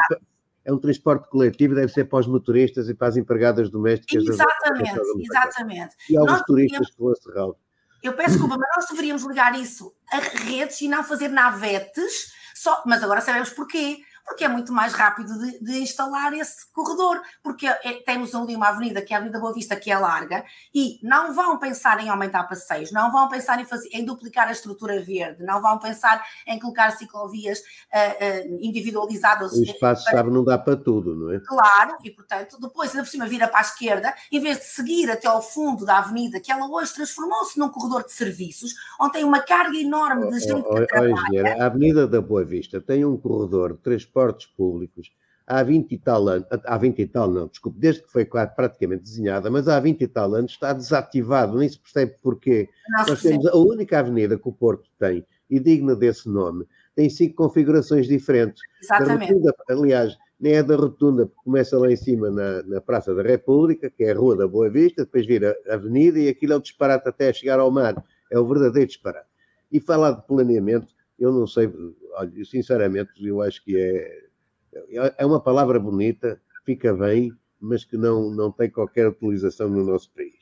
É 0.64 0.72
um 0.72 0.78
transporte 0.78 1.28
coletivo, 1.30 1.74
deve 1.74 1.90
ser 1.90 2.04
para 2.04 2.18
os 2.18 2.26
motoristas 2.26 2.90
e 2.90 2.94
para 2.94 3.08
as 3.08 3.16
empregadas 3.16 3.70
domésticas. 3.70 4.22
Exatamente, 4.22 5.00
exatamente. 5.20 5.96
E 6.10 6.16
alguns 6.16 6.42
turistas 6.42 6.90
que 6.90 6.98
vão 6.98 7.10
a 7.10 7.14
Serralves. 7.14 7.62
Eu 8.02 8.12
peço 8.12 8.32
desculpa, 8.32 8.58
mas 8.58 8.68
nós 8.76 8.90
deveríamos 8.90 9.24
ligar 9.24 9.58
isso 9.58 9.94
a 10.12 10.18
redes 10.18 10.80
e 10.82 10.88
não 10.88 11.02
fazer 11.02 11.28
navetes, 11.28 12.32
só, 12.54 12.82
mas 12.86 13.02
agora 13.02 13.22
sabemos 13.22 13.50
porquê 13.50 13.98
porque 14.28 14.44
é 14.44 14.48
muito 14.48 14.72
mais 14.72 14.92
rápido 14.92 15.38
de, 15.38 15.58
de 15.58 15.78
instalar 15.80 16.32
esse 16.34 16.70
corredor, 16.72 17.20
porque 17.42 17.66
é, 17.66 18.02
temos 18.04 18.34
ali 18.34 18.54
uma 18.54 18.68
avenida 18.68 19.02
que 19.02 19.12
é 19.12 19.16
a 19.16 19.18
Avenida 19.18 19.40
Boa 19.40 19.54
Vista, 19.54 19.74
que 19.74 19.90
é 19.90 19.98
larga, 19.98 20.44
e 20.74 20.98
não 21.02 21.34
vão 21.34 21.58
pensar 21.58 21.98
em 22.00 22.08
aumentar 22.08 22.44
passeios, 22.44 22.92
não 22.92 23.10
vão 23.10 23.28
pensar 23.28 23.58
em, 23.60 23.64
fazer, 23.64 23.88
em 23.92 24.04
duplicar 24.04 24.48
a 24.48 24.52
estrutura 24.52 25.00
verde, 25.00 25.42
não 25.42 25.60
vão 25.60 25.78
pensar 25.78 26.22
em 26.46 26.58
colocar 26.58 26.92
ciclovias 26.92 27.58
uh, 27.58 28.52
uh, 28.52 28.58
individualizadas. 28.60 29.52
O 29.52 29.62
espaço, 29.62 30.04
para... 30.04 30.18
sabe, 30.18 30.30
não 30.30 30.44
dá 30.44 30.58
para 30.58 30.76
tudo, 30.76 31.16
não 31.16 31.32
é? 31.32 31.40
Claro, 31.40 31.96
e 32.04 32.10
portanto, 32.10 32.60
depois, 32.60 32.90
ainda 32.90 33.02
por 33.02 33.10
cima, 33.10 33.26
vira 33.26 33.48
para 33.48 33.60
a 33.60 33.62
esquerda, 33.62 34.14
em 34.30 34.40
vez 34.40 34.58
de 34.58 34.64
seguir 34.64 35.10
até 35.10 35.26
ao 35.26 35.42
fundo 35.42 35.84
da 35.84 35.98
avenida, 35.98 36.38
que 36.38 36.52
ela 36.52 36.68
hoje 36.68 36.94
transformou-se 36.94 37.58
num 37.58 37.70
corredor 37.70 38.04
de 38.04 38.12
serviços, 38.12 38.74
onde 39.00 39.12
tem 39.12 39.24
uma 39.24 39.40
carga 39.40 39.76
enorme 39.76 40.30
de 40.30 40.40
gente 40.40 40.66
oh, 40.66 40.70
oh, 40.70 40.74
que 40.74 40.86
trabalha. 40.86 41.62
a 41.62 41.66
Avenida 41.66 42.06
da 42.06 42.20
Boa 42.20 42.44
Vista 42.44 42.80
tem 42.80 43.04
um 43.04 43.16
corredor 43.16 43.72
de 43.72 43.78
transporte 43.78 44.17
transportes 44.18 44.46
públicos 44.46 45.10
há 45.46 45.62
20 45.62 45.92
e 45.92 45.98
tal 45.98 46.28
anos, 46.28 46.46
há 46.50 46.76
20 46.76 46.98
e 46.98 47.06
tal 47.06 47.30
não, 47.30 47.46
desculpe, 47.46 47.78
desde 47.78 48.02
que 48.02 48.12
foi 48.12 48.24
praticamente 48.24 49.04
desenhada, 49.04 49.50
mas 49.50 49.66
há 49.66 49.80
20 49.80 50.02
e 50.02 50.08
tal 50.08 50.34
anos 50.34 50.52
está 50.52 50.72
desativado, 50.74 51.56
nem 51.56 51.68
se 51.68 51.78
percebe 51.78 52.14
porquê. 52.22 52.68
Nossa, 52.90 53.10
Nós 53.12 53.22
temos 53.22 53.46
a 53.46 53.56
única 53.56 53.98
avenida 53.98 54.38
que 54.38 54.48
o 54.48 54.52
Porto 54.52 54.90
tem, 54.98 55.24
e 55.48 55.58
digna 55.58 55.96
desse 55.96 56.28
nome, 56.28 56.66
tem 56.94 57.08
cinco 57.08 57.36
configurações 57.36 58.06
diferentes. 58.06 58.62
Exatamente. 58.82 59.32
Rotunda, 59.32 59.54
aliás, 59.70 60.18
nem 60.38 60.52
é 60.52 60.62
da 60.62 60.76
rotunda, 60.76 61.24
porque 61.24 61.40
começa 61.42 61.78
lá 61.78 61.90
em 61.90 61.96
cima 61.96 62.30
na, 62.30 62.62
na, 62.64 62.80
Praça 62.82 63.14
da 63.14 63.22
República, 63.22 63.88
que 63.88 64.04
é 64.04 64.10
a 64.10 64.14
Rua 64.14 64.36
da 64.36 64.46
Boa 64.46 64.68
Vista, 64.68 65.04
depois 65.04 65.26
vira 65.26 65.56
a 65.66 65.74
Avenida 65.74 66.18
e 66.18 66.28
aquilo 66.28 66.52
é 66.52 66.56
o 66.56 66.60
disparate 66.60 67.08
até 67.08 67.32
chegar 67.32 67.58
ao 67.58 67.70
mar. 67.70 68.04
É 68.30 68.38
o 68.38 68.46
verdadeiro 68.46 68.86
disparate. 68.86 69.26
E 69.72 69.80
falar 69.80 70.12
de 70.12 70.26
planeamento, 70.26 70.88
eu 71.18 71.32
não 71.32 71.46
sei, 71.46 71.72
olha, 72.18 72.44
sinceramente, 72.44 73.10
eu 73.24 73.40
acho 73.40 73.62
que 73.64 73.76
é, 73.76 75.14
é 75.18 75.26
uma 75.26 75.40
palavra 75.40 75.78
bonita, 75.78 76.40
fica 76.64 76.92
bem, 76.94 77.32
mas 77.60 77.84
que 77.84 77.96
não, 77.96 78.30
não 78.30 78.50
tem 78.52 78.70
qualquer 78.70 79.08
utilização 79.08 79.68
no 79.68 79.84
nosso 79.84 80.12
país. 80.12 80.34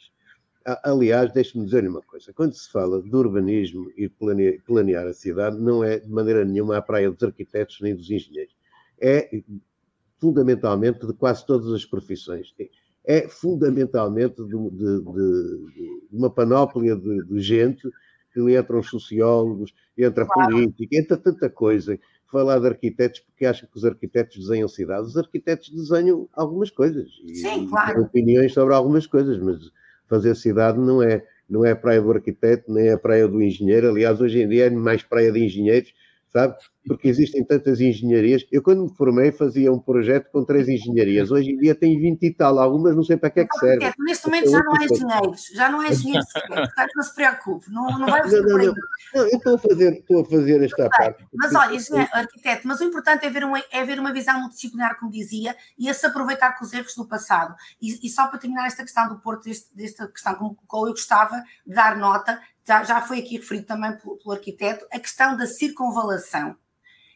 Aliás, 0.83 1.33
deixe-me 1.33 1.65
dizer-lhe 1.65 1.89
uma 1.89 2.03
coisa: 2.03 2.33
quando 2.33 2.55
se 2.55 2.71
fala 2.71 3.01
de 3.01 3.15
urbanismo 3.15 3.91
e 3.97 4.09
planear, 4.09 4.55
planear 4.67 5.07
a 5.07 5.15
cidade, 5.15 5.57
não 5.59 5.85
é 5.85 6.01
de 6.01 6.11
maneira 6.11 6.45
nenhuma 6.45 6.77
a 6.77 6.83
praia 6.83 7.11
dos 7.11 7.23
arquitetos 7.23 7.81
nem 7.81 7.95
dos 7.95 8.11
engenheiros. 8.11 8.55
É 9.01 9.31
fundamentalmente 10.19 11.07
de 11.07 11.13
quase 11.13 11.47
todas 11.47 11.73
as 11.73 11.85
profissões. 11.85 12.53
É 13.05 13.29
fundamentalmente 13.29 14.43
de, 14.43 14.71
de, 14.71 15.01
de, 15.01 16.09
de 16.11 16.17
uma 16.17 16.31
panóplia 16.31 16.97
de, 16.97 17.41
gente 17.41 17.89
entram 18.37 18.81
os 18.81 18.89
sociólogos, 18.89 19.75
entra 19.97 20.25
a 20.25 20.27
claro. 20.27 20.53
política, 20.53 20.97
entra 20.97 21.17
tanta 21.17 21.49
coisa. 21.49 21.99
Falar 22.31 22.59
de 22.59 22.67
arquitetos, 22.67 23.21
porque 23.21 23.47
acha 23.47 23.67
que 23.67 23.77
os 23.77 23.85
arquitetos 23.85 24.37
desenham 24.37 24.69
cidades. 24.69 25.11
Os 25.11 25.17
arquitetos 25.17 25.71
desenham 25.71 26.29
algumas 26.33 26.71
coisas. 26.71 27.09
Sim, 27.33 27.65
e, 27.65 27.69
claro. 27.69 28.03
opiniões 28.03 28.53
sobre 28.53 28.75
algumas 28.75 29.07
coisas, 29.07 29.39
mas 29.39 29.59
fazer 30.09 30.35
cidade 30.35 30.79
não 30.79 31.03
é, 31.03 31.25
não 31.49 31.65
é 31.65 31.71
a 31.71 31.77
praia 31.77 32.03
do 32.03 32.11
arquiteto, 32.11 32.73
nem 32.73 32.89
é 32.89 32.93
a 32.93 32.99
praia 32.99 33.29
do 33.29 33.41
engenheiro. 33.41 33.89
Aliás, 33.89 34.21
hoje 34.21 34.43
em 34.43 34.49
dia 34.49 34.67
é 34.67 34.71
mais 34.71 35.03
praia 35.03 35.31
de 35.31 35.45
engenheiros 35.45 35.93
sabe? 36.37 36.55
Porque 36.87 37.09
existem 37.09 37.45
tantas 37.45 37.81
engenharias. 37.81 38.47
Eu, 38.53 38.63
quando 38.63 38.85
me 38.85 38.95
formei, 38.95 39.33
fazia 39.33 39.73
um 39.73 39.79
projeto 39.79 40.31
com 40.31 40.45
três 40.45 40.69
engenharias. 40.69 41.31
Hoje 41.31 41.51
em 41.51 41.57
dia 41.57 41.75
tem 41.75 41.99
20 41.99 42.23
e 42.23 42.33
tal, 42.33 42.59
algumas 42.59 42.95
não 42.95 43.03
sei 43.03 43.17
para 43.17 43.31
que 43.31 43.41
é 43.41 43.47
que 43.47 43.59
servem. 43.59 43.93
Neste 43.99 44.27
momento 44.27 44.51
já 44.51 44.61
não 44.63 44.77
é 44.77 44.85
engenheiros, 44.85 45.47
já 45.53 45.71
não 45.71 45.83
é 45.83 45.89
engenheiro 45.89 46.25
portanto 46.47 46.91
não 46.95 47.03
se 47.03 47.15
preocupe, 47.15 47.71
não, 47.71 47.99
não 47.99 48.07
vai 48.07 48.23
não, 48.23 48.43
não, 48.43 48.59
não, 48.59 48.75
não, 49.15 49.23
eu 49.23 49.37
estou 49.37 49.55
a 49.55 49.59
fazer, 49.59 49.93
estou 49.95 50.21
a 50.21 50.25
fazer 50.25 50.65
esta 50.65 50.89
parte. 50.89 51.27
Mas 51.35 51.55
olha, 51.55 51.75
engenheiro, 51.75 52.11
arquiteto, 52.13 52.69
mas 52.69 52.81
o 52.81 52.85
importante 52.85 53.27
é 53.27 53.31
ver, 53.31 53.45
uma, 53.45 53.63
é 53.71 53.85
ver 53.85 53.99
uma 53.99 54.13
visão 54.13 54.39
multidisciplinar, 54.41 54.99
como 54.99 55.11
dizia, 55.11 55.57
e 55.79 55.89
a 55.89 55.95
se 55.95 56.07
aproveitar 56.07 56.57
com 56.57 56.65
os 56.65 56.73
erros 56.73 56.95
do 56.95 57.07
passado. 57.07 57.55
E, 57.81 58.07
e 58.07 58.09
só 58.09 58.27
para 58.29 58.39
terminar 58.39 58.67
esta 58.67 58.83
questão 58.83 59.09
do 59.09 59.19
Porto, 59.21 59.45
deste, 59.45 59.75
desta 59.75 60.07
questão 60.09 60.35
colocou, 60.35 60.87
eu 60.87 60.93
gostava 60.93 61.43
de 61.67 61.75
dar 61.75 61.97
nota, 61.97 62.41
já, 62.67 62.83
já 62.85 63.01
foi 63.01 63.21
aqui 63.21 63.37
referido 63.37 63.67
também 63.67 63.97
pelo, 63.97 64.17
pelo 64.17 64.33
arquiteto, 64.33 64.87
a 64.93 64.99
questão 64.99 65.37
da 65.37 65.47
circunvalação 65.47 66.57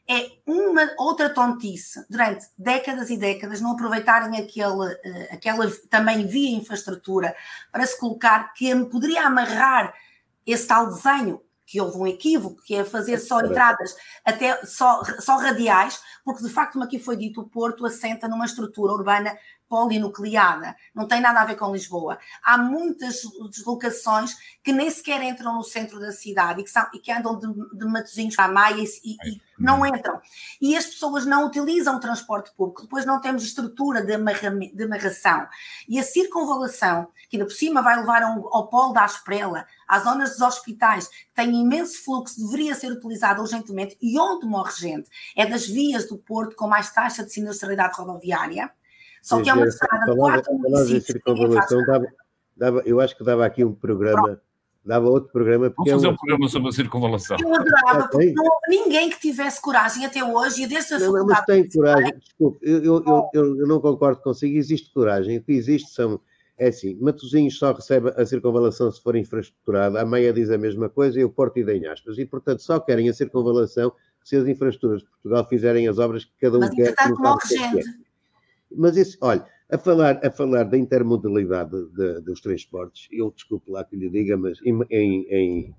é 0.09 0.29
uma 0.45 0.91
outra 0.99 1.31
tontice. 1.31 2.05
Durante 2.11 2.47
décadas 2.59 3.11
e 3.11 3.17
décadas 3.17 3.61
não 3.61 3.73
aproveitarem 3.73 4.41
aquele, 4.41 4.99
eh, 5.05 5.29
aquela 5.33 5.71
também 5.89 6.27
via 6.27 6.57
infraestrutura 6.57 7.35
para 7.71 7.87
se 7.87 7.99
colocar 7.99 8.53
que 8.55 8.75
poderia 8.87 9.25
amarrar 9.27 9.95
esse 10.45 10.67
tal 10.67 10.89
desenho 10.89 11.41
que 11.65 11.81
houve 11.81 11.97
um 11.97 12.07
equívoco, 12.09 12.61
que 12.65 12.75
é 12.75 12.85
fazer 12.85 13.19
só 13.19 13.41
entradas 13.41 13.95
até 14.25 14.67
só, 14.67 15.01
só 15.21 15.37
radiais, 15.37 16.01
porque 16.25 16.43
de 16.43 16.51
facto, 16.51 16.73
como 16.73 16.85
aqui 16.85 16.99
foi 16.99 17.17
dito, 17.17 17.41
o 17.41 17.49
Porto 17.49 17.87
assenta 17.87 18.27
numa 18.27 18.47
estrutura 18.47 18.93
urbana 18.93 19.39
polinucleada, 19.71 20.75
não 20.93 21.07
tem 21.07 21.21
nada 21.21 21.41
a 21.41 21.45
ver 21.45 21.55
com 21.55 21.73
Lisboa. 21.73 22.19
Há 22.43 22.59
muitas 22.59 23.23
deslocações 23.49 24.37
que 24.65 24.73
nem 24.73 24.91
sequer 24.91 25.23
entram 25.23 25.55
no 25.55 25.63
centro 25.63 26.01
da 26.01 26.11
cidade 26.11 26.61
e 26.61 26.65
que, 26.65 26.71
são, 26.71 26.85
e 26.93 26.99
que 26.99 27.13
andam 27.13 27.39
de, 27.39 27.47
de 27.79 27.87
Matosinhos 27.87 28.35
para 28.35 28.47
a 28.47 28.53
Maia 28.53 28.83
e, 28.83 29.17
e, 29.25 29.41
não 29.57 29.87
entram. 29.87 30.21
E 30.61 30.77
as 30.77 30.87
pessoas 30.87 31.25
não 31.25 31.47
utilizam 31.47 31.97
o 31.97 32.01
transporte 32.01 32.51
público, 32.57 32.83
depois 32.83 33.07
não 33.07 33.21
temos 33.21 33.45
estrutura 33.45 34.03
de, 34.03 34.15
amarra, 34.15 34.51
de 34.51 34.83
amarração. 34.83 35.47
E 35.89 36.01
a 36.01 36.03
circunvalação, 36.03 37.07
que 37.29 37.37
ainda 37.37 37.47
por 37.47 37.55
cima 37.55 37.81
vai 37.81 37.97
levar 37.97 38.25
ao, 38.25 38.53
ao 38.53 38.67
polo 38.69 38.93
da 38.93 39.05
Asprela, 39.05 39.67
às 39.87 40.03
zonas 40.03 40.31
dos 40.31 40.41
hospitais, 40.41 41.07
que 41.07 41.33
têm 41.33 41.61
imenso 41.61 42.03
fluxo, 42.05 42.41
deveria 42.45 42.75
ser 42.75 42.91
utilizada 42.91 43.41
urgentemente, 43.41 43.97
e 44.03 44.19
onde 44.19 44.47
morre 44.47 44.73
gente, 44.73 45.09
é 45.37 45.47
das 45.47 45.65
vias 45.65 46.09
do 46.09 46.19
Porto 46.19 46.57
com 46.57 46.67
mais 46.67 46.91
taxa 46.91 47.25
de 47.25 47.33
sinistralidade 47.33 47.97
rodoviária, 47.97 48.73
só 49.23 49.41
que 49.43 49.51
é 49.51 49.55
uma 49.55 49.67
estrada 49.67 50.11
de 50.11 50.17
quatro 50.17 50.55
municípios. 50.55 51.23
Dava, 52.57 52.83
eu 52.85 53.01
acho 53.01 53.17
que 53.17 53.25
dava 53.25 53.47
aqui 53.47 53.65
um 53.65 53.75
programa. 53.75 54.23
Pronto. 54.23 54.51
Dava 54.85 55.09
outro 55.11 55.31
programa. 55.31 55.73
Vamos 55.77 55.93
fazer 55.93 56.07
é 56.07 56.11
um 56.11 56.17
programa 56.17 56.49
sobre 56.49 56.69
a 56.71 56.73
circunvalação. 56.73 57.37
Eu 57.39 57.55
adorava, 57.55 58.09
porque 58.09 58.33
não 58.33 58.45
houve 58.45 58.67
ninguém 58.69 59.11
que 59.11 59.21
tivesse 59.21 59.61
coragem 59.61 60.07
até 60.07 60.25
hoje, 60.25 60.63
e 60.63 60.67
desde 60.67 60.95
a 60.95 60.99
não, 60.99 61.13
não, 61.13 61.27
mas 61.27 61.45
tem 61.45 61.69
coragem, 61.69 62.19
desculpe, 62.19 62.59
eu, 62.63 62.83
eu, 62.83 63.05
eu, 63.35 63.57
eu, 63.59 63.67
não 63.67 63.79
concordo 63.81 64.23
consigo, 64.23 64.57
existe 64.57 64.93
coragem. 64.93 65.39
O 65.39 65.43
que 65.43 65.53
existe 65.53 65.91
são. 65.91 66.21
É 66.57 66.69
assim, 66.69 66.95
Matosinhos 67.01 67.59
só 67.59 67.73
recebe 67.73 68.11
a 68.15 68.27
circunvalação 68.27 68.91
se 68.91 69.03
for 69.03 69.17
infraestruturada, 69.17 69.99
a 69.99 70.05
Meia 70.05 70.31
diz 70.31 70.51
a 70.51 70.59
mesma 70.59 70.91
coisa 70.91 71.19
e 71.19 71.25
o 71.25 71.31
Porto 71.31 71.59
idem 71.59 71.87
aspas. 71.87 72.19
E, 72.19 72.27
portanto, 72.27 72.61
só 72.61 72.79
querem 72.79 73.09
a 73.09 73.15
circunvalação 73.15 73.91
se 74.23 74.37
as 74.37 74.47
infraestruturas 74.47 75.01
de 75.01 75.09
Portugal 75.09 75.47
fizerem 75.49 75.89
as 75.89 75.99
obras 75.99 76.25
que 76.27 76.33
cada 76.39 76.59
um 76.59 76.61
mas, 76.61 76.75
quer. 76.75 76.95
Mas, 76.99 77.19
morre 77.19 77.47
gente. 77.49 77.87
Mas 78.77 78.97
isso, 78.97 79.19
olha, 79.21 79.45
a 79.71 79.79
falar, 79.79 80.21
a 80.25 80.31
falar 80.31 80.65
da 80.65 80.77
intermodalidade 80.77 81.71
de, 81.93 82.21
dos 82.21 82.41
transportes, 82.41 83.09
eu 83.13 83.31
desculpe 83.31 83.71
lá 83.71 83.85
que 83.85 83.97
lhe 83.97 84.09
diga, 84.09 84.37
mas 84.37 84.59
em, 84.65 84.83
em, 84.91 85.75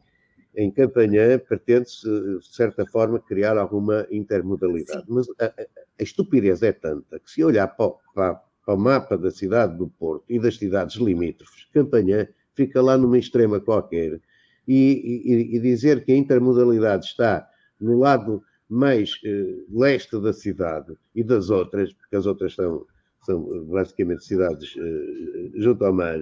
em 0.55 0.71
Campanhã 0.71 1.37
pretende-se, 1.39 2.07
de 2.07 2.55
certa 2.55 2.85
forma, 2.85 3.19
criar 3.19 3.57
alguma 3.57 4.07
intermodalidade. 4.09 5.05
Sim. 5.05 5.13
Mas 5.13 5.27
a, 5.39 5.45
a, 5.45 5.61
a, 5.99 6.03
estupidez 6.03 6.61
é 6.63 6.71
tanta 6.71 7.19
que 7.19 7.29
se 7.29 7.43
olhar 7.43 7.67
para, 7.67 7.91
para, 8.13 8.33
para, 8.65 8.73
o 8.73 8.77
mapa 8.77 9.17
da 9.17 9.31
cidade 9.31 9.77
do 9.77 9.87
Porto 9.87 10.25
e 10.29 10.39
das 10.39 10.57
cidades 10.57 10.95
limítrofes, 10.95 11.67
Campanhã 11.73 12.27
fica 12.53 12.81
lá 12.81 12.97
numa 12.97 13.17
extrema 13.17 13.59
qualquer, 13.59 14.21
e, 14.67 15.21
e, 15.25 15.55
e 15.57 15.59
dizer 15.59 16.03
que 16.05 16.11
a 16.11 16.17
intermodalidade 16.17 17.05
está 17.05 17.47
no 17.79 17.97
lado 17.97 18.43
mais 18.71 19.19
eh, 19.25 19.65
leste 19.69 20.17
da 20.21 20.31
cidade 20.31 20.93
e 21.13 21.25
das 21.25 21.49
outras, 21.49 21.91
porque 21.91 22.15
as 22.15 22.25
outras 22.25 22.55
são, 22.55 22.85
são 23.25 23.65
basicamente 23.65 24.23
cidades 24.23 24.73
eh, 24.77 25.51
junto 25.55 25.83
ao 25.83 25.93
mar, 25.93 26.21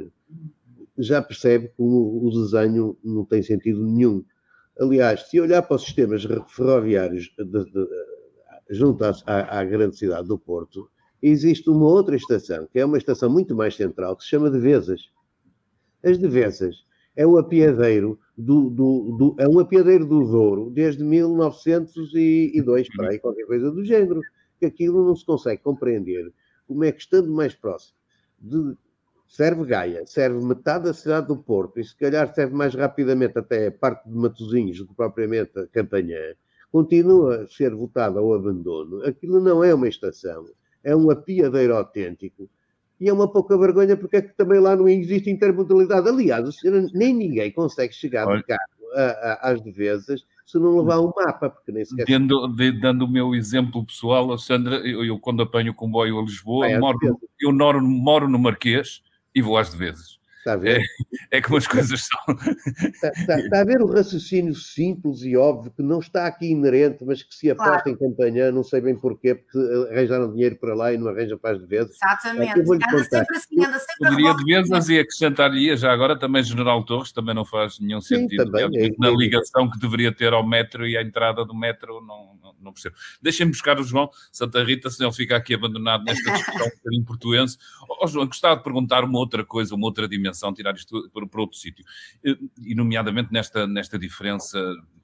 já 0.98 1.22
percebe 1.22 1.68
que 1.68 1.76
o, 1.78 2.26
o, 2.26 2.32
desenho 2.32 2.98
não 3.04 3.24
tem 3.24 3.44
sentido 3.44 3.86
nenhum. 3.86 4.26
Aliás, 4.80 5.30
se 5.30 5.40
olhar 5.40 5.62
para 5.62 5.76
os 5.76 5.84
sistemas 5.84 6.26
ferroviários 6.48 7.32
de, 7.38 7.46
de, 7.46 7.88
junto 8.72 9.04
à, 9.04 9.14
à, 9.28 9.64
grande 9.64 9.96
cidade 9.96 10.28
do 10.28 10.40
Porto, 10.40 10.90
existe 11.22 11.70
uma 11.70 11.86
outra 11.86 12.16
estação, 12.16 12.68
que 12.72 12.80
é 12.80 12.86
uma 12.86 12.98
estação 12.98 13.30
muito 13.30 13.56
mais 13.56 13.76
central, 13.76 14.16
que 14.16 14.24
se 14.24 14.30
chama 14.30 14.50
Devesas. 14.50 15.12
As 16.04 16.18
Devesas 16.18 16.78
é 17.16 17.28
o 17.28 17.38
apiadeiro 17.38 18.20
do, 18.40 18.70
do, 18.70 19.18
do, 19.18 19.36
é 19.38 19.50
um 19.50 19.60
apiadeiro 19.60 20.06
do 20.06 20.26
Douro 20.26 20.70
desde 20.70 21.04
1902, 21.04 22.88
para 22.96 23.10
aí, 23.10 23.20
qualquer 23.20 23.46
coisa 23.46 23.70
do 23.70 23.84
género, 23.84 24.22
que 24.58 24.66
aquilo 24.66 25.06
não 25.06 25.14
se 25.14 25.26
consegue 25.26 25.62
compreender 25.62 26.32
como 26.66 26.86
é 26.86 26.92
que, 26.92 27.02
estando 27.02 27.30
mais 27.30 27.54
próximo 27.54 27.98
de 28.40 28.78
serve 29.28 29.66
Gaia, 29.66 30.06
serve 30.08 30.44
metade 30.44 30.86
da 30.86 30.94
cidade 30.94 31.28
do 31.28 31.36
Porto 31.36 31.82
e 31.82 31.84
se 31.84 31.96
calhar 31.98 32.34
serve 32.34 32.56
mais 32.56 32.74
rapidamente 32.74 33.38
até 33.38 33.68
a 33.68 33.72
parte 33.72 34.08
de 34.08 34.16
Matosinhos 34.16 34.78
do 34.78 34.88
que 34.88 34.96
propriamente 34.96 35.60
a 35.60 35.68
Campanhã, 35.68 36.34
continua 36.72 37.42
a 37.42 37.48
ser 37.48 37.76
votada 37.76 38.20
ao 38.20 38.34
abandono. 38.34 39.04
Aquilo 39.06 39.42
não 39.42 39.62
é 39.64 39.74
uma 39.74 39.90
estação, 39.90 40.46
é 40.82 40.96
um 40.96 41.12
apiadeiro 41.12 41.76
autêntico 41.76 42.50
e 43.00 43.08
é 43.08 43.14
uma 43.14 43.32
pouca 43.32 43.58
vergonha 43.58 43.96
porque 43.96 44.18
é 44.18 44.22
que 44.22 44.36
também 44.36 44.60
lá 44.60 44.76
não 44.76 44.88
existe 44.88 45.30
intermodalidade. 45.30 46.08
Aliás, 46.08 46.56
nem 46.94 47.14
ninguém 47.14 47.52
consegue 47.52 47.94
chegar 47.94 48.28
Olha. 48.28 48.40
de 48.40 48.44
carro 48.44 48.60
a, 48.96 49.02
a, 49.02 49.52
às 49.52 49.62
devesas 49.62 50.26
se 50.46 50.58
não 50.58 50.80
levar 50.80 51.00
um 51.00 51.14
mapa, 51.16 51.50
porque 51.50 51.72
nem 51.72 51.86
sequer... 51.86 52.06
Dando, 52.08 52.48
de, 52.48 52.72
dando 52.72 53.06
o 53.06 53.08
meu 53.08 53.36
exemplo 53.36 53.86
pessoal, 53.86 54.36
Sandra, 54.36 54.78
eu, 54.78 55.06
eu 55.06 55.20
quando 55.20 55.44
apanho 55.44 55.72
o 55.72 55.76
comboio 55.76 56.20
a 56.20 56.24
Lisboa, 56.24 56.68
é 56.68 56.80
moro, 56.80 56.98
eu 57.40 57.54
moro, 57.54 57.82
moro 57.82 58.28
no 58.28 58.40
Marquês 58.40 59.04
e 59.34 59.44
vou 59.44 59.58
às 59.58 59.70
devesas. 59.70 60.19
Está 60.40 60.54
a 60.54 60.56
ver? 60.56 60.82
É, 61.32 61.38
é 61.38 61.42
como 61.42 61.58
as 61.58 61.68
coisas 61.68 62.08
são. 62.08 62.36
Está, 62.94 63.10
está, 63.10 63.40
está, 63.40 63.62
a 63.62 63.64
ver 63.66 63.82
o 63.82 63.92
raciocínio 63.92 64.56
simples 64.56 65.22
e 65.22 65.36
óbvio 65.36 65.72
que 65.72 65.84
não 65.84 66.00
está 66.00 66.28
aqui 66.28 66.52
inerente, 66.52 67.04
mas 67.06 67.22
que 67.22 67.36
se 67.36 67.52
aposta 67.52 67.84
claro. 67.84 67.90
em 67.90 67.98
campanha, 67.98 68.50
não 68.50 68.64
sei 68.64 68.80
bem 68.80 68.96
porquê, 68.96 69.36
porque 69.36 69.58
arranjaram 69.92 70.32
dinheiro 70.32 70.56
para 70.56 70.74
lá 70.74 70.94
e 70.94 70.98
não 70.98 71.10
arranjam 71.10 71.38
para 71.38 71.58
as 71.58 71.62
vezes. 71.68 71.98
Exatamente. 72.02 72.62
Anda 72.62 73.04
sempre 73.04 73.38
assim, 73.38 73.66
anda 73.66 73.80
sempre 73.80 74.10
Poderia 74.10 74.34
de 74.34 74.44
vezes 74.46 74.90
e 74.90 75.00
acrescentaria 75.00 75.76
já 75.76 75.92
agora 75.92 76.18
também 76.18 76.42
General 76.42 76.82
Torres, 76.86 77.12
também 77.12 77.36
não 77.36 77.44
faz 77.44 77.78
nenhum 77.80 78.00
Sim, 78.00 78.20
sentido. 78.20 78.50
Também, 78.50 78.86
é, 78.86 78.90
na 78.98 79.10
ligação 79.10 79.70
que 79.70 79.78
deveria 79.78 80.12
ter 80.14 80.32
ao 80.32 80.48
metro 80.48 80.88
e 80.88 80.96
à 80.96 81.02
entrada 81.02 81.44
do 81.44 81.54
metro, 81.54 82.00
não, 82.00 82.40
não, 82.42 82.56
não 82.62 82.74
percebo. 82.74 82.96
Deixem-me 83.22 83.52
buscar 83.52 83.78
o 83.78 83.84
João 83.84 84.10
Santa 84.32 84.64
Rita, 84.64 84.90
senão 84.90 85.10
ele 85.10 85.18
fica 85.18 85.36
aqui 85.36 85.54
abandonado 85.54 86.06
nesta 86.06 86.32
discussão 86.32 86.66
um 86.68 86.78
bocadinho 86.78 87.06
portuense. 87.06 87.58
Ó 87.90 88.06
oh, 88.06 88.08
João, 88.08 88.26
gostava 88.26 88.56
de 88.56 88.64
perguntar 88.64 89.04
uma 89.04 89.20
outra 89.20 89.44
coisa, 89.44 89.76
uma 89.76 89.86
outra 89.86 90.08
dimensão 90.08 90.29
dimensão, 90.30 90.54
tirar 90.54 90.74
isto 90.76 91.10
para, 91.12 91.28
para 91.28 91.42
outro 91.42 91.58
sítio. 91.58 91.84
E, 92.64 92.76
nomeadamente 92.76 93.32
nesta, 93.32 93.68
nesta 93.68 93.98
diferença 93.98 94.60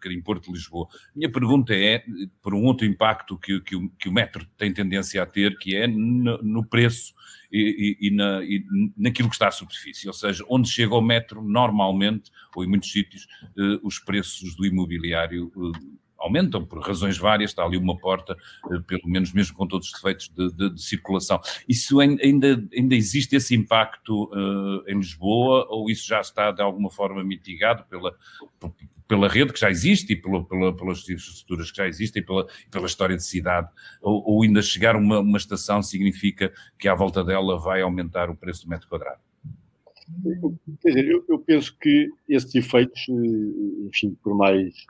em 0.05 0.21
Porto-Lisboa. 0.21 0.87
Minha 1.15 1.31
pergunta 1.31 1.73
é, 1.73 2.03
por 2.41 2.53
um 2.53 2.63
outro 2.63 2.85
impacto 2.85 3.37
que, 3.39 3.59
que, 3.61 3.75
o, 3.75 3.89
que 3.89 4.07
o 4.07 4.11
metro 4.11 4.45
tem 4.55 4.71
tendência 4.71 5.21
a 5.23 5.25
ter, 5.25 5.57
que 5.57 5.75
é 5.75 5.87
no, 5.87 6.37
no 6.43 6.65
preço 6.65 7.13
e, 7.51 7.97
e, 7.99 8.07
e, 8.07 8.11
na, 8.11 8.43
e, 8.43 8.63
naquilo 8.95 9.29
que 9.29 9.35
está 9.35 9.47
à 9.47 9.51
superfície, 9.51 10.07
ou 10.07 10.13
seja, 10.13 10.43
onde 10.47 10.69
chega 10.69 10.93
o 10.93 11.01
metro, 11.01 11.41
normalmente, 11.41 12.31
ou 12.55 12.63
em 12.63 12.67
muitos 12.67 12.91
sítios, 12.91 13.27
eh, 13.57 13.79
os 13.81 13.97
preços 13.97 14.55
do 14.55 14.65
imobiliário 14.65 15.51
eh, 15.55 15.79
aumentam 16.25 16.65
por 16.65 16.79
razões 16.79 17.17
várias, 17.17 17.51
está 17.51 17.63
ali 17.63 17.77
uma 17.77 17.97
porta, 17.97 18.35
eh, 18.71 18.79
pelo 18.87 19.07
menos 19.07 19.31
mesmo 19.31 19.55
com 19.55 19.67
todos 19.67 19.87
os 19.87 19.93
defeitos 19.93 20.29
de, 20.29 20.51
de, 20.53 20.73
de 20.73 20.81
circulação. 20.81 21.39
Isso 21.67 21.99
ainda, 21.99 22.63
ainda 22.73 22.95
existe 22.95 23.35
esse 23.35 23.55
impacto 23.55 24.25
uh, 24.25 24.83
em 24.87 24.97
Lisboa 24.97 25.67
ou 25.69 25.89
isso 25.89 26.07
já 26.07 26.19
está 26.19 26.51
de 26.51 26.61
alguma 26.61 26.89
forma 26.89 27.23
mitigado 27.23 27.85
pela, 27.85 28.13
pela 29.07 29.27
rede 29.27 29.53
que 29.53 29.59
já 29.59 29.69
existe 29.69 30.13
e 30.13 30.15
pela, 30.15 30.43
pela, 30.43 30.75
pelas 30.75 31.07
infraestruturas 31.07 31.71
que 31.71 31.77
já 31.77 31.87
existem 31.87 32.21
e 32.21 32.25
pela, 32.25 32.47
pela 32.71 32.85
história 32.85 33.15
de 33.15 33.23
cidade? 33.23 33.69
Ou, 34.01 34.23
ou 34.25 34.43
ainda 34.43 34.61
chegar 34.61 34.95
uma, 34.95 35.19
uma 35.19 35.37
estação 35.37 35.81
significa 35.81 36.51
que 36.77 36.87
à 36.87 36.95
volta 36.95 37.23
dela 37.23 37.59
vai 37.59 37.81
aumentar 37.81 38.29
o 38.29 38.35
preço 38.35 38.63
do 38.63 38.69
metro 38.69 38.87
quadrado? 38.87 39.19
Quer 40.81 40.89
dizer, 40.89 41.07
eu, 41.07 41.25
eu, 41.27 41.39
penso 41.39 41.75
que 41.79 42.11
esses 42.29 42.53
efeitos, 42.53 43.07
eh, 43.09 43.87
enfim, 43.87 44.15
por 44.23 44.37
mais 44.37 44.85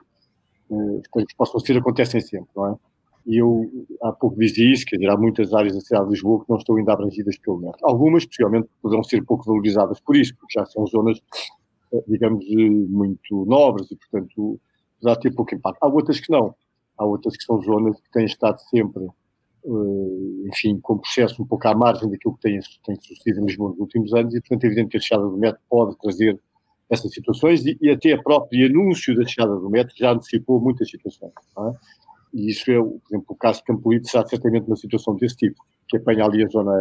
coisas 1.10 1.30
que 1.30 1.36
possam 1.36 1.60
ser 1.60 1.76
acontecem 1.78 2.20
sempre, 2.20 2.50
não 2.54 2.72
é? 2.72 2.76
E 3.26 3.38
eu 3.38 3.68
há 4.02 4.12
pouco 4.12 4.38
dizia 4.38 4.72
isso, 4.72 4.86
quer 4.86 4.96
dizer, 4.96 5.10
há 5.10 5.16
muitas 5.16 5.52
áreas 5.52 5.74
da 5.74 5.80
cidade 5.80 6.04
de 6.04 6.10
Lisboa 6.12 6.44
que 6.44 6.48
não 6.48 6.58
estão 6.58 6.76
ainda 6.76 6.92
abrangidas 6.92 7.36
pelo 7.38 7.58
metro. 7.58 7.78
Algumas, 7.82 8.24
possivelmente, 8.24 8.68
poderão 8.80 9.02
ser 9.02 9.24
pouco 9.24 9.44
valorizadas 9.44 9.98
por 10.00 10.16
isso, 10.16 10.34
porque 10.36 10.60
já 10.60 10.64
são 10.66 10.86
zonas, 10.86 11.20
eh, 11.92 12.04
digamos, 12.06 12.44
eh, 12.44 12.70
muito 12.88 13.44
nobres 13.44 13.90
e, 13.90 13.96
portanto, 13.96 14.60
já 15.02 15.16
ter 15.16 15.32
pouco 15.34 15.52
impacto. 15.52 15.82
Há 15.82 15.88
outras 15.88 16.20
que 16.20 16.30
não. 16.30 16.54
Há 16.96 17.04
outras 17.04 17.36
que 17.36 17.42
são 17.42 17.60
zonas 17.62 18.00
que 18.00 18.10
têm 18.12 18.26
estado 18.26 18.60
sempre, 18.70 19.04
eh, 19.04 20.48
enfim, 20.48 20.78
com 20.80 20.98
processo 20.98 21.42
um 21.42 21.46
pouco 21.46 21.66
à 21.66 21.74
margem 21.74 22.08
daquilo 22.08 22.34
que 22.36 22.42
tem, 22.42 22.60
tem 22.84 22.94
sucedido 22.94 23.40
em 23.40 23.46
Lisboa 23.46 23.70
nos 23.70 23.80
últimos 23.80 24.14
anos 24.14 24.34
e, 24.36 24.40
portanto, 24.40 24.62
é 24.62 24.66
evidente 24.68 24.90
que 24.90 24.98
a 24.98 25.00
chegada 25.00 25.28
do 25.28 25.36
metro 25.36 25.60
pode 25.68 25.98
trazer 25.98 26.40
essas 26.88 27.12
situações 27.12 27.64
e, 27.66 27.76
e, 27.80 27.90
até 27.90 28.12
a 28.12 28.22
própria 28.22 28.66
anúncio 28.66 29.16
da 29.16 29.26
chegada 29.26 29.56
do 29.56 29.68
metro 29.68 29.94
já 29.96 30.12
antecipou 30.12 30.60
muitas 30.60 30.88
situações. 30.88 31.32
É? 31.58 31.72
E 32.34 32.50
isso 32.50 32.70
é, 32.70 32.78
por 32.78 33.00
exemplo, 33.10 33.26
o 33.28 33.34
caso 33.34 33.58
de 33.60 33.64
Campolite 33.64 34.08
será 34.08 34.26
certamente 34.26 34.66
uma 34.66 34.76
situação 34.76 35.16
desse 35.16 35.36
tipo, 35.36 35.64
que 35.88 35.96
apanha 35.96 36.24
ali 36.24 36.44
a 36.44 36.48
zona, 36.48 36.72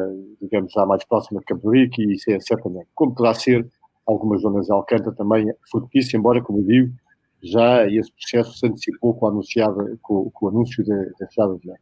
digamos, 0.41 0.71
já 0.71 0.85
mais 0.85 1.03
próxima 1.05 1.39
de 1.39 1.45
Campolite 1.45 2.01
e 2.01 2.13
isso 2.13 2.29
é 2.31 2.39
certamente. 2.39 2.87
Como 2.93 3.15
poderá 3.15 3.33
ser 3.33 3.67
algumas 4.05 4.41
zonas 4.41 4.67
de 4.67 4.73
Alcântara 4.73 5.15
também 5.15 5.51
fortíssimo, 5.71 6.19
embora, 6.19 6.41
como 6.41 6.63
digo, 6.63 6.93
já 7.43 7.87
esse 7.87 8.11
processo 8.11 8.57
se 8.57 8.67
antecipou 8.67 9.13
com, 9.15 9.27
anunciada, 9.27 9.97
com, 10.01 10.29
com 10.31 10.45
o 10.45 10.49
anúncio 10.49 10.85
da, 10.85 10.95
da 11.19 11.29
chegada 11.29 11.53
do 11.53 11.61
metro. 11.65 11.81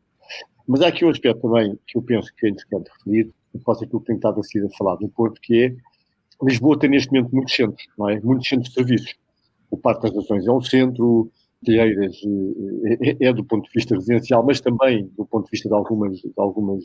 Mas 0.68 0.82
há 0.82 0.88
aqui 0.88 1.04
um 1.04 1.10
aspecto 1.10 1.42
também 1.42 1.78
que 1.88 1.98
eu 1.98 2.02
penso 2.02 2.34
que 2.36 2.48
é 2.48 2.50
interessante 2.50 2.90
referir, 2.98 3.34
e 3.54 3.60
pode 3.60 3.84
aquilo 3.84 4.00
que 4.00 4.08
tem 4.08 4.16
estado 4.16 4.40
a 4.40 4.44
ser 4.44 4.68
falado 4.78 5.02
no 5.02 5.10
Porto, 5.10 5.40
que 5.42 5.64
é 5.66 5.76
Lisboa 6.44 6.78
tem 6.78 6.90
neste 6.90 7.12
momento 7.12 7.34
muitos 7.34 7.56
centros, 7.56 7.88
não 7.98 8.10
é? 8.10 8.20
Muitos 8.20 8.48
centros 8.48 8.70
de 8.70 8.76
serviços. 8.76 9.16
o 9.70 9.78
Parque 9.78 10.04
das 10.04 10.16
Nações 10.16 10.48
é 10.48 10.52
um 10.52 10.62
centro, 10.62 11.32
Telheiras 11.64 12.16
é, 13.02 13.28
é, 13.28 13.34
do 13.34 13.44
ponto 13.44 13.66
de 13.66 13.72
vista 13.74 13.96
residencial, 13.96 14.44
mas 14.46 14.60
também 14.60 15.08
do 15.18 15.26
ponto 15.26 15.46
de 15.46 15.52
vista 15.52 15.70
de 15.70 15.76
algumas, 15.76 16.18
de 16.18 16.34
algumas 16.38 16.84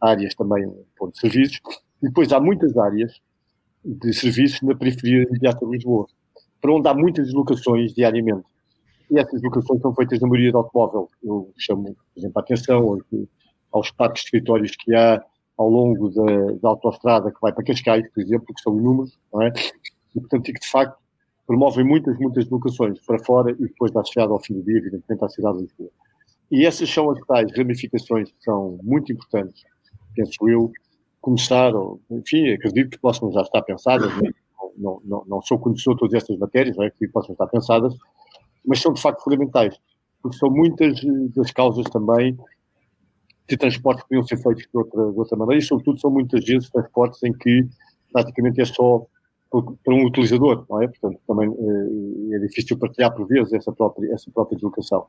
áreas 0.00 0.34
também 0.34 0.66
um 0.66 0.84
ponto 0.96 1.12
de 1.12 1.20
serviços. 1.20 1.60
E 2.02 2.06
depois 2.06 2.32
há 2.32 2.40
muitas 2.40 2.76
áreas 2.76 3.20
de 3.84 4.12
serviços 4.12 4.62
na 4.62 4.74
periferia 4.74 5.24
imediata 5.24 5.64
de 5.64 5.72
Lisboa, 5.72 6.06
para 6.60 6.72
onde 6.72 6.88
há 6.88 6.94
muitas 6.94 7.26
deslocações 7.26 7.92
diariamente. 7.92 8.46
E 9.10 9.18
essas 9.18 9.40
deslocações 9.40 9.80
são 9.80 9.94
feitas 9.94 10.20
na 10.20 10.28
maioria 10.28 10.50
de 10.50 10.56
automóvel. 10.56 11.08
Eu 11.22 11.52
chamo, 11.56 11.84
por 11.84 12.18
exemplo, 12.18 12.38
a 12.38 12.40
atenção 12.40 12.78
aos, 12.78 13.02
aos 13.72 13.90
parques 13.90 14.22
de 14.22 14.26
escritórios 14.26 14.76
que 14.76 14.94
há 14.94 15.22
ao 15.58 15.68
longo 15.68 16.08
da, 16.10 16.52
da 16.62 16.68
autoestrada 16.68 17.32
que 17.32 17.40
vai 17.42 17.52
para 17.52 17.64
Cascais, 17.64 18.08
por 18.14 18.22
exemplo, 18.22 18.54
que 18.54 18.62
são 18.62 18.78
inúmeros, 18.78 19.18
não 19.32 19.42
é? 19.42 19.52
E, 20.14 20.20
portanto, 20.20 20.48
e 20.48 20.52
que 20.52 20.60
de 20.60 20.70
facto 20.70 20.96
promovem 21.46 21.84
muitas, 21.84 22.16
muitas 22.18 22.44
deslocações 22.44 23.00
para 23.00 23.18
fora 23.24 23.50
e 23.50 23.56
depois 23.56 23.90
dá 23.90 24.04
chegada 24.04 24.32
ao 24.32 24.40
fim 24.40 24.54
do 24.54 24.62
dia, 24.62 24.78
evidentemente, 24.78 25.24
à 25.24 25.28
cidade 25.28 25.58
de 25.58 25.64
Lisboa. 25.64 25.90
E 26.50 26.64
essas 26.64 26.88
são 26.88 27.10
as 27.10 27.18
tais 27.26 27.50
ramificações 27.56 28.30
que 28.30 28.42
são 28.42 28.78
muito 28.82 29.12
importantes, 29.12 29.64
penso 30.14 30.48
eu, 30.48 30.70
começar, 31.20 31.72
enfim, 32.10 32.50
acredito 32.52 32.90
que 32.90 32.98
possam 32.98 33.30
já 33.32 33.42
estar 33.42 33.62
pensadas, 33.62 34.10
não, 34.76 35.00
não, 35.04 35.24
não 35.26 35.42
sou 35.42 35.58
conhecedor 35.58 35.94
de 35.94 36.00
todas 36.00 36.14
estas 36.14 36.38
matérias, 36.38 36.76
não 36.76 36.84
é? 36.84 36.90
que 36.90 37.08
possam 37.08 37.32
estar 37.32 37.48
pensadas, 37.48 37.94
mas 38.64 38.80
são 38.80 38.92
de 38.92 39.02
facto 39.02 39.22
fundamentais, 39.24 39.76
porque 40.22 40.36
são 40.38 40.50
muitas 40.50 41.00
das 41.34 41.50
causas 41.50 41.84
também 41.86 42.38
de 43.48 43.56
transportes 43.56 44.04
podiam 44.04 44.22
ser 44.22 44.36
feitos 44.36 44.64
de 44.64 44.76
outra, 44.76 45.10
de 45.10 45.18
outra 45.18 45.36
maneira, 45.36 45.62
e 45.62 45.66
sobretudo 45.66 46.00
são 46.00 46.10
muitas 46.10 46.44
vezes 46.44 46.68
transportes 46.70 47.22
em 47.22 47.32
que 47.32 47.66
praticamente 48.12 48.60
é 48.60 48.64
só 48.64 49.06
para 49.50 49.94
um 49.94 50.04
utilizador, 50.04 50.66
não 50.68 50.82
é? 50.82 50.88
Portanto, 50.88 51.18
também 51.26 51.48
é, 51.48 52.36
é 52.36 52.38
difícil 52.40 52.78
partilhar 52.78 53.14
por 53.14 53.26
vezes 53.26 53.52
essa 53.54 53.72
própria, 53.72 54.12
essa 54.12 54.30
própria 54.30 54.56
deslocação. 54.56 55.06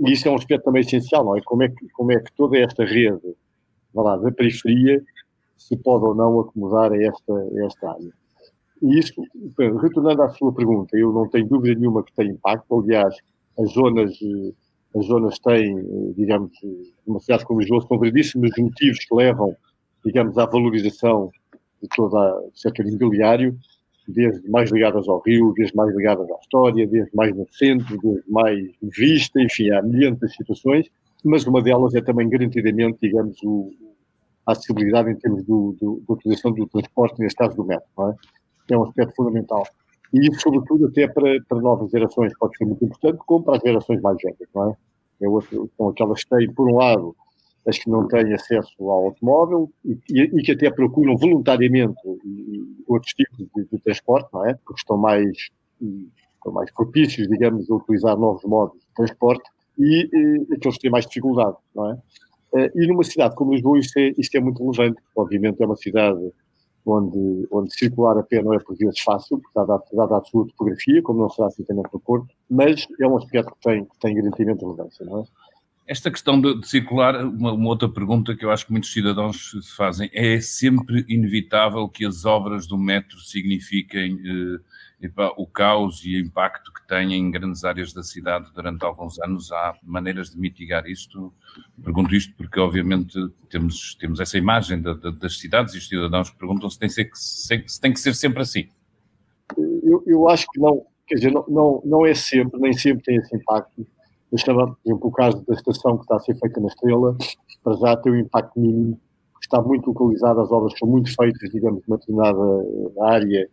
E 0.00 0.12
isso 0.12 0.28
é 0.28 0.30
um 0.30 0.34
aspecto 0.34 0.64
também 0.64 0.82
essencial, 0.82 1.24
não 1.24 1.36
é? 1.36 1.40
Como 1.40 1.62
é 1.62 1.68
que, 1.70 1.88
como 1.94 2.12
é 2.12 2.20
que 2.20 2.30
toda 2.36 2.58
esta 2.58 2.84
rede 2.84 3.34
lá, 3.94 4.16
da 4.16 4.30
periferia 4.30 5.02
se 5.56 5.76
pode 5.76 6.04
ou 6.04 6.14
não 6.14 6.40
acomodar 6.40 6.92
a 6.92 7.02
esta, 7.02 7.32
a 7.32 7.66
esta 7.66 7.90
área. 7.90 8.12
E 8.82 8.98
isso, 8.98 9.22
retornando 9.80 10.22
à 10.22 10.30
sua 10.30 10.52
pergunta, 10.52 10.96
eu 10.96 11.12
não 11.12 11.28
tenho 11.28 11.46
dúvida 11.46 11.78
nenhuma 11.78 12.02
que 12.02 12.14
tem 12.14 12.30
impacto. 12.30 12.80
Aliás, 12.80 13.14
as 13.58 13.72
zonas 13.72 14.10
eh, 14.22 14.52
as 14.96 15.06
zonas 15.06 15.38
têm, 15.38 15.78
eh, 15.78 16.12
digamos, 16.16 16.50
uma 17.06 17.20
cidade 17.20 17.44
como 17.44 17.60
Lisboa, 17.60 17.80
são 17.86 17.98
variedíssimos 17.98 18.50
motivos 18.58 18.98
que 18.98 19.14
levam, 19.14 19.56
digamos, 20.04 20.36
à 20.38 20.46
valorização 20.46 21.30
de 21.82 21.88
todo 21.94 22.16
o 22.16 22.50
setor 22.54 22.86
imobiliário, 22.86 23.56
desde 24.08 24.48
mais 24.50 24.70
ligadas 24.70 25.08
ao 25.08 25.20
rio, 25.20 25.52
desde 25.56 25.74
mais 25.76 25.94
ligadas 25.94 26.28
à 26.30 26.34
história, 26.40 26.86
desde 26.86 27.14
mais 27.14 27.34
no 27.34 27.46
centro, 27.50 27.98
desde 28.00 28.30
mais 28.30 28.68
vista, 28.82 29.40
enfim, 29.40 29.70
há 29.70 29.82
milhares 29.82 30.18
de 30.18 30.28
situações, 30.34 30.90
mas 31.24 31.46
uma 31.46 31.62
delas 31.62 31.94
é 31.94 32.00
também 32.00 32.28
garantidamente, 32.28 32.98
digamos, 33.00 33.38
o, 33.44 33.70
a 34.46 34.52
acessibilidade 34.52 35.10
em 35.10 35.16
termos 35.16 35.44
do, 35.44 35.76
da 35.80 36.14
utilização 36.14 36.52
do 36.52 36.66
transporte, 36.66 37.20
neste 37.20 37.36
caso 37.36 37.56
do 37.56 37.64
metro, 37.64 37.86
é? 38.08 38.14
é 38.74 38.78
um 38.78 38.84
aspecto 38.84 39.14
fundamental. 39.14 39.64
E 40.12 40.34
sobretudo, 40.40 40.86
até 40.86 41.06
para, 41.08 41.40
para 41.48 41.60
novas 41.60 41.90
gerações 41.90 42.32
pode 42.38 42.56
ser 42.56 42.64
muito 42.64 42.84
importante, 42.84 43.18
como 43.26 43.44
para 43.44 43.56
as 43.56 43.62
gerações 43.62 44.00
mais 44.00 44.16
velhas, 44.22 44.48
não 44.54 44.70
é? 44.70 44.76
é 45.22 45.28
outro, 45.28 45.70
são 45.76 45.88
aquelas 45.88 46.24
que 46.24 46.30
têm, 46.30 46.52
por 46.52 46.68
um 46.68 46.76
lado, 46.76 47.14
as 47.66 47.78
que 47.78 47.88
não 47.90 48.08
têm 48.08 48.32
acesso 48.32 48.72
ao 48.80 49.06
automóvel 49.06 49.70
e, 49.84 49.98
e, 50.10 50.42
que 50.42 50.52
até 50.52 50.70
procuram 50.70 51.16
voluntariamente 51.16 51.94
outros 52.88 53.12
tipos 53.12 53.38
de, 53.38 53.64
de, 53.70 53.78
transporte, 53.78 54.28
não 54.32 54.46
é? 54.46 54.54
Porque 54.54 54.80
estão 54.80 54.96
mais, 54.96 55.50
estão 55.80 56.52
mais 56.52 56.72
propícios, 56.72 57.28
digamos, 57.28 57.70
a 57.70 57.74
utilizar 57.74 58.16
novos 58.16 58.42
modos 58.44 58.80
de 58.80 58.94
transporte 58.94 59.48
e, 59.78 60.08
e 60.12 60.54
aqueles 60.54 60.76
que 60.76 60.82
têm 60.82 60.90
mais 60.90 61.06
dificuldade, 61.06 61.56
não 61.74 61.92
é? 61.92 61.98
Eh, 62.54 62.70
e 62.74 62.86
numa 62.86 63.04
cidade 63.04 63.34
como 63.36 63.52
Lisboa 63.52 63.78
isso 63.78 63.98
é, 63.98 64.12
isso 64.18 64.30
é 64.34 64.40
muito 64.40 64.62
relevante, 64.62 65.00
obviamente 65.14 65.62
é 65.62 65.66
uma 65.66 65.76
cidade 65.76 66.32
onde, 66.86 67.46
onde 67.50 67.74
circular 67.74 68.18
a 68.18 68.22
pé 68.22 68.42
não 68.42 68.54
é 68.54 68.58
por 68.58 68.76
vezes 68.76 69.00
fácil, 69.00 69.38
porque 69.38 69.52
dada, 69.54 70.16
a 70.16 70.24
sua 70.24 70.46
topografia, 70.46 71.02
como 71.02 71.20
não 71.20 71.30
será 71.30 71.48
assim 71.48 71.64
também 71.64 71.82
para 71.82 71.96
o 71.96 72.00
Porto, 72.00 72.28
mas 72.48 72.86
é 73.00 73.06
um 73.06 73.16
aspecto 73.16 73.52
que 73.52 73.60
tem, 73.60 73.84
que 73.84 73.98
tem 73.98 74.14
garantimento 74.14 74.64
relevância, 74.64 75.04
não 75.04 75.20
é? 75.20 75.24
Esta 75.86 76.08
questão 76.08 76.40
de, 76.40 76.60
de 76.60 76.68
circular, 76.68 77.16
uma, 77.24 77.52
uma, 77.52 77.68
outra 77.68 77.88
pergunta 77.88 78.36
que 78.36 78.44
eu 78.44 78.52
acho 78.52 78.64
que 78.64 78.70
muitos 78.70 78.92
cidadãos 78.92 79.50
fazem, 79.76 80.08
é 80.12 80.40
sempre 80.40 81.04
inevitável 81.08 81.88
que 81.88 82.06
as 82.06 82.24
obras 82.24 82.64
do 82.64 82.78
metro 82.78 83.18
signifiquem 83.18 84.20
eh, 84.24 84.60
epa, 85.02 85.32
o 85.36 85.46
caos 85.46 86.02
e 86.04 86.16
o 86.16 86.20
impacto 86.20 86.72
que 86.72 86.86
têm 86.86 87.14
em 87.14 87.30
grandes 87.30 87.64
áreas 87.64 87.92
da 87.92 88.02
cidade 88.02 88.50
durante 88.54 88.84
alguns 88.84 89.18
anos. 89.20 89.50
Há 89.50 89.74
maneiras 89.82 90.30
de 90.30 90.38
mitigar 90.38 90.86
isto? 90.86 91.32
Pergunto 91.82 92.14
isto 92.14 92.34
porque, 92.36 92.60
obviamente, 92.60 93.18
temos, 93.48 93.94
temos 93.94 94.20
essa 94.20 94.36
imagem 94.36 94.80
da, 94.82 94.92
da, 94.94 95.10
das 95.10 95.38
cidades 95.38 95.74
e 95.74 95.78
os 95.78 95.88
cidadãos 95.88 96.30
perguntam 96.30 96.68
se 96.68 96.78
tem, 96.78 96.88
ser, 96.88 97.10
se, 97.14 97.64
se 97.66 97.80
tem 97.80 97.92
que 97.92 98.00
ser 98.00 98.14
sempre 98.14 98.42
assim. 98.42 98.68
Eu, 99.82 100.02
eu 100.06 100.28
acho 100.28 100.46
que 100.52 100.60
não, 100.60 100.84
quer 101.06 101.14
dizer, 101.16 101.32
não, 101.32 101.44
não, 101.48 101.82
não 101.84 102.06
é 102.06 102.14
sempre, 102.14 102.60
nem 102.60 102.72
sempre 102.72 103.02
tem 103.02 103.16
esse 103.16 103.34
impacto. 103.34 103.86
Mas, 104.30 104.44
por 104.44 104.76
exemplo, 104.84 105.08
o 105.08 105.10
caso 105.10 105.44
da 105.46 105.54
estação 105.54 105.96
que 105.96 106.04
está 106.04 106.16
a 106.16 106.20
ser 106.20 106.36
feita 106.36 106.60
na 106.60 106.68
Estrela, 106.68 107.16
para 107.64 107.74
já 107.74 107.96
tem 107.96 108.12
um 108.12 108.18
impacto 108.18 108.60
mínimo, 108.60 109.00
está 109.42 109.60
muito 109.60 109.88
localizado, 109.88 110.40
as 110.40 110.52
obras 110.52 110.78
são 110.78 110.86
muito 110.86 111.12
feitas, 111.14 111.50
digamos, 111.50 111.82
numa 111.88 111.98
determinada 111.98 112.38
área 113.00 113.48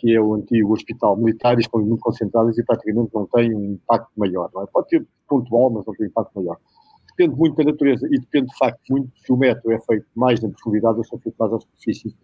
que 0.00 0.14
é 0.14 0.20
o 0.20 0.34
antigo 0.34 0.72
hospital 0.72 1.14
militar, 1.16 1.58
estão 1.58 1.80
muito 1.80 2.00
concentradas 2.00 2.56
e 2.56 2.64
praticamente 2.64 3.10
não 3.14 3.26
têm 3.26 3.54
um 3.54 3.72
impacto 3.74 4.10
maior. 4.16 4.50
É? 4.56 4.66
Pode 4.72 4.88
ter 4.88 5.06
pontual, 5.28 5.70
mas 5.70 5.84
não 5.84 5.94
tem 5.94 6.06
impacto 6.06 6.32
maior. 6.34 6.56
Depende 7.10 7.36
muito 7.36 7.56
da 7.56 7.64
natureza 7.64 8.06
e 8.10 8.18
depende, 8.18 8.46
de 8.46 8.56
facto, 8.56 8.80
muito 8.88 9.10
se 9.14 9.30
o 9.30 9.36
metro 9.36 9.70
é 9.70 9.78
feito 9.78 10.06
mais 10.16 10.40
na 10.40 10.48
profundidade 10.48 10.96
ou 10.96 11.04
se 11.04 11.14
é 11.14 11.18
feito 11.18 11.36
mais 11.38 11.52
à 11.52 11.60
superfície. 11.60 12.16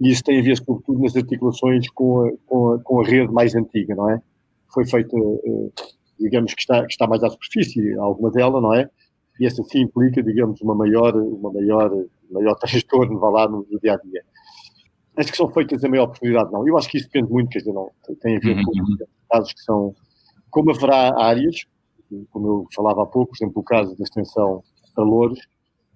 E 0.00 0.10
isso 0.10 0.22
tem 0.22 0.38
a 0.38 0.42
ver, 0.42 0.56
sobretudo, 0.56 1.02
nas 1.02 1.16
articulações 1.16 1.90
com 1.90 2.26
a, 2.26 2.32
com 2.46 2.72
a, 2.74 2.78
com 2.78 3.00
a 3.00 3.04
rede 3.04 3.32
mais 3.32 3.56
antiga, 3.56 3.94
não 3.96 4.08
é? 4.08 4.22
Foi 4.72 4.86
feita, 4.86 5.16
eh, 5.16 5.70
digamos, 6.18 6.54
que 6.54 6.60
está, 6.60 6.86
que 6.86 6.92
está 6.92 7.08
mais 7.08 7.24
à 7.24 7.28
superfície, 7.28 7.92
alguma 7.94 8.30
dela, 8.30 8.60
não 8.60 8.72
é? 8.72 8.88
E 9.40 9.46
isso 9.46 9.60
assim 9.62 9.80
implica, 9.80 10.22
digamos, 10.22 10.60
uma 10.60 10.76
maior, 10.76 11.16
uma 11.16 11.52
maior, 11.52 11.90
maior 12.30 12.54
transtorno, 12.60 13.18
vá 13.18 13.30
lá, 13.30 13.48
no 13.48 13.66
dia 13.82 13.94
a 13.94 13.96
dia 13.96 14.22
as 15.20 15.30
que 15.30 15.36
são 15.36 15.48
feitas 15.48 15.84
a 15.84 15.88
maior 15.88 16.06
profundidade, 16.06 16.52
não. 16.52 16.66
Eu 16.66 16.78
acho 16.78 16.88
que 16.88 16.98
isso 16.98 17.06
depende 17.06 17.30
muito, 17.30 17.50
quer 17.50 17.58
dizer, 17.58 17.72
não, 17.72 17.90
tem 18.20 18.36
a 18.36 18.40
ver 18.40 18.64
com 18.64 18.70
uhum. 18.70 18.96
casos 19.30 19.52
que 19.52 19.60
são. 19.60 19.94
Como 20.50 20.70
haverá 20.70 21.14
áreas, 21.22 21.64
como 22.30 22.46
eu 22.46 22.66
falava 22.74 23.02
há 23.02 23.06
pouco, 23.06 23.30
por 23.30 23.36
exemplo, 23.36 23.60
o 23.60 23.64
caso 23.64 23.96
da 23.96 24.02
extensão 24.02 24.62
a 24.96 25.02
Louros, 25.02 25.40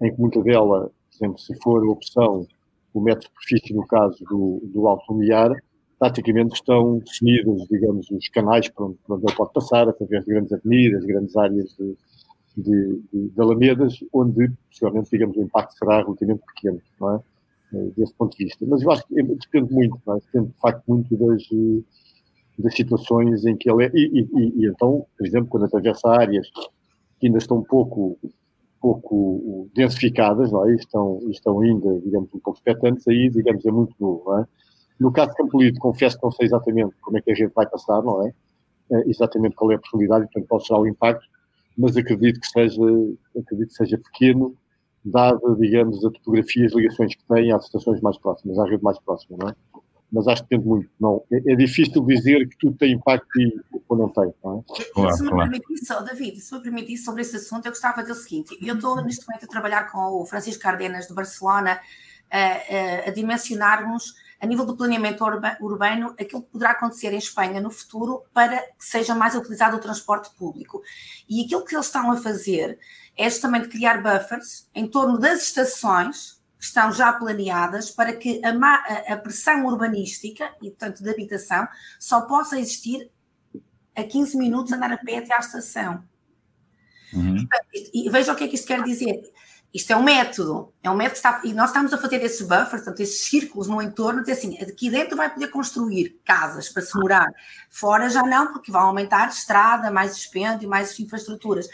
em 0.01 0.13
que 0.13 0.19
muita 0.19 0.41
dela, 0.41 0.89
por 1.09 1.15
exemplo, 1.15 1.39
se 1.39 1.53
for 1.61 1.83
a 1.83 1.91
opção, 1.91 2.47
o 2.93 3.01
metro 3.01 3.27
superfície, 3.27 3.73
no 3.73 3.85
caso 3.85 4.23
do, 4.25 4.61
do 4.63 4.87
Alto 4.87 5.11
Lumiar, 5.11 5.51
praticamente 5.99 6.55
estão 6.55 6.99
definidos, 6.99 7.67
digamos, 7.67 8.09
os 8.11 8.29
canais 8.29 8.69
por 8.69 8.87
onde, 8.87 8.97
por 9.05 9.17
onde 9.17 9.25
ele 9.27 9.35
pode 9.35 9.53
passar, 9.53 9.87
através 9.87 10.23
de 10.23 10.31
grandes 10.31 10.53
avenidas, 10.53 11.05
grandes 11.05 11.35
áreas 11.35 11.75
de, 11.77 11.97
de, 12.57 13.01
de, 13.11 13.29
de 13.29 13.41
alamedas, 13.41 13.99
onde, 14.13 14.51
possivelmente, 14.69 15.09
digamos, 15.11 15.35
o 15.35 15.41
impacto 15.41 15.77
será 15.77 15.97
relativamente 15.97 16.43
pequeno, 16.53 16.81
não 16.99 17.15
é? 17.15 17.19
Eh, 17.75 17.91
desse 17.97 18.13
ponto 18.13 18.37
de 18.37 18.45
vista. 18.45 18.65
Mas 18.67 18.81
eu 18.81 18.91
acho 18.91 19.05
que 19.07 19.21
depende 19.21 19.73
muito, 19.73 19.99
é? 20.07 20.15
depende 20.15 20.47
de 20.53 20.59
facto 20.59 20.83
muito 20.87 21.15
das, 21.17 21.43
eh, 21.51 21.81
das 22.59 22.73
situações 22.73 23.45
em 23.45 23.55
que 23.57 23.69
ele 23.69 23.85
é. 23.85 23.91
E, 23.93 24.21
e, 24.21 24.63
e, 24.63 24.67
então, 24.67 25.05
por 25.17 25.27
exemplo, 25.27 25.49
quando 25.49 25.65
atravessa 25.65 26.09
áreas 26.09 26.47
que 27.19 27.27
ainda 27.27 27.37
estão 27.37 27.57
um 27.57 27.63
pouco, 27.63 28.17
pouco 28.79 29.69
densificadas, 29.75 30.51
não 30.51 30.67
é? 30.67 30.75
estão, 30.75 31.19
estão 31.29 31.59
ainda, 31.59 31.99
digamos, 31.99 32.29
um 32.33 32.39
pouco 32.39 32.57
expectantes, 32.57 33.07
aí, 33.07 33.29
digamos, 33.29 33.65
é 33.65 33.71
muito 33.71 33.93
novo. 33.99 34.39
É? 34.39 34.45
No 34.99 35.11
caso 35.11 35.31
de 35.31 35.37
Campolito, 35.37 35.79
confesso 35.79 36.17
que 36.17 36.23
não 36.23 36.31
sei 36.31 36.45
exatamente 36.45 36.95
como 37.01 37.17
é 37.17 37.21
que 37.21 37.31
a 37.31 37.35
gente 37.35 37.53
vai 37.53 37.67
passar, 37.67 38.01
não 38.01 38.25
é? 38.25 38.33
é 38.91 39.09
exatamente 39.09 39.55
qual 39.55 39.71
é 39.71 39.75
a 39.75 39.79
profundidade, 39.79 40.25
portanto, 40.25 40.47
qual 40.47 40.61
será 40.61 40.79
o 40.79 40.87
impacto, 40.87 41.25
mas 41.77 41.97
acredito 41.97 42.39
que 42.39 42.47
seja, 42.47 42.81
acredito 43.37 43.69
que 43.69 43.75
seja 43.75 43.97
pequeno 43.97 44.55
dada, 45.05 45.39
digamos, 45.59 46.03
a 46.03 46.09
topografia 46.09 46.63
e 46.63 46.65
as 46.65 46.73
ligações 46.73 47.15
que 47.15 47.23
tem 47.25 47.51
às 47.51 47.65
estações 47.65 48.01
mais 48.01 48.17
próximas, 48.17 48.57
à 48.57 48.65
rede 48.65 48.83
mais 48.83 48.99
próxima, 48.99 49.37
não 49.39 49.49
é? 49.49 49.55
Mas 50.11 50.27
acho 50.27 50.43
que 50.43 50.49
depende 50.49 50.67
muito. 50.67 50.89
Não, 50.99 51.23
é, 51.31 51.53
é 51.53 51.55
difícil 51.55 52.03
dizer 52.05 52.47
que 52.47 52.57
tudo 52.57 52.77
tem 52.77 52.93
impacto 52.93 53.27
e, 53.39 53.59
ou 53.87 53.97
não 53.97 54.09
tem, 54.09 54.33
não 54.43 54.59
é? 54.59 54.83
Claro, 54.93 55.15
se 55.15 55.23
me 55.23 55.29
claro. 55.29 55.51
permitir, 55.51 56.05
David, 56.05 56.39
se 56.39 56.55
me 56.55 56.61
permitir 56.61 56.97
sobre 56.97 57.21
esse 57.21 57.35
assunto, 57.35 57.65
eu 57.65 57.71
gostava 57.71 58.01
de 58.01 58.07
dizer 58.07 58.19
o 58.19 58.23
seguinte: 58.23 58.57
eu 58.61 58.75
estou 58.75 59.03
neste 59.03 59.27
momento 59.27 59.45
a 59.45 59.47
trabalhar 59.47 59.91
com 59.91 60.21
o 60.21 60.25
Francisco 60.25 60.61
Cardenas 60.61 61.07
de 61.07 61.13
Barcelona 61.13 61.79
a, 62.31 62.39
a, 62.39 63.09
a 63.09 63.11
dimensionarmos 63.11 64.15
a 64.39 64.45
nível 64.45 64.65
do 64.65 64.75
planeamento 64.75 65.23
urbano, 65.61 66.15
aquilo 66.19 66.43
que 66.43 66.51
poderá 66.51 66.71
acontecer 66.71 67.13
em 67.13 67.17
Espanha 67.17 67.61
no 67.61 67.71
futuro 67.71 68.23
para 68.33 68.57
que 68.57 68.85
seja 68.85 69.15
mais 69.15 69.35
utilizado 69.35 69.77
o 69.77 69.79
transporte 69.79 70.29
público. 70.35 70.81
E 71.27 71.43
aquilo 71.45 71.65
que 71.65 71.75
eles 71.75 71.85
estão 71.85 72.11
a 72.11 72.17
fazer 72.17 72.77
é 73.17 73.29
justamente 73.29 73.69
criar 73.69 74.01
buffers 74.01 74.67
em 74.73 74.87
torno 74.87 75.17
das 75.17 75.43
estações 75.43 76.41
que 76.57 76.65
estão 76.65 76.91
já 76.91 77.13
planeadas 77.13 77.91
para 77.91 78.13
que 78.13 78.41
a, 78.43 79.13
a 79.13 79.17
pressão 79.17 79.65
urbanística 79.65 80.51
e, 80.61 80.69
portanto, 80.69 81.03
de 81.03 81.09
habitação 81.09 81.67
só 81.99 82.21
possa 82.21 82.59
existir 82.59 83.09
a 83.95 84.03
15 84.03 84.37
minutos 84.37 84.73
andar 84.73 84.91
a 84.91 84.97
pé 84.97 85.19
até 85.19 85.33
à 85.33 85.39
estação. 85.39 86.03
Uhum. 87.13 87.47
E, 87.93 88.09
veja 88.09 88.33
o 88.33 88.35
que 88.35 88.43
é 88.43 88.47
que 88.47 88.55
isto 88.55 88.67
quer 88.67 88.83
dizer. 88.83 89.21
Isto 89.75 89.91
é 89.91 89.97
um 89.97 90.03
método, 90.03 90.73
é 90.81 90.89
um 90.89 90.95
método 90.95 91.11
que 91.11 91.27
está, 91.27 91.41
e 91.43 91.51
nós 91.51 91.67
estamos 91.67 91.91
a 91.91 91.97
fazer 91.97 92.23
esses 92.23 92.41
buffers, 92.41 92.69
portanto, 92.69 93.01
esses 93.01 93.25
círculos 93.25 93.67
no 93.67 93.81
entorno, 93.81 94.21
dizer 94.21 94.31
assim, 94.31 94.57
aqui 94.57 94.89
dentro 94.89 95.17
vai 95.17 95.29
poder 95.29 95.49
construir 95.49 96.17
casas 96.23 96.69
para 96.69 96.81
se 96.81 96.97
morar, 96.97 97.27
fora 97.69 98.09
já 98.09 98.23
não, 98.23 98.53
porque 98.53 98.71
vai 98.71 98.81
aumentar 98.81 99.27
estrada, 99.27 99.91
mais 99.91 100.15
dispêndio, 100.15 100.69
mais 100.69 100.97
infraestruturas. 100.97 101.67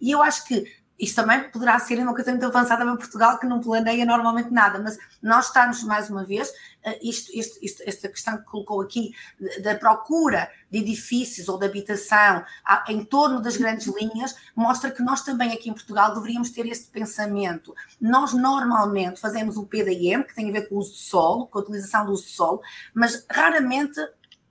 E 0.00 0.08
eu 0.08 0.22
acho 0.22 0.44
que 0.44 0.72
isto 0.96 1.16
também 1.16 1.50
poderá 1.50 1.76
ser 1.80 1.98
uma 1.98 2.14
coisa 2.14 2.30
muito 2.30 2.46
avançada 2.46 2.84
para 2.84 2.96
Portugal 2.96 3.40
que 3.40 3.46
não 3.46 3.58
planeia 3.58 4.06
normalmente 4.06 4.52
nada, 4.52 4.78
mas 4.78 4.96
nós 5.20 5.46
estamos, 5.46 5.82
mais 5.82 6.08
uma 6.08 6.24
vez, 6.24 6.52
isto, 7.02 7.30
isto, 7.36 7.58
isto, 7.62 7.82
esta 7.86 8.08
questão 8.08 8.38
que 8.38 8.44
colocou 8.44 8.80
aqui 8.80 9.12
da 9.62 9.74
procura 9.74 10.50
de 10.70 10.78
edifícios 10.78 11.48
ou 11.48 11.58
de 11.58 11.66
habitação 11.66 12.44
em 12.88 13.04
torno 13.04 13.40
das 13.40 13.56
grandes 13.56 13.86
linhas, 13.86 14.34
mostra 14.54 14.90
que 14.90 15.02
nós 15.02 15.22
também 15.22 15.52
aqui 15.52 15.70
em 15.70 15.72
Portugal 15.72 16.14
deveríamos 16.14 16.50
ter 16.50 16.66
este 16.66 16.88
pensamento. 16.88 17.74
Nós 18.00 18.32
normalmente 18.32 19.20
fazemos 19.20 19.56
o 19.56 19.66
PDM, 19.66 20.22
que 20.22 20.34
tem 20.34 20.48
a 20.48 20.52
ver 20.52 20.68
com 20.68 20.76
o 20.76 20.78
uso 20.78 20.92
de 20.92 21.00
solo, 21.00 21.46
com 21.46 21.58
a 21.58 21.62
utilização 21.62 22.06
do 22.06 22.12
uso 22.12 22.24
de 22.24 22.30
solo, 22.30 22.60
mas 22.94 23.24
raramente 23.30 24.00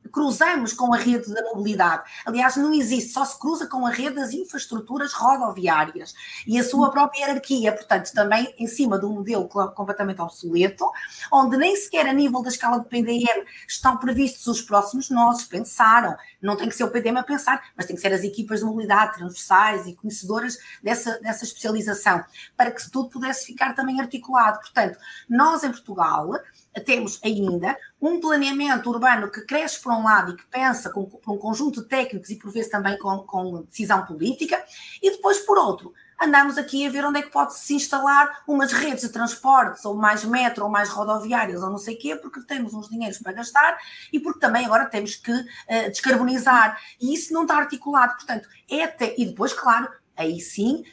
cruzamos 0.07 0.73
com 0.73 0.93
a 0.93 0.97
rede 0.97 1.33
da 1.33 1.41
mobilidade. 1.43 2.03
Aliás, 2.25 2.55
não 2.55 2.73
existe, 2.73 3.11
só 3.11 3.25
se 3.25 3.37
cruza 3.39 3.67
com 3.67 3.85
a 3.85 3.89
rede 3.89 4.15
das 4.15 4.33
infraestruturas 4.33 5.13
rodoviárias 5.13 6.13
e 6.45 6.59
a 6.59 6.63
sua 6.63 6.91
própria 6.91 7.21
hierarquia, 7.21 7.71
portanto, 7.71 8.11
também 8.13 8.53
em 8.57 8.67
cima 8.67 8.99
de 8.99 9.05
um 9.05 9.13
modelo 9.13 9.47
completamente 9.47 10.21
obsoleto, 10.21 10.89
onde 11.31 11.57
nem 11.57 11.75
sequer 11.75 12.07
a 12.07 12.13
nível 12.13 12.41
da 12.41 12.49
escala 12.49 12.79
do 12.79 12.85
PDM 12.85 13.45
estão 13.67 13.97
previstos 13.97 14.47
os 14.47 14.61
próximos 14.61 15.09
nós, 15.09 15.43
pensaram. 15.43 16.15
Não 16.41 16.55
tem 16.55 16.69
que 16.69 16.75
ser 16.75 16.83
o 16.83 16.91
PDM 16.91 17.17
a 17.17 17.23
pensar, 17.23 17.61
mas 17.75 17.85
tem 17.85 17.95
que 17.95 18.01
ser 18.01 18.13
as 18.13 18.23
equipas 18.23 18.59
de 18.59 18.65
mobilidade 18.65 19.17
transversais 19.17 19.87
e 19.87 19.95
conhecedoras 19.95 20.57
dessa, 20.81 21.19
dessa 21.19 21.43
especialização, 21.43 22.23
para 22.55 22.71
que 22.71 22.89
tudo 22.89 23.09
pudesse 23.09 23.45
ficar 23.45 23.73
também 23.73 23.99
articulado. 23.99 24.59
Portanto, 24.59 24.97
nós 25.29 25.63
em 25.63 25.71
Portugal 25.71 26.31
temos 26.79 27.19
ainda 27.23 27.77
um 28.01 28.19
planeamento 28.19 28.89
urbano 28.89 29.31
que 29.31 29.41
cresce 29.41 29.81
por 29.81 29.91
um 29.91 30.03
lado 30.03 30.33
e 30.33 30.35
que 30.37 30.45
pensa 30.47 30.89
com, 30.89 31.05
com 31.05 31.35
um 31.35 31.37
conjunto 31.37 31.81
de 31.81 31.87
técnicos 31.87 32.29
e 32.29 32.35
por 32.35 32.51
vezes 32.51 32.69
também 32.69 32.97
com, 32.97 33.19
com, 33.19 33.63
decisão 33.63 34.05
política, 34.05 34.63
e 35.01 35.11
depois 35.11 35.39
por 35.39 35.57
outro, 35.57 35.93
andamos 36.19 36.57
aqui 36.57 36.85
a 36.85 36.89
ver 36.89 37.05
onde 37.05 37.19
é 37.19 37.21
que 37.21 37.31
pode 37.31 37.55
se 37.55 37.73
instalar 37.73 38.43
umas 38.47 38.71
redes 38.71 39.01
de 39.01 39.09
transportes, 39.09 39.85
ou 39.85 39.95
mais 39.95 40.23
metro, 40.23 40.63
ou 40.63 40.69
mais 40.69 40.89
rodoviárias, 40.89 41.61
ou 41.61 41.69
não 41.69 41.77
sei 41.77 41.95
o 41.95 41.99
quê, 41.99 42.15
porque 42.15 42.41
temos 42.41 42.73
uns 42.73 42.89
dinheiros 42.89 43.19
para 43.19 43.33
gastar 43.33 43.77
e 44.11 44.19
porque 44.19 44.39
também 44.39 44.65
agora 44.65 44.85
temos 44.85 45.15
que 45.15 45.31
uh, 45.31 45.89
descarbonizar, 45.89 46.79
e 46.99 47.13
isso 47.13 47.33
não 47.33 47.43
está 47.43 47.57
articulado, 47.57 48.15
portanto, 48.15 48.47
é 48.69 48.83
até, 48.83 49.15
e 49.17 49.25
depois, 49.25 49.53
claro, 49.53 49.89
aí 50.15 50.39
sim, 50.39 50.83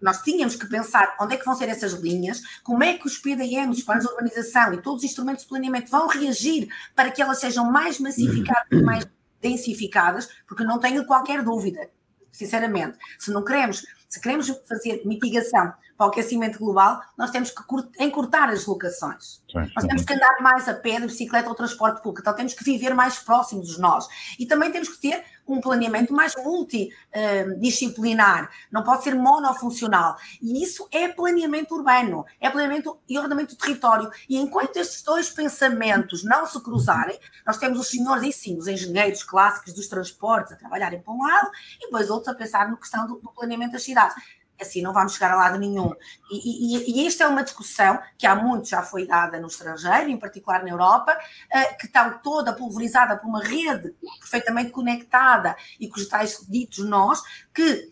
nós 0.00 0.22
tínhamos 0.22 0.56
que 0.56 0.66
pensar 0.66 1.16
onde 1.20 1.34
é 1.34 1.36
que 1.36 1.44
vão 1.44 1.54
ser 1.54 1.68
essas 1.68 1.92
linhas, 1.92 2.42
como 2.62 2.82
é 2.82 2.94
que 2.94 3.06
os 3.06 3.18
PDMs, 3.18 3.80
os 3.80 3.84
planos 3.84 4.04
de 4.04 4.10
urbanização 4.10 4.72
e 4.74 4.82
todos 4.82 5.02
os 5.02 5.10
instrumentos 5.10 5.42
de 5.42 5.48
planeamento 5.48 5.90
vão 5.90 6.06
reagir 6.06 6.68
para 6.94 7.10
que 7.10 7.20
elas 7.20 7.38
sejam 7.38 7.70
mais 7.70 7.98
massificadas 7.98 8.66
e 8.70 8.82
mais 8.82 9.06
densificadas, 9.40 10.28
porque 10.46 10.64
não 10.64 10.78
tenho 10.78 11.06
qualquer 11.06 11.42
dúvida, 11.42 11.88
sinceramente. 12.30 12.98
Se 13.18 13.30
não 13.30 13.44
queremos, 13.44 13.84
se 14.08 14.20
queremos 14.20 14.48
fazer 14.66 15.02
mitigação 15.04 15.72
para 15.96 16.06
o 16.06 16.10
aquecimento 16.10 16.60
global, 16.60 17.02
nós 17.16 17.30
temos 17.30 17.50
que 17.50 17.62
encurtar 17.98 18.48
as 18.50 18.66
locações. 18.66 19.42
Sim, 19.50 19.70
nós 19.74 19.84
temos 19.84 20.04
que 20.04 20.12
andar 20.12 20.40
mais 20.40 20.68
a 20.68 20.74
pé, 20.74 21.00
de 21.00 21.06
bicicleta 21.06 21.48
ou 21.48 21.56
transporte 21.56 22.00
público. 22.00 22.20
Então 22.20 22.34
temos 22.34 22.54
que 22.54 22.62
viver 22.62 22.94
mais 22.94 23.18
próximos 23.18 23.66
dos 23.66 23.78
nós. 23.78 24.06
E 24.38 24.46
também 24.46 24.70
temos 24.70 24.88
que 24.88 24.98
ter 24.98 25.24
um 25.54 25.60
planeamento 25.60 26.12
mais 26.12 26.34
multidisciplinar, 26.36 28.50
não 28.70 28.82
pode 28.82 29.04
ser 29.04 29.14
monofuncional. 29.14 30.16
E 30.40 30.62
isso 30.62 30.88
é 30.92 31.08
planeamento 31.08 31.74
urbano, 31.74 32.24
é 32.40 32.48
planeamento 32.50 32.98
e 33.08 33.18
ordenamento 33.18 33.54
do 33.54 33.58
território. 33.58 34.10
E 34.28 34.36
enquanto 34.36 34.76
estes 34.76 35.02
dois 35.02 35.30
pensamentos 35.30 36.22
não 36.24 36.46
se 36.46 36.62
cruzarem, 36.62 37.18
nós 37.46 37.56
temos 37.56 37.80
os 37.80 37.88
senhores 37.88 38.24
e 38.24 38.32
sim, 38.32 38.58
os 38.58 38.68
engenheiros 38.68 39.22
clássicos 39.22 39.72
dos 39.72 39.88
transportes 39.88 40.52
a 40.52 40.56
trabalharem 40.56 41.00
para 41.00 41.12
um 41.12 41.22
lado 41.22 41.50
e 41.80 41.86
depois 41.86 42.10
outros 42.10 42.28
a 42.28 42.34
pensar 42.34 42.70
no 42.70 42.76
questão 42.76 43.06
do 43.06 43.16
planeamento 43.34 43.72
das 43.72 43.82
cidades 43.82 44.14
assim 44.60 44.82
não 44.82 44.92
vamos 44.92 45.14
chegar 45.14 45.30
a 45.32 45.36
lado 45.36 45.58
nenhum. 45.58 45.92
E, 46.30 46.76
e, 46.76 47.02
e, 47.02 47.06
esta 47.06 47.24
é 47.24 47.26
uma 47.26 47.42
discussão 47.42 47.98
que 48.16 48.26
há 48.26 48.34
muito 48.34 48.68
já 48.68 48.82
foi 48.82 49.06
dada 49.06 49.38
no 49.40 49.46
estrangeiro, 49.46 50.08
em 50.08 50.18
particular 50.18 50.62
na 50.62 50.70
Europa, 50.70 51.12
uh, 51.12 51.78
que 51.78 51.86
está 51.86 52.10
toda 52.10 52.52
pulverizada 52.52 53.16
por 53.16 53.28
uma 53.28 53.42
rede 53.42 53.94
perfeitamente 54.20 54.70
conectada 54.70 55.56
e 55.78 55.88
com 55.88 55.98
os 55.98 56.08
tais 56.08 56.38
ditos 56.48 56.84
nós, 56.84 57.22
que, 57.54 57.90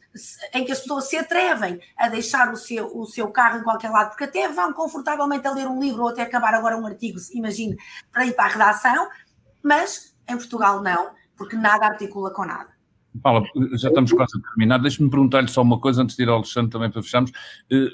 em 0.54 0.64
que 0.64 0.72
as 0.72 0.80
pessoas 0.80 1.08
se 1.08 1.16
atrevem 1.16 1.80
a 1.96 2.08
deixar 2.08 2.52
o 2.52 2.56
seu, 2.56 2.96
o 2.96 3.06
seu 3.06 3.28
carro 3.28 3.58
em 3.58 3.62
qualquer 3.62 3.90
lado, 3.90 4.10
porque 4.10 4.24
até 4.24 4.48
vão 4.48 4.72
confortavelmente 4.72 5.46
a 5.46 5.52
ler 5.52 5.66
um 5.66 5.80
livro 5.80 6.02
ou 6.02 6.08
até 6.08 6.22
acabar 6.22 6.54
agora 6.54 6.76
um 6.76 6.86
artigo, 6.86 7.18
imagine, 7.32 7.76
para 8.12 8.26
ir 8.26 8.34
para 8.34 8.46
a 8.46 8.48
redação, 8.48 9.08
mas 9.62 10.14
em 10.28 10.36
Portugal 10.36 10.82
não, 10.82 11.10
porque 11.36 11.56
nada 11.56 11.86
articula 11.86 12.30
com 12.32 12.44
nada. 12.44 12.75
Paula, 13.22 13.46
já 13.74 13.88
estamos 13.88 14.12
quase 14.12 14.38
a 14.38 14.40
terminar. 14.40 14.78
Deixe-me 14.78 15.10
perguntar-lhe 15.10 15.48
só 15.48 15.62
uma 15.62 15.78
coisa 15.78 16.02
antes 16.02 16.16
de 16.16 16.22
ir 16.22 16.28
ao 16.28 16.36
Alexandre 16.36 16.70
também 16.70 16.90
para 16.90 17.02
fecharmos. 17.02 17.32
Eh, 17.70 17.90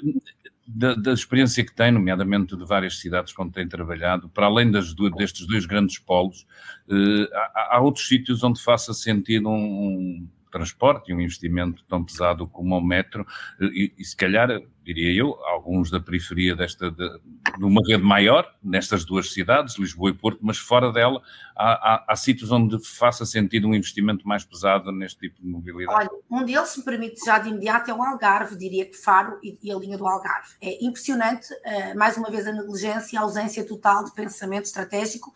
da, 0.65 0.93
da, 0.95 1.11
experiência 1.11 1.65
que 1.65 1.75
tem, 1.75 1.91
nomeadamente 1.91 2.55
de 2.55 2.65
várias 2.65 2.97
cidades 2.99 3.33
onde 3.37 3.51
tem 3.51 3.67
trabalhado, 3.67 4.29
para 4.29 4.45
além 4.45 4.71
das, 4.71 4.93
destes 5.17 5.45
dois 5.45 5.65
grandes 5.65 5.99
polos, 5.99 6.45
eh, 6.89 7.29
há, 7.33 7.75
há, 7.75 7.81
outros 7.81 8.07
sítios 8.07 8.43
onde 8.43 8.61
faça 8.61 8.93
sentido 8.93 9.49
um, 9.49 9.53
um 9.53 10.27
transporte 10.53 11.11
e 11.11 11.15
um 11.15 11.19
investimento 11.19 11.83
tão 11.89 12.05
pesado 12.05 12.47
como 12.47 12.77
o 12.77 12.81
metro, 12.81 13.25
e, 13.59 13.91
e 13.97 14.05
se 14.05 14.15
calhar, 14.15 14.47
diria 14.83 15.11
eu, 15.11 15.33
alguns 15.45 15.89
da 15.89 15.99
periferia 15.99 16.55
desta, 16.55 16.91
de, 16.91 17.09
de, 17.57 17.65
uma 17.65 17.81
rede 17.87 18.03
maior, 18.03 18.47
nestas 18.63 19.03
duas 19.03 19.33
cidades, 19.33 19.79
Lisboa 19.79 20.11
e 20.11 20.13
Porto, 20.13 20.39
mas 20.43 20.59
fora 20.59 20.91
dela, 20.91 21.21
há, 21.55 21.71
há, 21.71 22.05
há 22.07 22.15
sítios 22.15 22.51
onde 22.51 22.77
faça 22.85 23.25
sentido 23.25 23.67
um 23.67 23.73
investimento 23.73 24.27
mais 24.27 24.45
pesado 24.45 24.91
neste 24.91 25.21
tipo 25.21 25.41
de 25.41 25.47
mobilidade. 25.47 25.97
Olha, 25.97 26.09
um 26.29 26.45
deles, 26.45 26.69
se 26.69 26.79
me 26.79 26.85
permite 26.85 27.25
já 27.25 27.39
de 27.39 27.49
imediato, 27.49 27.89
é 27.89 27.93
o 27.93 28.03
Algarve, 28.03 28.55
diria 28.55 28.85
que 28.85 28.95
Faro 28.95 29.39
e, 29.41 29.57
e 29.63 29.71
a 29.71 29.75
linha 29.75 29.97
do 29.97 30.07
Algarve. 30.07 30.53
É 30.61 30.85
impressionante, 30.85 31.51
uh, 31.51 31.97
mais 31.97 32.15
uma 32.15 32.29
vez, 32.29 32.45
a 32.45 32.51
negligência 32.51 33.15
e 33.15 33.17
a 33.17 33.21
ausência 33.21 33.65
total 33.65 34.03
de 34.05 34.13
pensamento 34.13 34.65
estratégico. 34.65 35.33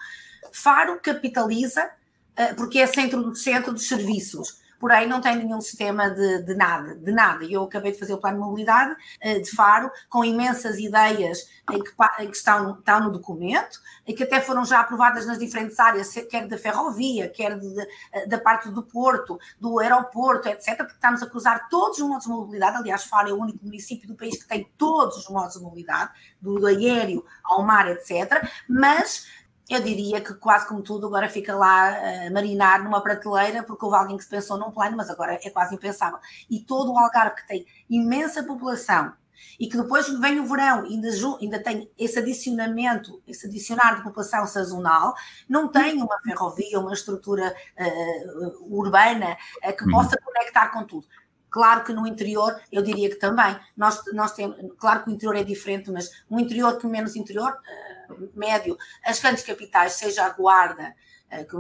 Faro 0.52 1.00
capitaliza, 1.02 1.84
uh, 1.84 2.56
porque 2.56 2.78
é 2.78 2.86
centro 2.86 3.24
do 3.24 3.36
centro 3.36 3.74
dos 3.74 3.88
serviços 3.88 4.67
porém 4.80 5.08
não 5.08 5.22
tem 5.22 5.36
nenhum 5.36 5.62
sistema 5.62 6.10
de, 6.10 6.44
de 6.44 6.56
nada, 6.56 6.96
de 6.96 7.12
nada. 7.12 7.46
Eu 7.46 7.64
acabei 7.64 7.92
de 7.92 8.00
fazer 8.00 8.14
o 8.14 8.18
plano 8.18 8.38
de 8.38 8.44
mobilidade 8.44 8.92
uh, 8.94 9.42
de 9.42 9.50
Faro, 9.52 9.92
com 10.10 10.24
imensas 10.24 10.78
ideias 10.78 11.48
que, 11.68 11.82
que 11.82 12.38
estão, 12.38 12.78
estão, 12.78 13.04
no 13.04 13.12
documento, 13.12 13.80
e 14.06 14.14
que 14.14 14.24
até 14.24 14.40
foram 14.40 14.64
já 14.64 14.80
aprovadas 14.80 15.26
nas 15.26 15.38
diferentes 15.38 15.80
áreas, 15.80 16.14
quer 16.30 16.48
da 16.48 16.58
ferrovia, 16.58 17.30
quer 17.30 17.60
de, 17.60 17.88
eh, 18.14 18.26
da 18.26 18.40
parte 18.40 18.70
do 18.70 18.82
porto, 18.84 19.38
do 19.60 19.80
aeroporto, 19.80 20.48
etc., 20.48 20.78
porque 20.78 20.94
estamos 20.94 21.22
a 21.22 21.28
cruzar 21.28 21.68
todos 21.70 22.00
os 22.00 22.08
modos 22.08 22.24
de 22.24 22.30
mobilidade. 22.30 22.78
Aliás, 22.78 23.04
Faro 23.04 23.30
é 23.30 23.34
o 23.34 23.38
único 23.38 23.64
município 23.64 24.08
do 24.08 24.16
país 24.16 24.42
que 24.42 24.48
tem 24.48 24.70
todos 24.78 25.18
os 25.18 25.30
modos 25.30 25.56
de 25.56 25.62
mobilidade, 25.62 26.12
do 26.40 26.66
aéreo 26.66 27.26
ao 27.44 27.64
mar, 27.64 27.90
etc., 27.90 28.48
mas 28.70 29.28
eu 29.70 29.82
diria 29.82 30.22
que 30.22 30.34
quase 30.36 30.68
como 30.68 30.82
tudo 30.82 31.08
agora 31.08 31.28
fica 31.28 31.56
lá 31.56 32.26
a 32.28 32.32
marinar 32.32 32.84
numa 32.84 33.02
prateleira 33.02 33.64
porque 33.64 33.84
houve 33.84 33.98
alguém 33.98 34.18
que 34.18 34.24
se 34.24 34.30
pensou 34.30 34.58
num 34.58 34.72
plano, 34.72 34.96
mas 34.96 35.10
agora 35.10 35.40
é 35.44 35.50
quase 35.50 35.76
impensável. 35.76 36.20
E 36.50 36.60
todo 36.60 36.92
o 36.92 36.98
Algarve 36.98 37.36
que 37.36 37.48
tem 37.48 37.66
imensa 37.90 38.44
população 38.44 39.14
e 39.60 39.68
que 39.68 39.78
depois 39.78 40.08
vem 40.20 40.40
o 40.40 40.46
verão 40.46 40.86
e 40.86 40.94
ainda, 40.94 41.10
ainda 41.42 41.60
tem 41.60 41.90
esse 41.98 42.20
adicionamento, 42.20 43.22
esse 43.28 43.48
adicionar 43.48 43.96
de 43.96 44.04
população 44.04 44.46
sazonal, 44.48 45.14
não 45.48 45.68
tem 45.68 46.02
uma 46.02 46.20
ferrovia, 46.22 46.80
uma 46.80 46.94
estrutura 46.94 47.54
uh, 47.78 48.76
urbana 48.76 49.38
uh, 49.66 49.76
que 49.76 49.84
uhum. 49.84 49.92
possa 49.92 50.18
conectar 50.18 50.70
com 50.70 50.84
tudo. 50.84 51.08
Claro 51.50 51.84
que 51.84 51.94
no 51.94 52.06
interior, 52.06 52.60
eu 52.72 52.84
diria 52.84 53.10
que 53.10 53.16
também. 53.16 53.58
Nós, 53.76 54.02
nós 54.14 54.34
temos, 54.34 54.58
claro 54.78 55.04
que 55.04 55.10
o 55.10 55.14
interior 55.14 55.36
é 55.36 55.44
diferente, 55.44 55.90
mas 55.90 56.12
um 56.30 56.40
interior 56.40 56.78
que 56.78 56.86
menos 56.86 57.16
interior, 57.16 57.52
uh, 57.52 57.97
médio, 58.36 58.78
as 59.04 59.20
grandes 59.20 59.44
capitais, 59.44 59.94
seja 59.94 60.26
a 60.26 60.30
Guarda, 60.30 60.96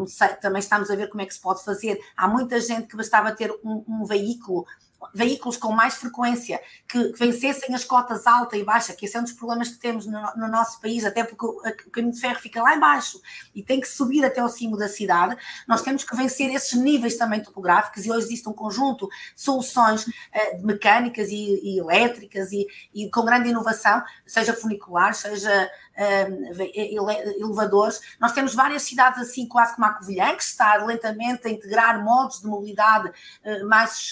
sei, 0.07 0.29
também 0.35 0.59
estamos 0.59 0.89
a 0.89 0.95
ver 0.95 1.09
como 1.09 1.21
é 1.21 1.25
que 1.25 1.33
se 1.33 1.41
pode 1.41 1.63
fazer. 1.63 1.99
Há 2.15 2.27
muita 2.27 2.59
gente 2.59 2.87
que 2.87 2.95
bastava 2.95 3.31
ter 3.31 3.51
um, 3.63 3.83
um 3.87 4.05
veículo 4.05 4.65
veículos 5.13 5.57
com 5.57 5.71
mais 5.71 5.95
frequência, 5.95 6.59
que, 6.87 7.11
que, 7.11 7.19
vencessem 7.19 7.73
as 7.73 7.83
cotas 7.83 8.25
alta 8.27 8.57
e 8.57 8.63
baixa, 8.63 8.93
que 8.93 9.05
esse 9.05 9.15
é 9.15 9.19
um 9.19 9.23
dos 9.23 9.33
problemas 9.33 9.69
que 9.69 9.77
temos 9.77 10.05
no, 10.05 10.21
no 10.35 10.47
nosso 10.47 10.79
país, 10.81 11.05
até 11.05 11.23
porque 11.23 11.45
o, 11.45 11.59
o, 11.59 11.91
caminho 11.91 12.13
de 12.13 12.19
ferro 12.19 12.39
fica 12.39 12.61
lá 12.61 12.75
embaixo 12.75 13.21
e 13.53 13.63
tem 13.63 13.79
que 13.79 13.87
subir 13.87 14.25
até 14.25 14.41
ao 14.41 14.49
cimo 14.49 14.77
da 14.77 14.87
cidade, 14.87 15.37
nós 15.67 15.81
temos 15.81 16.03
que 16.03 16.15
vencer 16.15 16.53
esses 16.53 16.73
níveis 16.73 17.17
também 17.17 17.41
topográficos 17.41 18.05
e 18.05 18.11
hoje 18.11 18.25
existe 18.27 18.49
um 18.49 18.53
conjunto 18.53 19.07
de 19.07 19.41
soluções 19.41 20.05
uh, 20.07 20.65
mecânicas 20.65 21.29
e, 21.29 21.61
e 21.63 21.79
elétricas 21.79 22.51
e, 22.51 22.67
e, 22.93 23.09
com 23.09 23.23
grande 23.23 23.49
inovação, 23.49 24.03
seja 24.25 24.53
funicular, 24.53 25.13
seja 25.13 25.69
elevadores. 25.97 28.01
Nós 28.19 28.31
temos 28.31 28.53
várias 28.53 28.83
cidades 28.83 29.21
assim, 29.21 29.47
quase 29.47 29.75
como 29.75 29.87
a 29.87 29.93
Covilhã, 29.93 30.35
que 30.35 30.43
está 30.43 30.75
lentamente 30.75 31.47
a 31.47 31.51
integrar 31.51 32.03
modos 32.03 32.41
de 32.41 32.47
mobilidade 32.47 33.09
uh, 33.09 33.67
mais 33.67 34.09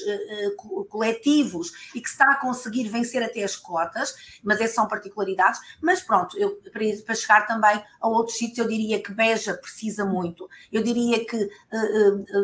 coletivos 0.87 1.71
e 1.93 2.01
que 2.01 2.09
está 2.09 2.31
a 2.31 2.35
conseguir 2.35 2.89
vencer 2.89 3.23
até 3.23 3.43
as 3.43 3.55
cotas, 3.55 4.15
mas 4.43 4.59
essas 4.59 4.75
são 4.75 4.87
particularidades. 4.87 5.59
Mas 5.81 6.01
pronto, 6.01 6.37
eu, 6.37 6.59
para, 6.71 7.15
chegar 7.15 7.47
também 7.47 7.81
a 8.01 8.07
outros 8.07 8.37
sítios, 8.37 8.59
eu 8.59 8.67
diria 8.67 9.01
que 9.01 9.13
Beja 9.13 9.53
precisa 9.53 10.05
muito, 10.05 10.49
eu 10.71 10.83
diria 10.83 11.25
que 11.25 11.49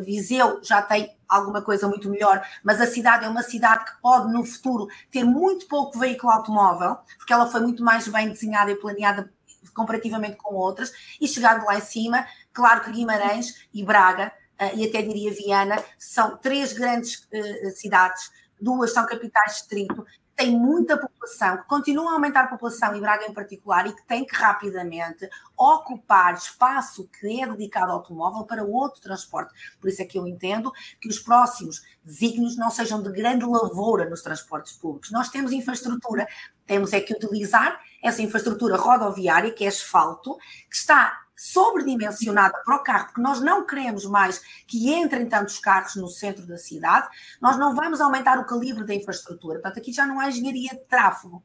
Viseu 0.05 0.59
já 0.63 0.81
tem 0.81 1.15
alguma 1.32 1.61
coisa 1.61 1.88
muito 1.88 2.09
melhor, 2.09 2.45
mas 2.63 2.82
a 2.82 2.86
cidade 2.86 3.25
é 3.25 3.29
uma 3.29 3.41
cidade 3.41 3.86
que 3.86 4.01
pode 4.01 4.32
no 4.32 4.45
futuro 4.45 4.88
ter 5.09 5.23
muito 5.23 5.65
pouco 5.67 5.97
veículo 5.97 6.34
automóvel, 6.34 6.97
porque 7.17 7.32
ela 7.32 7.47
foi 7.47 7.61
muito 7.61 7.84
mais 7.84 8.07
bem 8.07 8.29
desenhada 8.29 8.69
e 8.69 8.75
planeada 8.75 9.32
comparativamente 9.73 10.36
com 10.36 10.55
outras, 10.55 10.91
e 11.19 11.27
chegando 11.27 11.65
lá 11.65 11.77
em 11.77 11.82
cima, 11.82 12.27
claro 12.51 12.82
que 12.82 12.91
Guimarães 12.91 13.67
e 13.73 13.84
Braga 13.84 14.34
uh, 14.59 14.77
e 14.77 14.86
até 14.86 15.01
diria 15.01 15.34
Viana, 15.34 15.82
são 15.97 16.38
três 16.38 16.73
grandes 16.73 17.27
uh, 17.32 17.71
cidades, 17.75 18.29
duas 18.59 18.93
são 18.93 19.05
capitais 19.05 19.53
de 19.53 19.59
distrito, 19.59 20.05
tem 20.36 20.51
muita 20.51 20.97
população, 20.97 21.57
que 21.57 21.63
continua 21.65 22.11
a 22.11 22.13
aumentar 22.13 22.45
a 22.45 22.47
população, 22.47 22.95
e 22.95 22.99
Braga 22.99 23.27
em 23.27 23.34
particular, 23.34 23.88
e 23.88 23.93
que 23.93 24.05
tem 24.07 24.25
que 24.25 24.36
rapidamente 24.36 25.29
ocupar 25.55 26.34
espaço 26.34 27.07
que 27.19 27.41
é 27.41 27.47
dedicado 27.47 27.91
ao 27.91 27.99
automóvel 27.99 28.43
para 28.43 28.63
outro 28.63 29.01
transporte. 29.01 29.53
Por 29.79 29.89
isso 29.89 30.01
é 30.01 30.05
que 30.05 30.17
eu 30.17 30.27
entendo 30.27 30.71
que 30.99 31.07
os 31.07 31.19
próximos 31.19 31.84
desígnios 32.03 32.57
não 32.57 32.71
sejam 32.71 33.01
de 33.01 33.11
grande 33.11 33.45
lavoura 33.45 34.09
nos 34.09 34.21
transportes 34.21 34.73
públicos. 34.73 35.11
Nós 35.11 35.29
temos 35.29 35.51
infraestrutura, 35.51 36.27
temos 36.65 36.93
é 36.93 36.99
que 36.99 37.13
utilizar 37.13 37.79
essa 38.01 38.21
infraestrutura 38.21 38.77
rodoviária, 38.77 39.51
que 39.51 39.63
é 39.63 39.67
asfalto, 39.67 40.38
que 40.69 40.75
está 40.75 41.20
sobredimensionada 41.41 42.61
para 42.63 42.75
o 42.75 42.83
carro, 42.83 43.05
porque 43.07 43.21
nós 43.21 43.41
não 43.41 43.65
queremos 43.65 44.05
mais 44.05 44.39
que 44.67 44.93
entrem 44.93 45.27
tantos 45.27 45.57
carros 45.57 45.95
no 45.95 46.07
centro 46.07 46.45
da 46.45 46.55
cidade, 46.55 47.09
nós 47.41 47.57
não 47.57 47.75
vamos 47.75 47.99
aumentar 47.99 48.37
o 48.37 48.45
calibre 48.45 48.85
da 48.85 48.93
infraestrutura. 48.93 49.59
Portanto, 49.59 49.79
aqui 49.79 49.91
já 49.91 50.05
não 50.05 50.19
há 50.19 50.29
engenharia 50.29 50.69
de 50.69 50.85
tráfego. 50.85 51.43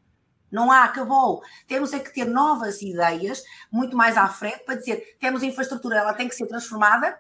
Não 0.53 0.71
há, 0.71 0.85
acabou. 0.85 1.43
Temos 1.67 1.95
é 1.95 1.99
que 1.99 2.13
ter 2.13 2.27
novas 2.27 2.83
ideias, 2.83 3.43
muito 3.73 3.97
mais 3.97 4.19
à 4.19 4.29
frente, 4.29 4.65
para 4.67 4.75
dizer, 4.75 5.17
temos 5.19 5.43
infraestrutura, 5.43 5.97
ela 5.97 6.13
tem 6.13 6.29
que 6.29 6.35
ser 6.35 6.47
transformada. 6.47 7.19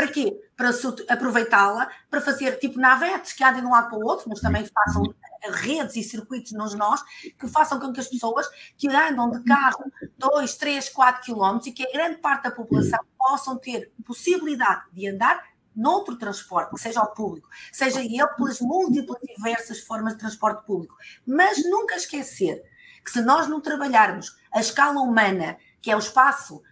Para 0.00 0.08
quê? 0.08 0.34
Para 0.56 0.70
aproveitá-la, 1.10 1.90
para 2.08 2.22
fazer 2.22 2.58
tipo 2.58 2.80
navetes 2.80 3.34
que 3.34 3.44
andem 3.44 3.60
de 3.60 3.66
um 3.66 3.70
lado 3.70 3.90
para 3.90 3.98
o 3.98 4.02
outro, 4.02 4.30
mas 4.30 4.40
também 4.40 4.64
façam 4.64 5.02
redes 5.50 5.94
e 5.94 6.02
circuitos 6.02 6.52
nos 6.52 6.74
nós 6.74 7.02
que 7.38 7.46
façam 7.46 7.78
com 7.78 7.92
que 7.92 8.00
as 8.00 8.08
pessoas 8.08 8.48
que 8.78 8.88
andam 8.88 9.30
de 9.30 9.44
carro 9.44 9.92
2, 10.16 10.54
3, 10.54 10.88
4 10.88 11.22
quilómetros 11.22 11.66
e 11.66 11.72
que 11.72 11.86
a 11.86 11.92
grande 11.92 12.16
parte 12.16 12.44
da 12.44 12.50
população 12.50 12.98
possam 13.18 13.58
ter 13.58 13.92
possibilidade 14.02 14.84
de 14.90 15.06
andar 15.06 15.44
noutro 15.76 16.16
transporte, 16.16 16.70
que 16.70 16.80
seja 16.80 17.02
o 17.02 17.08
público, 17.08 17.50
seja 17.70 18.00
ele 18.00 18.26
pelas 18.38 18.58
múltiplas 18.58 19.20
diversas 19.36 19.80
formas 19.80 20.14
de 20.14 20.20
transporte 20.20 20.64
público. 20.64 20.96
Mas 21.26 21.62
nunca 21.68 21.96
esquecer 21.96 22.62
que 23.04 23.10
se 23.10 23.20
nós 23.20 23.46
não 23.48 23.60
trabalharmos 23.60 24.34
a 24.50 24.60
escala 24.60 24.98
humana, 25.02 25.58
que 25.82 25.90
é 25.90 25.94
o 25.94 25.98
espaço 25.98 26.62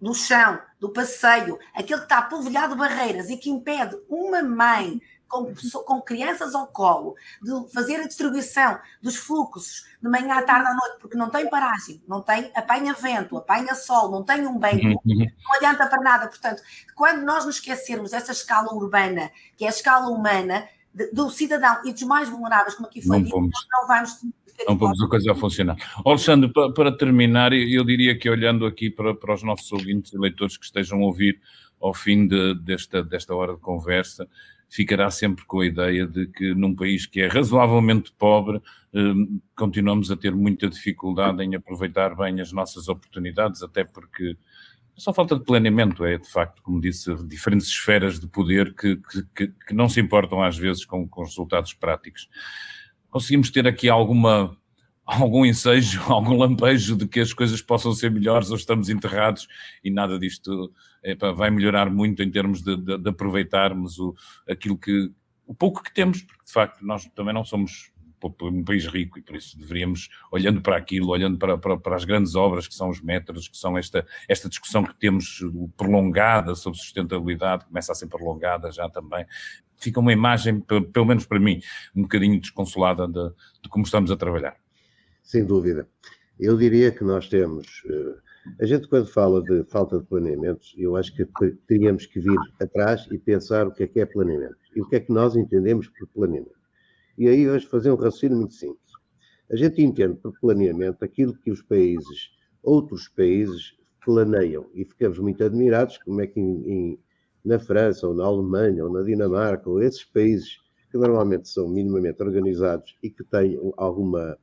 do 0.00 0.14
chão, 0.14 0.58
do 0.82 0.90
passeio, 0.90 1.60
aquele 1.72 2.00
que 2.00 2.06
está 2.06 2.20
polvilhado 2.20 2.72
de 2.72 2.80
barreiras 2.80 3.30
e 3.30 3.36
que 3.36 3.48
impede 3.48 3.96
uma 4.08 4.42
mãe 4.42 5.00
com, 5.28 5.54
com 5.86 6.02
crianças 6.02 6.56
ao 6.56 6.66
colo, 6.66 7.14
de 7.40 7.72
fazer 7.72 8.00
a 8.00 8.08
distribuição 8.08 8.80
dos 9.00 9.14
fluxos 9.14 9.86
de 10.02 10.08
manhã 10.08 10.34
à 10.34 10.42
tarde 10.42 10.66
à 10.66 10.74
noite, 10.74 10.96
porque 11.00 11.16
não 11.16 11.30
tem 11.30 11.48
paragem, 11.48 12.02
não 12.08 12.20
tem, 12.20 12.50
apanha 12.52 12.94
vento, 12.94 13.38
apanha 13.38 13.76
sol, 13.76 14.10
não 14.10 14.24
tem 14.24 14.44
um 14.44 14.58
banco, 14.58 14.84
uhum, 14.84 14.98
uhum. 15.06 15.26
não 15.44 15.54
adianta 15.54 15.86
para 15.86 16.02
nada. 16.02 16.26
Portanto, 16.26 16.60
quando 16.96 17.22
nós 17.22 17.46
nos 17.46 17.54
esquecermos 17.54 18.10
dessa 18.10 18.32
escala 18.32 18.74
urbana, 18.74 19.30
que 19.56 19.64
é 19.64 19.68
a 19.68 19.70
escala 19.70 20.08
humana, 20.08 20.68
do 21.12 21.30
cidadão 21.30 21.80
e 21.84 21.92
dos 21.92 22.02
mais 22.02 22.28
vulneráveis, 22.28 22.74
como 22.74 22.88
aqui 22.88 23.00
foi 23.00 23.18
não 23.18 23.24
dito, 23.24 23.40
nós 23.40 23.66
não 23.70 23.86
vamos 23.86 24.18
não 24.66 24.76
vamos 24.76 25.00
a 25.02 25.08
coisa 25.08 25.32
a 25.32 25.34
funcionar. 25.34 25.76
Alexandre, 26.04 26.52
para, 26.52 26.72
para, 26.72 26.96
terminar, 26.96 27.52
eu 27.52 27.84
diria 27.84 28.16
que 28.16 28.28
olhando 28.28 28.66
aqui 28.66 28.90
para, 28.90 29.14
para 29.14 29.34
os 29.34 29.42
nossos 29.42 29.70
ouvintes 29.72 30.12
e 30.12 30.18
leitores 30.18 30.56
que 30.56 30.64
estejam 30.64 31.00
a 31.00 31.04
ouvir 31.04 31.40
ao 31.80 31.92
fim 31.92 32.26
de, 32.26 32.54
desta, 32.54 33.02
desta 33.02 33.34
hora 33.34 33.54
de 33.54 33.60
conversa, 33.60 34.28
ficará 34.68 35.10
sempre 35.10 35.44
com 35.44 35.60
a 35.60 35.66
ideia 35.66 36.06
de 36.06 36.26
que 36.28 36.54
num 36.54 36.74
país 36.74 37.04
que 37.04 37.20
é 37.20 37.26
razoavelmente 37.26 38.12
pobre, 38.16 38.62
eh, 38.94 39.00
continuamos 39.54 40.10
a 40.10 40.16
ter 40.16 40.34
muita 40.34 40.68
dificuldade 40.68 41.42
em 41.42 41.54
aproveitar 41.54 42.14
bem 42.16 42.40
as 42.40 42.52
nossas 42.52 42.88
oportunidades, 42.88 43.62
até 43.62 43.84
porque 43.84 44.36
só 44.96 45.12
falta 45.12 45.36
de 45.36 45.44
planeamento, 45.44 46.04
é 46.04 46.16
de 46.16 46.30
facto, 46.30 46.62
como 46.62 46.80
disse, 46.80 47.14
diferentes 47.26 47.66
esferas 47.66 48.20
de 48.20 48.26
poder 48.26 48.74
que, 48.74 48.98
que, 49.34 49.48
que 49.48 49.74
não 49.74 49.88
se 49.88 50.00
importam 50.00 50.42
às 50.42 50.56
vezes 50.56 50.84
com, 50.84 51.06
com 51.08 51.22
resultados 51.22 51.74
práticos. 51.74 52.28
Conseguimos 53.12 53.50
ter 53.50 53.68
aqui 53.68 53.90
alguma 53.90 54.56
algum 55.04 55.44
ensejo, 55.44 56.00
algum 56.10 56.36
lampejo 56.36 56.96
de 56.96 57.06
que 57.06 57.20
as 57.20 57.32
coisas 57.32 57.60
possam 57.60 57.92
ser 57.92 58.10
melhores 58.10 58.50
ou 58.50 58.56
estamos 58.56 58.88
enterrados 58.88 59.46
e 59.84 59.90
nada 59.90 60.18
disto 60.18 60.72
epa, 61.02 61.32
vai 61.32 61.50
melhorar 61.50 61.90
muito 61.90 62.22
em 62.22 62.30
termos 62.30 62.62
de, 62.62 62.74
de, 62.76 62.96
de 62.96 63.10
aproveitarmos 63.10 63.98
o, 63.98 64.14
aquilo 64.48 64.78
que, 64.78 65.10
o 65.46 65.54
pouco 65.54 65.82
que 65.82 65.92
temos, 65.92 66.22
porque 66.22 66.44
de 66.46 66.52
facto 66.52 66.84
nós 66.84 67.04
também 67.14 67.34
não 67.34 67.44
somos 67.44 67.92
um 68.42 68.64
país 68.64 68.86
rico 68.86 69.18
e 69.18 69.22
por 69.22 69.34
isso 69.34 69.58
deveríamos, 69.58 70.08
olhando 70.30 70.62
para 70.62 70.76
aquilo, 70.76 71.08
olhando 71.08 71.36
para, 71.36 71.58
para, 71.58 71.76
para, 71.76 71.96
as 71.96 72.04
grandes 72.04 72.36
obras 72.36 72.68
que 72.68 72.74
são 72.74 72.88
os 72.88 73.00
metros, 73.00 73.48
que 73.48 73.56
são 73.56 73.76
esta, 73.76 74.06
esta 74.28 74.48
discussão 74.48 74.84
que 74.84 74.94
temos 74.94 75.40
prolongada 75.76 76.54
sobre 76.54 76.78
sustentabilidade, 76.78 77.66
começa 77.66 77.90
a 77.90 77.94
ser 77.96 78.06
prolongada 78.06 78.70
já 78.70 78.88
também, 78.88 79.26
fica 79.82 80.00
uma 80.00 80.12
imagem, 80.12 80.60
pelo 80.60 81.06
menos 81.06 81.26
para 81.26 81.40
mim, 81.40 81.60
um 81.94 82.02
bocadinho 82.02 82.40
desconsolada 82.40 83.06
de, 83.06 83.34
de 83.62 83.68
como 83.68 83.84
estamos 83.84 84.10
a 84.10 84.16
trabalhar. 84.16 84.56
Sem 85.22 85.44
dúvida. 85.44 85.88
Eu 86.38 86.56
diria 86.56 86.90
que 86.90 87.04
nós 87.04 87.28
temos. 87.28 87.82
Eh, 87.86 88.14
a 88.60 88.66
gente, 88.66 88.88
quando 88.88 89.06
fala 89.06 89.42
de 89.42 89.64
falta 89.64 89.98
de 89.98 90.04
planeamento, 90.04 90.62
eu 90.76 90.96
acho 90.96 91.14
que 91.14 91.26
teríamos 91.66 92.06
que 92.06 92.18
vir 92.18 92.38
atrás 92.60 93.06
e 93.10 93.18
pensar 93.18 93.66
o 93.66 93.72
que 93.72 93.84
é 93.84 93.86
que 93.86 94.00
é 94.00 94.06
planeamento 94.06 94.56
e 94.74 94.80
o 94.80 94.88
que 94.88 94.96
é 94.96 95.00
que 95.00 95.12
nós 95.12 95.36
entendemos 95.36 95.88
por 95.88 96.08
planeamento. 96.08 96.62
E 97.16 97.28
aí, 97.28 97.48
hoje, 97.48 97.66
fazer 97.66 97.92
um 97.92 97.96
raciocínio 97.96 98.38
muito 98.38 98.54
simples. 98.54 98.92
A 99.50 99.56
gente 99.56 99.82
entende 99.82 100.16
por 100.16 100.32
planeamento 100.40 101.04
aquilo 101.04 101.38
que 101.38 101.50
os 101.50 101.62
países, 101.62 102.30
outros 102.62 103.08
países, 103.08 103.76
planeiam 104.04 104.68
e 104.74 104.84
ficamos 104.84 105.18
muito 105.18 105.44
admirados 105.44 105.98
como 105.98 106.20
é 106.20 106.26
que 106.26 106.40
em, 106.40 106.68
em, 106.68 106.98
na 107.44 107.58
França, 107.58 108.06
ou 108.06 108.14
na 108.14 108.24
Alemanha, 108.24 108.84
ou 108.84 108.92
na 108.92 109.02
Dinamarca, 109.02 109.68
ou 109.68 109.82
esses 109.82 110.04
países 110.04 110.58
que 110.90 110.98
normalmente 110.98 111.48
são 111.48 111.68
minimamente 111.68 112.22
organizados 112.22 112.96
e 113.02 113.10
que 113.10 113.24
têm 113.24 113.58
alguma 113.76 114.38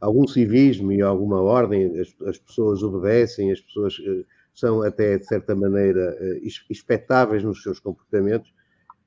algum 0.00 0.26
civismo 0.26 0.92
e 0.92 1.02
alguma 1.02 1.40
ordem, 1.40 1.98
as, 1.98 2.14
as 2.26 2.38
pessoas 2.38 2.82
obedecem, 2.82 3.50
as 3.50 3.60
pessoas 3.60 3.98
uh, 3.98 4.24
são 4.54 4.82
até, 4.82 5.18
de 5.18 5.26
certa 5.26 5.54
maneira, 5.54 6.16
uh, 6.20 6.48
expectáveis 6.70 7.42
nos 7.42 7.62
seus 7.62 7.80
comportamentos, 7.80 8.52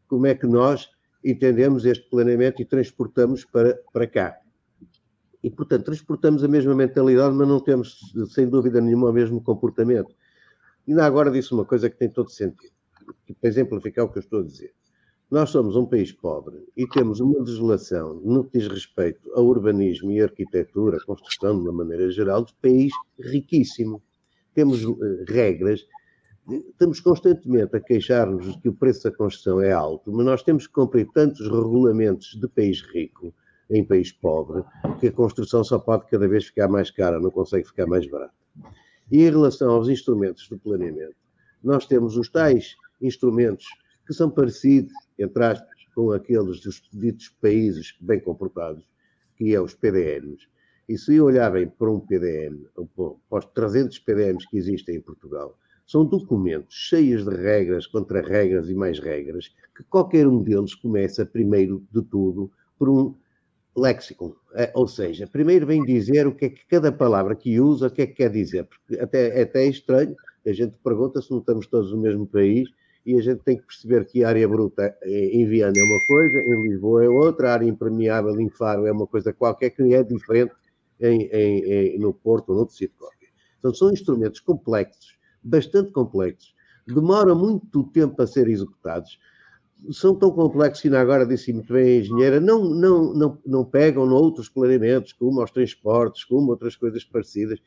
como 0.07 0.27
é 0.27 0.35
que 0.35 0.45
nós 0.45 0.89
entendemos 1.23 1.85
este 1.85 2.09
planeamento 2.09 2.61
e 2.61 2.65
transportamos 2.65 3.45
para, 3.45 3.79
para 3.93 4.07
cá? 4.07 4.37
E, 5.43 5.49
portanto, 5.49 5.85
transportamos 5.85 6.43
a 6.43 6.47
mesma 6.47 6.75
mentalidade, 6.75 7.33
mas 7.33 7.47
não 7.47 7.59
temos, 7.59 8.13
sem 8.29 8.47
dúvida 8.47 8.79
nenhuma, 8.79 9.09
o 9.09 9.13
mesmo 9.13 9.41
comportamento. 9.41 10.13
Ainda 10.87 11.05
agora 11.05 11.31
disse 11.31 11.53
uma 11.53 11.65
coisa 11.65 11.89
que 11.89 11.97
tem 11.97 12.09
todo 12.09 12.29
sentido, 12.29 12.73
para 13.39 13.49
exemplificar 13.49 14.05
o 14.05 14.09
que 14.09 14.17
eu 14.17 14.21
estou 14.21 14.39
a 14.39 14.43
dizer. 14.43 14.73
Nós 15.31 15.49
somos 15.49 15.77
um 15.77 15.85
país 15.85 16.11
pobre 16.11 16.57
e 16.75 16.85
temos 16.87 17.21
uma 17.21 17.39
legislação 17.39 18.15
no 18.15 18.43
que 18.43 18.59
diz 18.59 18.67
respeito 18.67 19.31
ao 19.33 19.45
urbanismo 19.45 20.11
e 20.11 20.21
arquitetura, 20.21 20.99
construção 21.05 21.55
de 21.55 21.69
uma 21.69 21.71
maneira 21.71 22.11
geral, 22.11 22.43
de 22.43 22.53
país 22.55 22.91
riquíssimo. 23.17 24.03
Temos 24.53 24.83
uh, 24.83 24.97
regras, 25.29 25.87
estamos 26.49 26.99
constantemente 26.99 27.77
a 27.77 27.79
queixar-nos 27.79 28.51
de 28.51 28.59
que 28.59 28.67
o 28.67 28.73
preço 28.73 29.03
da 29.05 29.15
construção 29.15 29.61
é 29.61 29.71
alto, 29.71 30.11
mas 30.11 30.25
nós 30.25 30.43
temos 30.43 30.67
que 30.67 30.73
cumprir 30.73 31.07
tantos 31.13 31.47
regulamentos 31.47 32.37
de 32.37 32.47
país 32.49 32.81
rico 32.81 33.33
em 33.69 33.85
país 33.85 34.11
pobre 34.11 34.65
que 34.99 35.07
a 35.07 35.11
construção 35.13 35.63
só 35.63 35.79
pode 35.79 36.07
cada 36.07 36.27
vez 36.27 36.47
ficar 36.47 36.67
mais 36.67 36.91
cara, 36.91 37.21
não 37.21 37.31
consegue 37.31 37.65
ficar 37.65 37.87
mais 37.87 38.05
barata. 38.05 38.33
E 39.09 39.23
em 39.23 39.29
relação 39.29 39.71
aos 39.71 39.87
instrumentos 39.87 40.49
do 40.49 40.59
planeamento, 40.59 41.15
nós 41.63 41.85
temos 41.85 42.17
os 42.17 42.29
tais 42.29 42.75
instrumentos 43.01 43.65
que 44.05 44.13
são 44.13 44.29
parecidos, 44.29 44.93
entre 45.17 45.43
aspas, 45.43 45.69
com 45.95 46.11
aqueles 46.11 46.61
dos 46.61 46.81
ditos 46.93 47.29
países 47.41 47.95
bem 47.99 48.19
comportados, 48.19 48.83
que 49.35 49.53
é 49.53 49.61
os 49.61 49.73
PDMs. 49.73 50.47
E 50.87 50.97
se 50.97 51.19
olharem 51.19 51.67
para 51.67 51.91
um 51.91 51.99
PDM, 51.99 52.65
para 53.29 53.39
os 53.39 53.45
300 53.45 53.99
PDMs 53.99 54.47
que 54.49 54.57
existem 54.57 54.97
em 54.97 55.01
Portugal, 55.01 55.57
são 55.85 56.05
documentos 56.05 56.73
cheios 56.73 57.25
de 57.25 57.35
regras, 57.35 57.87
contra 57.87 58.21
regras 58.21 58.69
e 58.69 58.75
mais 58.75 58.99
regras, 58.99 59.53
que 59.75 59.83
qualquer 59.83 60.27
um 60.27 60.41
deles 60.41 60.73
começa, 60.73 61.25
primeiro 61.25 61.85
de 61.91 62.01
tudo, 62.03 62.51
por 62.77 62.89
um 62.89 63.15
léxico. 63.75 64.37
É, 64.53 64.71
ou 64.75 64.87
seja, 64.87 65.27
primeiro 65.27 65.65
vem 65.65 65.83
dizer 65.83 66.27
o 66.27 66.35
que 66.35 66.45
é 66.45 66.49
que 66.49 66.65
cada 66.65 66.91
palavra 66.91 67.35
que 67.35 67.59
usa, 67.59 67.87
o 67.87 67.91
que 67.91 68.01
é 68.01 68.07
que 68.07 68.13
quer 68.13 68.29
dizer. 68.29 68.65
Porque 68.65 69.01
até, 69.01 69.41
até 69.41 69.65
é 69.65 69.69
estranho, 69.69 70.15
a 70.45 70.51
gente 70.51 70.75
pergunta 70.83 71.21
se 71.21 71.31
não 71.31 71.39
estamos 71.39 71.67
todos 71.67 71.91
no 71.91 72.01
mesmo 72.01 72.25
país 72.25 72.69
e 73.05 73.17
a 73.17 73.21
gente 73.21 73.41
tem 73.43 73.57
que 73.57 73.65
perceber 73.65 74.05
que 74.05 74.23
a 74.23 74.29
área 74.29 74.47
bruta 74.47 74.95
em 75.03 75.45
Viana 75.47 75.73
é 75.75 75.83
uma 75.83 76.07
coisa, 76.07 76.37
em 76.39 76.69
Lisboa 76.69 77.03
é 77.03 77.09
outra, 77.09 77.49
a 77.49 77.53
área 77.53 77.65
impermeável 77.65 78.39
em 78.39 78.49
Faro 78.49 78.85
é 78.85 78.91
uma 78.91 79.07
coisa 79.07 79.33
qualquer 79.33 79.71
que 79.71 79.81
é 79.93 80.03
diferente 80.03 80.53
em, 80.99 81.23
em, 81.31 81.59
em, 81.95 81.99
no 81.99 82.13
Porto 82.13 82.49
ou 82.49 82.55
noutro 82.55 82.75
sítio 82.75 82.95
qualquer. 82.97 83.29
Então 83.57 83.73
são 83.73 83.91
instrumentos 83.91 84.39
complexos, 84.39 85.17
bastante 85.41 85.91
complexos, 85.91 86.53
demoram 86.87 87.35
muito 87.35 87.83
tempo 87.85 88.21
a 88.21 88.27
ser 88.27 88.47
executados, 88.47 89.19
são 89.91 90.13
tão 90.15 90.29
complexos 90.31 90.81
que 90.81 90.95
agora 90.95 91.25
disse 91.25 91.51
muito 91.51 91.73
bem 91.73 91.83
a 91.83 91.99
engenheira, 92.01 92.39
não, 92.39 92.63
não, 92.63 93.13
não, 93.13 93.37
não 93.43 93.65
pegam 93.65 94.05
noutros 94.05 94.47
planeamentos, 94.47 95.11
como 95.13 95.41
aos 95.41 95.49
transportes, 95.49 96.23
como 96.23 96.51
outras 96.51 96.75
coisas 96.75 97.03
parecidas, 97.03 97.59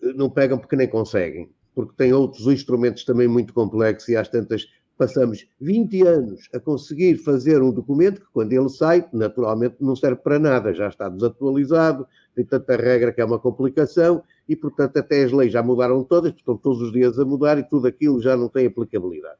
não 0.00 0.30
pegam 0.30 0.58
porque 0.58 0.76
nem 0.76 0.88
conseguem, 0.88 1.50
porque 1.78 1.94
têm 1.96 2.12
outros 2.12 2.44
instrumentos 2.48 3.04
também 3.04 3.28
muito 3.28 3.54
complexos 3.54 4.08
e 4.08 4.16
às 4.16 4.28
tantas 4.28 4.66
passamos 4.96 5.46
20 5.60 6.04
anos 6.04 6.48
a 6.52 6.58
conseguir 6.58 7.18
fazer 7.18 7.62
um 7.62 7.70
documento 7.70 8.20
que, 8.20 8.26
quando 8.32 8.52
ele 8.52 8.68
sai, 8.68 9.08
naturalmente 9.12 9.76
não 9.78 9.94
serve 9.94 10.20
para 10.20 10.40
nada, 10.40 10.74
já 10.74 10.88
está 10.88 11.08
desatualizado, 11.08 12.04
tem 12.34 12.44
tanta 12.44 12.74
regra 12.74 13.12
que 13.12 13.20
é 13.20 13.24
uma 13.24 13.38
complicação 13.38 14.24
e, 14.48 14.56
portanto, 14.56 14.96
até 14.96 15.22
as 15.22 15.30
leis 15.30 15.52
já 15.52 15.62
mudaram 15.62 16.02
todas, 16.02 16.34
estão 16.34 16.56
todos 16.56 16.82
os 16.82 16.92
dias 16.92 17.16
a 17.16 17.24
mudar 17.24 17.56
e 17.58 17.62
tudo 17.62 17.86
aquilo 17.86 18.20
já 18.20 18.36
não 18.36 18.48
tem 18.48 18.66
aplicabilidade. 18.66 19.38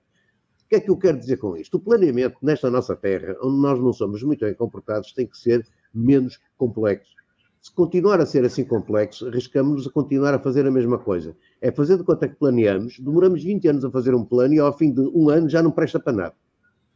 O 0.64 0.68
que 0.68 0.76
é 0.76 0.80
que 0.80 0.90
eu 0.90 0.96
quero 0.96 1.18
dizer 1.18 1.38
com 1.38 1.56
isto? 1.56 1.76
O 1.76 1.80
planeamento 1.80 2.36
nesta 2.40 2.70
nossa 2.70 2.94
terra, 2.94 3.36
onde 3.42 3.60
nós 3.60 3.80
não 3.80 3.92
somos 3.92 4.22
muito 4.22 4.44
bem 4.44 4.54
comportados, 4.54 5.12
tem 5.12 5.26
que 5.26 5.36
ser 5.36 5.66
menos 5.92 6.38
complexo. 6.56 7.10
Se 7.60 7.72
continuar 7.72 8.20
a 8.20 8.26
ser 8.26 8.44
assim 8.44 8.64
complexo, 8.64 9.26
arriscamos-nos 9.26 9.86
a 9.86 9.90
continuar 9.90 10.32
a 10.32 10.38
fazer 10.38 10.66
a 10.66 10.70
mesma 10.70 10.98
coisa. 10.98 11.36
É 11.60 11.72
fazer 11.72 11.96
de 11.96 12.04
conta 12.04 12.28
que 12.28 12.36
planeamos, 12.36 12.98
demoramos 13.00 13.42
20 13.42 13.68
anos 13.68 13.84
a 13.84 13.90
fazer 13.90 14.14
um 14.14 14.24
plano 14.24 14.54
e 14.54 14.60
ao 14.60 14.76
fim 14.76 14.92
de 14.92 15.00
um 15.00 15.28
ano 15.28 15.48
já 15.48 15.62
não 15.62 15.70
presta 15.70 15.98
para 15.98 16.12
nada. 16.12 16.34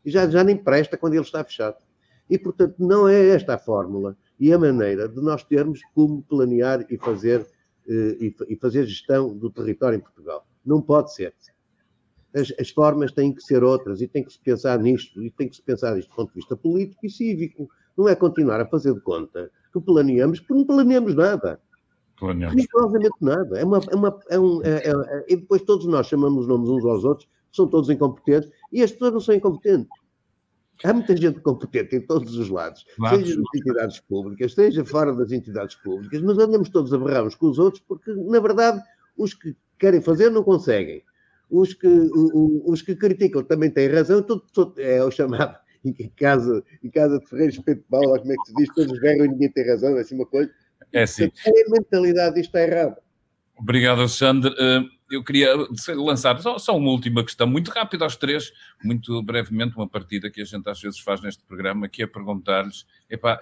E 0.04 0.10
já, 0.10 0.28
já 0.28 0.44
nem 0.44 0.56
presta 0.56 0.96
quando 0.96 1.14
ele 1.14 1.22
está 1.22 1.42
fechado. 1.42 1.76
E, 2.30 2.38
portanto, 2.38 2.76
não 2.78 3.08
é 3.08 3.28
esta 3.28 3.54
a 3.54 3.58
fórmula 3.58 4.16
e 4.38 4.52
a 4.52 4.58
maneira 4.58 5.08
de 5.08 5.20
nós 5.20 5.44
termos 5.44 5.80
como 5.94 6.22
planear 6.22 6.86
e 6.88 6.96
fazer, 6.96 7.46
eh, 7.88 8.32
e, 8.48 8.56
fazer 8.56 8.86
gestão 8.86 9.36
do 9.36 9.50
território 9.50 9.96
em 9.96 10.00
Portugal. 10.00 10.46
Não 10.64 10.80
pode 10.80 11.12
ser. 11.12 11.34
As, 12.34 12.52
as, 12.58 12.70
formas 12.70 13.12
têm 13.12 13.34
que 13.34 13.42
ser 13.42 13.62
outras 13.62 14.00
e 14.00 14.08
tem 14.08 14.24
que 14.24 14.32
se 14.32 14.40
pensar 14.40 14.78
nisto, 14.78 15.22
e 15.22 15.30
tem 15.30 15.48
que 15.48 15.56
se 15.56 15.62
pensar 15.62 15.98
isto 15.98 16.08
do 16.08 16.16
ponto 16.16 16.28
de 16.28 16.36
vista 16.36 16.56
político 16.56 17.04
e 17.04 17.10
cívico. 17.10 17.68
Não 17.96 18.08
é 18.08 18.14
continuar 18.14 18.60
a 18.60 18.66
fazer 18.66 18.94
de 18.94 19.00
conta 19.00 19.50
que 19.72 19.80
planeamos, 19.80 20.40
porque 20.40 20.54
não 20.54 20.64
planeamos 20.64 21.14
nada. 21.14 21.60
Planeamos. 22.18 22.54
Rigorosamente 22.60 23.16
nada. 23.20 23.58
É 23.58 23.64
uma, 23.64 23.80
é 23.90 23.96
uma, 23.96 24.20
é 24.30 24.38
um, 24.38 24.62
é, 24.62 24.88
é, 24.88 25.24
e 25.28 25.36
depois 25.36 25.62
todos 25.62 25.86
nós 25.86 26.06
chamamos 26.06 26.46
nomes 26.46 26.68
uns 26.68 26.84
aos 26.84 27.04
outros, 27.04 27.28
são 27.50 27.66
todos 27.66 27.90
incompetentes, 27.90 28.50
e 28.72 28.82
as 28.82 28.92
pessoas 28.92 29.12
não 29.12 29.20
são 29.20 29.34
incompetentes. 29.34 29.90
Há 30.84 30.92
muita 30.92 31.16
gente 31.16 31.40
competente 31.40 31.94
em 31.94 32.00
todos 32.00 32.36
os 32.36 32.48
lados, 32.48 32.84
claro. 32.96 33.16
seja 33.16 33.36
nas 33.36 33.54
entidades 33.54 34.00
públicas, 34.00 34.54
seja 34.54 34.84
fora 34.84 35.14
das 35.14 35.30
entidades 35.30 35.76
públicas, 35.76 36.20
mas 36.22 36.38
andamos 36.38 36.68
todos 36.70 36.92
a 36.92 36.98
berrar 36.98 37.24
uns 37.24 37.34
com 37.34 37.46
os 37.48 37.58
outros, 37.58 37.82
porque, 37.86 38.12
na 38.12 38.40
verdade, 38.40 38.82
os 39.16 39.32
que 39.34 39.54
querem 39.78 40.00
fazer 40.00 40.30
não 40.30 40.42
conseguem. 40.42 41.02
Os 41.48 41.74
que, 41.74 41.86
os 42.64 42.80
que 42.80 42.96
criticam 42.96 43.44
também 43.44 43.70
têm 43.70 43.88
razão, 43.88 44.22
tudo, 44.22 44.42
tudo, 44.52 44.80
é 44.80 45.04
o 45.04 45.10
chamado 45.10 45.56
em 45.84 46.08
casa, 46.16 46.62
em 46.82 46.90
casa 46.90 47.18
de 47.18 47.26
Ferreiros 47.26 47.58
Pedro 47.58 47.84
Paulo, 47.90 48.18
como 48.18 48.32
é 48.32 48.36
que 48.36 48.46
se 48.46 48.54
diz, 48.54 48.68
todos 48.74 49.00
berram 49.00 49.24
e 49.24 49.28
ninguém 49.28 49.50
tem 49.50 49.66
razão, 49.66 49.96
é 49.96 50.00
assim 50.00 50.14
uma 50.14 50.26
coisa. 50.26 50.50
É 50.92 51.06
sim. 51.06 51.30
A 51.46 51.70
mentalidade 51.70 52.34
disto 52.36 52.56
está 52.56 52.60
errada. 52.60 52.98
Obrigado, 53.58 54.00
Alexandre. 54.00 54.54
Eh, 54.58 54.80
eu 55.12 55.22
queria 55.22 55.50
lançar 55.94 56.40
só, 56.40 56.76
uma 56.76 56.90
última 56.90 57.22
questão, 57.22 57.46
muito 57.46 57.70
rápida 57.70 58.04
aos 58.04 58.16
três, 58.16 58.50
muito 58.82 59.22
brevemente, 59.22 59.76
uma 59.76 59.86
partida 59.86 60.30
que 60.30 60.40
a 60.40 60.44
gente 60.44 60.68
às 60.68 60.80
vezes 60.80 60.98
faz 60.98 61.20
neste 61.20 61.44
programa, 61.44 61.86
que 61.86 62.02
é 62.02 62.06
perguntar-lhes, 62.06 62.86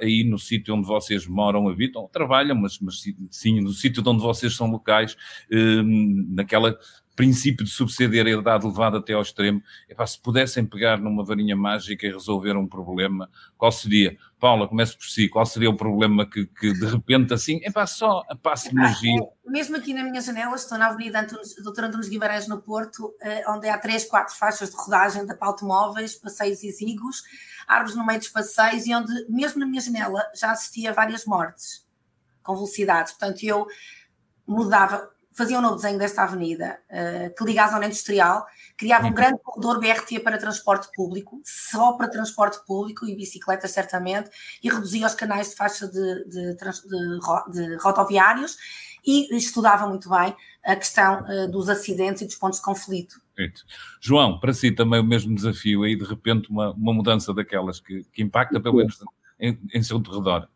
aí 0.00 0.24
no 0.24 0.36
sítio 0.36 0.74
onde 0.74 0.86
vocês 0.86 1.26
moram, 1.26 1.68
habitam, 1.68 2.08
trabalham, 2.12 2.56
mas, 2.56 2.78
mas 2.80 3.04
sim, 3.30 3.60
no 3.60 3.70
sítio 3.70 4.02
onde 4.04 4.20
vocês 4.20 4.54
são 4.56 4.68
locais, 4.68 5.16
eh, 5.50 5.82
naquela 6.28 6.76
princípio 7.20 7.64
de 7.64 7.70
subsidiariedade 7.70 8.66
levado 8.66 8.96
até 8.96 9.12
ao 9.12 9.20
extremo, 9.20 9.62
epá, 9.88 10.06
se 10.06 10.18
pudessem 10.18 10.64
pegar 10.64 10.98
numa 10.98 11.22
varinha 11.22 11.54
mágica 11.54 12.06
e 12.06 12.12
resolver 12.12 12.56
um 12.56 12.66
problema, 12.66 13.28
qual 13.58 13.70
seria? 13.70 14.16
Paula, 14.38 14.66
comece 14.66 14.96
por 14.96 15.04
si, 15.04 15.28
qual 15.28 15.44
seria 15.44 15.68
o 15.68 15.76
problema 15.76 16.24
que, 16.24 16.46
que 16.46 16.72
de 16.72 16.86
repente 16.86 17.34
assim, 17.34 17.60
epá, 17.62 17.86
só 17.86 18.22
a 18.26 18.34
passo 18.34 18.70
de 18.70 18.78
energia? 18.78 19.20
Mesmo 19.46 19.76
aqui 19.76 19.92
na 19.92 20.02
minha 20.02 20.20
janela, 20.22 20.56
estou 20.56 20.78
na 20.78 20.86
Avenida 20.86 21.20
Antunes, 21.20 21.54
Doutor 21.62 21.84
Antunes 21.84 22.08
Guimarães 22.08 22.48
no 22.48 22.62
Porto, 22.62 23.14
eh, 23.20 23.44
onde 23.48 23.68
há 23.68 23.76
três, 23.76 24.06
quatro 24.06 24.34
faixas 24.34 24.70
de 24.70 24.76
rodagem 24.76 25.26
de 25.26 25.36
automóveis, 25.40 26.14
passeios 26.14 26.64
exíguos, 26.64 27.22
árvores 27.68 27.94
no 27.94 28.06
meio 28.06 28.18
dos 28.18 28.28
passeios 28.28 28.86
e 28.86 28.94
onde, 28.94 29.12
mesmo 29.28 29.60
na 29.60 29.66
minha 29.66 29.82
janela, 29.82 30.22
já 30.34 30.52
assistia 30.52 30.90
a 30.90 30.94
várias 30.94 31.26
mortes 31.26 31.86
com 32.42 32.54
velocidades. 32.54 33.12
Portanto, 33.12 33.42
eu 33.42 33.66
mudava, 34.46 35.10
fazia 35.32 35.58
um 35.58 35.62
novo 35.62 35.76
desenho 35.76 35.98
desta 35.98 36.22
avenida 36.22 36.78
uh, 36.90 37.34
que 37.34 37.44
liga 37.44 37.64
à 37.64 37.68
zona 37.68 37.86
industrial, 37.86 38.46
criava 38.76 39.04
um 39.04 39.08
uhum. 39.08 39.14
grande 39.14 39.38
corredor 39.42 39.78
BRT 39.78 40.20
para 40.20 40.38
transporte 40.38 40.88
público, 40.94 41.40
só 41.44 41.92
para 41.92 42.08
transporte 42.08 42.58
público 42.66 43.06
e 43.06 43.14
bicicletas 43.14 43.70
certamente, 43.70 44.30
e 44.62 44.68
reduzia 44.68 45.06
os 45.06 45.14
canais 45.14 45.50
de 45.50 45.56
faixa 45.56 45.86
de, 45.86 46.24
de, 46.24 46.56
de, 46.56 47.52
de 47.52 47.76
rodoviários 47.76 48.56
e 49.06 49.34
estudava 49.36 49.86
muito 49.86 50.10
bem 50.10 50.34
a 50.64 50.76
questão 50.76 51.22
uh, 51.22 51.50
dos 51.50 51.68
acidentes 51.68 52.22
e 52.22 52.26
dos 52.26 52.34
pontos 52.34 52.58
de 52.58 52.64
conflito. 52.64 53.20
João, 54.00 54.38
para 54.38 54.52
si 54.52 54.70
também 54.70 55.00
o 55.00 55.04
mesmo 55.04 55.34
desafio 55.34 55.84
aí, 55.84 55.96
de 55.96 56.04
repente 56.04 56.50
uma, 56.50 56.72
uma 56.72 56.92
mudança 56.92 57.32
daquelas 57.32 57.80
que, 57.80 58.04
que 58.12 58.22
impacta 58.22 58.60
pelo 58.60 58.76
menos 58.76 58.98
em, 59.38 59.58
em 59.72 59.82
seu 59.82 59.98
redor. 59.98 60.48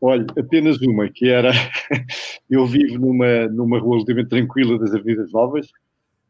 Olha, 0.00 0.26
apenas 0.38 0.80
uma, 0.82 1.08
que 1.08 1.28
era, 1.28 1.50
eu 2.50 2.66
vivo 2.66 2.98
numa, 2.98 3.46
numa 3.48 3.78
rua 3.78 3.96
relativamente 3.96 4.28
tranquila 4.28 4.78
das 4.78 4.94
Avenidas 4.94 5.32
Novas, 5.32 5.68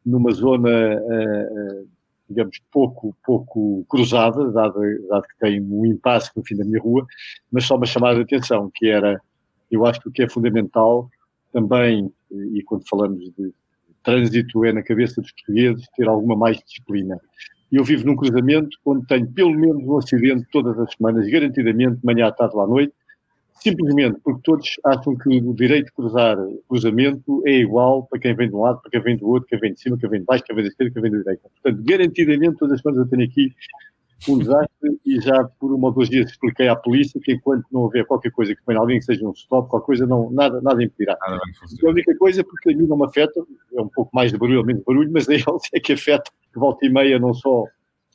numa 0.04 0.30
zona, 0.32 0.70
uh, 0.70 1.88
digamos, 2.28 2.60
pouco, 2.70 3.16
pouco 3.24 3.84
cruzada, 3.88 4.50
dado, 4.52 4.80
dado 5.08 5.22
que 5.22 5.38
tem 5.38 5.60
um 5.60 5.86
impasse 5.86 6.30
no 6.36 6.44
fim 6.44 6.56
da 6.56 6.64
minha 6.64 6.80
rua, 6.80 7.06
mas 7.50 7.64
só 7.64 7.76
uma 7.76 7.86
chamada 7.86 8.16
de 8.16 8.22
atenção, 8.22 8.70
que 8.74 8.86
era, 8.86 9.20
eu 9.70 9.84
acho 9.86 10.00
que 10.00 10.08
o 10.08 10.12
que 10.12 10.22
é 10.22 10.28
fundamental 10.28 11.10
também, 11.52 12.12
e 12.30 12.62
quando 12.62 12.86
falamos 12.88 13.24
de 13.36 13.52
trânsito 14.04 14.64
é 14.64 14.72
na 14.72 14.82
cabeça 14.82 15.20
dos 15.20 15.32
portugueses, 15.32 15.88
ter 15.96 16.06
alguma 16.06 16.36
mais 16.36 16.58
disciplina. 16.58 17.18
Eu 17.72 17.82
vivo 17.82 18.06
num 18.06 18.14
cruzamento 18.14 18.76
onde 18.84 19.06
tenho 19.06 19.26
pelo 19.32 19.52
menos 19.52 19.82
um 19.82 19.96
acidente 19.96 20.46
todas 20.52 20.78
as 20.78 20.92
semanas, 20.92 21.28
garantidamente, 21.28 21.98
manhã 22.04 22.30
tarde 22.30 22.54
ou 22.54 22.62
à 22.62 22.66
noite, 22.66 22.92
simplesmente 23.64 24.20
porque 24.22 24.42
todos 24.44 24.68
acham 24.84 25.16
que 25.16 25.40
o 25.40 25.54
direito 25.54 25.86
de 25.86 25.92
cruzar 25.92 26.36
cruzamento 26.68 27.42
é 27.46 27.52
igual 27.52 28.06
para 28.06 28.18
quem 28.18 28.36
vem 28.36 28.50
de 28.50 28.54
um 28.54 28.60
lado, 28.60 28.80
para 28.82 28.90
quem 28.90 29.00
vem 29.00 29.16
do 29.16 29.26
outro, 29.26 29.48
quem 29.48 29.58
vem 29.58 29.72
de 29.72 29.80
cima, 29.80 29.96
quem 29.98 30.10
vem 30.10 30.20
de 30.20 30.26
baixo, 30.26 30.44
quem 30.44 30.54
vem 30.54 30.64
da 30.64 30.68
esquerda, 30.68 30.92
quem 30.92 31.02
vem 31.02 31.10
da 31.10 31.18
direita. 31.18 31.50
Portanto, 31.62 31.82
garantidamente, 31.84 32.58
todas 32.58 32.74
as 32.74 32.80
semanas 32.82 33.04
eu 33.04 33.10
tenho 33.10 33.24
aqui 33.24 33.54
um 34.28 34.38
desastre 34.38 34.98
e 35.04 35.20
já 35.20 35.44
por 35.58 35.72
uma 35.72 35.88
ou 35.88 35.94
dois 35.94 36.10
dias 36.10 36.30
expliquei 36.30 36.68
à 36.68 36.76
polícia 36.76 37.20
que 37.20 37.32
enquanto 37.32 37.64
não 37.72 37.82
houver 37.82 38.04
qualquer 38.06 38.30
coisa 38.30 38.54
que 38.54 38.60
venha 38.66 38.80
alguém 38.80 38.98
que 38.98 39.04
seja 39.06 39.26
um 39.26 39.32
stop, 39.32 39.68
qualquer 39.68 39.86
coisa, 39.86 40.06
não, 40.06 40.30
nada, 40.30 40.60
nada 40.60 40.82
impedirá. 40.82 41.16
Nada 41.26 41.40
a 41.82 41.88
única 41.88 42.14
coisa, 42.16 42.44
porque 42.44 42.72
a 42.72 42.76
mim 42.76 42.86
não 42.86 42.98
me 42.98 43.06
afeta, 43.06 43.42
é 43.74 43.80
um 43.80 43.88
pouco 43.88 44.10
mais 44.14 44.30
de 44.30 44.38
barulho 44.38 44.64
menos 44.64 44.82
barulho, 44.84 45.10
mas 45.10 45.28
a 45.28 45.34
eles 45.34 45.46
é 45.74 45.80
que 45.80 45.94
afeta, 45.94 46.30
que 46.52 46.58
volta 46.58 46.84
e 46.84 46.90
meia 46.90 47.18
não 47.18 47.32
só 47.32 47.64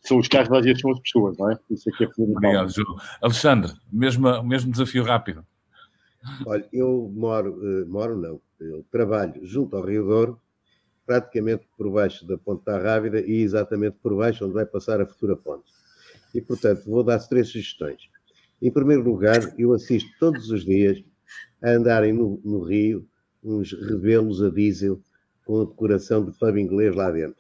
são 0.04 0.18
os 0.18 0.28
carros, 0.28 0.52
às 0.52 0.64
vezes 0.64 0.82
são 0.82 0.92
as 0.92 1.00
pessoas, 1.00 1.38
não 1.38 1.52
é? 1.52 1.60
Isso 1.70 1.90
aqui 1.90 2.06
é 2.06 2.08
fundamental. 2.08 2.66
Obrigado, 2.66 2.74
João. 2.74 2.98
Alexandre, 3.22 3.74
mesmo, 3.92 4.44
mesmo 4.44 4.72
desafio 4.72 5.04
rápido. 5.04 5.46
Olha, 6.46 6.68
eu 6.74 7.12
moro, 7.16 7.54
uh, 7.54 7.90
moro 7.90 8.18
não, 8.18 8.42
eu 8.60 8.86
trabalho 8.92 9.46
junto 9.46 9.76
ao 9.76 9.86
Rio 9.86 10.06
Douro, 10.06 10.42
praticamente 11.06 11.68
por 11.78 11.90
baixo 11.92 12.26
da 12.28 12.38
Ponte 12.38 12.66
da 12.66 12.78
Rávida 12.78 13.22
e 13.22 13.42
exatamente 13.42 13.98
por 14.02 14.16
baixo 14.16 14.46
onde 14.46 14.54
vai 14.54 14.66
passar 14.66 15.02
a 15.02 15.06
futura 15.06 15.36
ponte. 15.36 15.72
E, 16.36 16.42
portanto, 16.42 16.84
vou 16.86 17.04
dar 17.04 17.20
três 17.20 17.48
sugestões. 17.48 18.02
Em 18.62 18.70
primeiro 18.70 19.04
lugar, 19.04 19.40
eu 19.58 19.74
assisto 19.74 20.10
todos 20.20 20.52
os 20.52 20.66
dias 20.66 21.04
a 21.64 21.72
andarem 21.72 22.14
no, 22.14 22.40
no 22.44 22.62
Rio 22.62 23.08
uns 23.44 23.72
rebelos 23.72 24.44
a 24.44 24.50
diesel 24.50 25.02
com 25.46 25.62
a 25.62 25.66
decoração 25.66 26.24
de 26.24 26.38
pub 26.38 26.58
inglês 26.58 26.96
lá 26.96 27.10
dentro. 27.10 27.39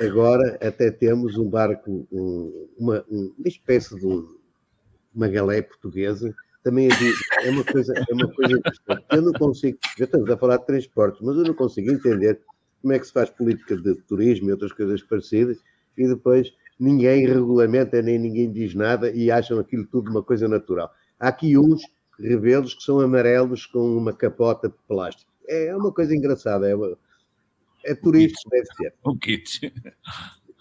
Agora 0.00 0.58
até 0.60 0.90
temos 0.90 1.36
um 1.36 1.48
barco, 1.48 2.06
um, 2.12 2.68
uma, 2.78 3.04
uma, 3.08 3.48
espécie 3.48 3.98
de 3.98 4.06
um, 4.06 4.36
uma 5.14 5.28
galé 5.28 5.62
portuguesa. 5.62 6.34
Também 6.62 6.88
é 6.88 7.50
uma 7.50 7.64
coisa, 7.64 7.94
é 7.94 8.14
uma 8.14 8.28
coisa 8.32 8.58
interessante. 8.58 9.04
Eu 9.10 9.22
não 9.22 9.32
consigo, 9.32 9.78
já 9.96 10.04
estamos 10.04 10.30
a 10.30 10.36
falar 10.36 10.58
de 10.58 10.66
transportes, 10.66 11.20
mas 11.22 11.36
eu 11.36 11.44
não 11.44 11.54
consigo 11.54 11.90
entender 11.90 12.40
como 12.82 12.92
é 12.92 12.98
que 12.98 13.06
se 13.06 13.12
faz 13.12 13.30
política 13.30 13.76
de 13.76 13.94
turismo 14.02 14.48
e 14.48 14.52
outras 14.52 14.72
coisas 14.72 15.02
parecidas 15.02 15.58
e 15.96 16.06
depois 16.06 16.52
ninguém 16.78 17.26
regulamenta 17.26 18.00
nem 18.00 18.18
ninguém 18.18 18.50
diz 18.50 18.74
nada 18.74 19.10
e 19.10 19.30
acham 19.30 19.58
aquilo 19.58 19.84
tudo 19.86 20.10
uma 20.10 20.22
coisa 20.22 20.46
natural. 20.46 20.92
Há 21.18 21.28
aqui 21.28 21.58
uns 21.58 21.82
rebelos 22.18 22.74
que 22.74 22.82
são 22.82 23.00
amarelos 23.00 23.66
com 23.66 23.96
uma 23.96 24.12
capota 24.12 24.68
de 24.68 24.74
plástico. 24.86 25.30
É 25.48 25.74
uma 25.74 25.92
coisa 25.92 26.14
engraçada, 26.14 26.68
é, 26.68 26.74
uma, 26.74 26.96
é 27.84 27.94
turismo, 27.94 28.50
deve 28.50 28.66
ser. 28.76 28.94
O 29.04 29.16
kit. 29.16 29.72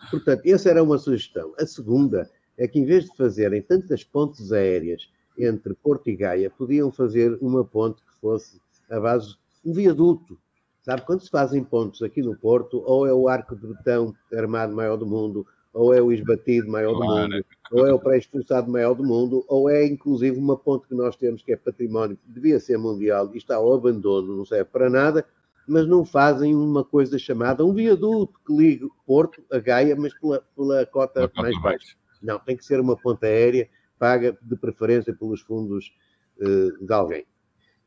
Portanto, 0.09 0.41
essa 0.45 0.69
era 0.69 0.83
uma 0.83 0.97
sugestão. 0.97 1.53
A 1.57 1.65
segunda 1.65 2.29
é 2.57 2.67
que, 2.67 2.79
em 2.79 2.85
vez 2.85 3.05
de 3.05 3.15
fazerem 3.15 3.61
tantas 3.61 4.03
pontes 4.03 4.51
aéreas 4.51 5.09
entre 5.37 5.73
Porto 5.73 6.09
e 6.09 6.15
Gaia, 6.15 6.49
podiam 6.49 6.91
fazer 6.91 7.37
uma 7.41 7.63
ponte 7.63 8.01
que 8.01 8.19
fosse 8.19 8.59
a 8.89 8.99
base, 8.99 9.35
um 9.65 9.73
viaduto. 9.73 10.37
Sabe, 10.81 11.01
quando 11.01 11.21
se 11.21 11.29
fazem 11.29 11.63
pontos 11.63 12.01
aqui 12.01 12.21
no 12.21 12.35
Porto, 12.35 12.81
ou 12.85 13.05
é 13.05 13.13
o 13.13 13.27
arco 13.27 13.55
de 13.55 13.67
botão 13.67 14.15
armado 14.33 14.73
maior 14.73 14.95
do 14.95 15.05
mundo, 15.05 15.45
ou 15.73 15.93
é 15.93 16.01
o 16.01 16.11
esbatido 16.11 16.69
maior 16.69 16.93
do 16.93 17.03
mundo, 17.03 17.45
ou 17.71 17.85
é 17.85 17.93
o 17.93 17.99
pré-expulsado 17.99 18.71
maior 18.71 18.95
do 18.95 19.03
mundo, 19.03 19.45
ou 19.47 19.69
é 19.69 19.85
inclusive 19.85 20.37
uma 20.37 20.57
ponte 20.57 20.87
que 20.87 20.95
nós 20.95 21.15
temos 21.15 21.43
que 21.43 21.51
é 21.51 21.57
património, 21.57 22.17
devia 22.25 22.59
ser 22.59 22.77
mundial 22.77 23.29
e 23.33 23.37
está 23.37 23.57
ao 23.57 23.73
abandono, 23.73 24.35
não 24.35 24.45
serve 24.45 24.69
para 24.71 24.89
nada, 24.89 25.25
mas 25.67 25.87
não 25.87 26.05
fazem 26.05 26.55
uma 26.55 26.83
coisa 26.83 27.19
chamada 27.19 27.65
um 27.65 27.73
viaduto 27.73 28.39
que 28.45 28.55
liga 28.55 28.87
Porto 29.05 29.43
a 29.51 29.59
Gaia, 29.59 29.95
mas 29.95 30.13
pela, 30.13 30.41
pela 30.55 30.85
cota 30.85 31.29
mais 31.35 31.59
baixa. 31.61 31.95
Não, 32.21 32.39
tem 32.39 32.55
que 32.55 32.65
ser 32.65 32.79
uma 32.79 32.95
ponte 32.95 33.25
aérea 33.25 33.69
paga 33.99 34.37
de 34.41 34.55
preferência 34.55 35.13
pelos 35.13 35.41
fundos 35.41 35.93
uh, 36.39 36.85
de 36.85 36.93
alguém. 36.93 37.25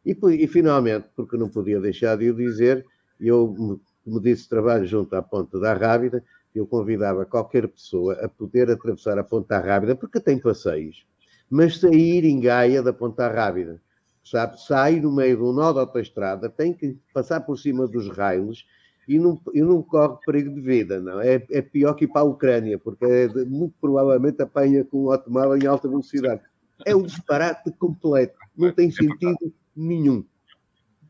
E, 0.04 0.16
e, 0.42 0.46
finalmente, 0.46 1.08
porque 1.14 1.36
não 1.36 1.48
podia 1.48 1.80
deixar 1.80 2.16
de 2.16 2.30
o 2.30 2.34
dizer, 2.34 2.84
eu, 3.20 3.80
como 4.04 4.20
disse, 4.20 4.48
trabalho 4.48 4.86
junto 4.86 5.14
à 5.14 5.22
Ponte 5.22 5.58
da 5.60 5.74
Rábida, 5.74 6.24
eu 6.54 6.66
convidava 6.66 7.24
qualquer 7.24 7.68
pessoa 7.68 8.14
a 8.14 8.28
poder 8.28 8.70
atravessar 8.70 9.18
a 9.18 9.24
Ponta 9.24 9.58
Rábida, 9.58 9.94
porque 9.94 10.18
tem 10.18 10.38
passeios, 10.38 11.06
mas 11.48 11.78
sair 11.78 12.24
em 12.24 12.40
Gaia 12.40 12.82
da 12.82 12.92
Ponta 12.92 13.28
Rábida, 13.28 13.80
sabe? 14.24 14.60
Sai 14.60 15.00
no 15.00 15.12
meio 15.12 15.38
do 15.38 15.52
nó 15.52 15.72
da 15.72 15.80
autoestrada, 15.80 16.48
tem 16.48 16.72
que 16.72 16.98
passar 17.12 17.40
por 17.40 17.58
cima 17.58 17.86
dos 17.86 18.08
raios 18.08 18.66
e 19.08 19.18
não, 19.18 19.40
e 19.52 19.60
não 19.60 19.82
corre 19.82 20.18
perigo 20.24 20.54
de 20.54 20.60
vida, 20.60 21.00
não. 21.00 21.20
É, 21.20 21.44
é 21.50 21.62
pior 21.62 21.94
que 21.94 22.04
ir 22.04 22.08
para 22.08 22.22
a 22.22 22.24
Ucrânia, 22.24 22.78
porque 22.78 23.04
é, 23.04 23.28
muito 23.44 23.74
provavelmente 23.80 24.42
apanha 24.42 24.84
com 24.84 25.04
um 25.04 25.12
automóvel 25.12 25.56
em 25.56 25.66
alta 25.66 25.88
velocidade. 25.88 26.42
É 26.86 26.94
um 26.94 27.02
disparate 27.02 27.70
completo, 27.72 28.38
não 28.56 28.72
tem 28.72 28.90
sentido 28.90 29.52
nenhum. 29.76 30.24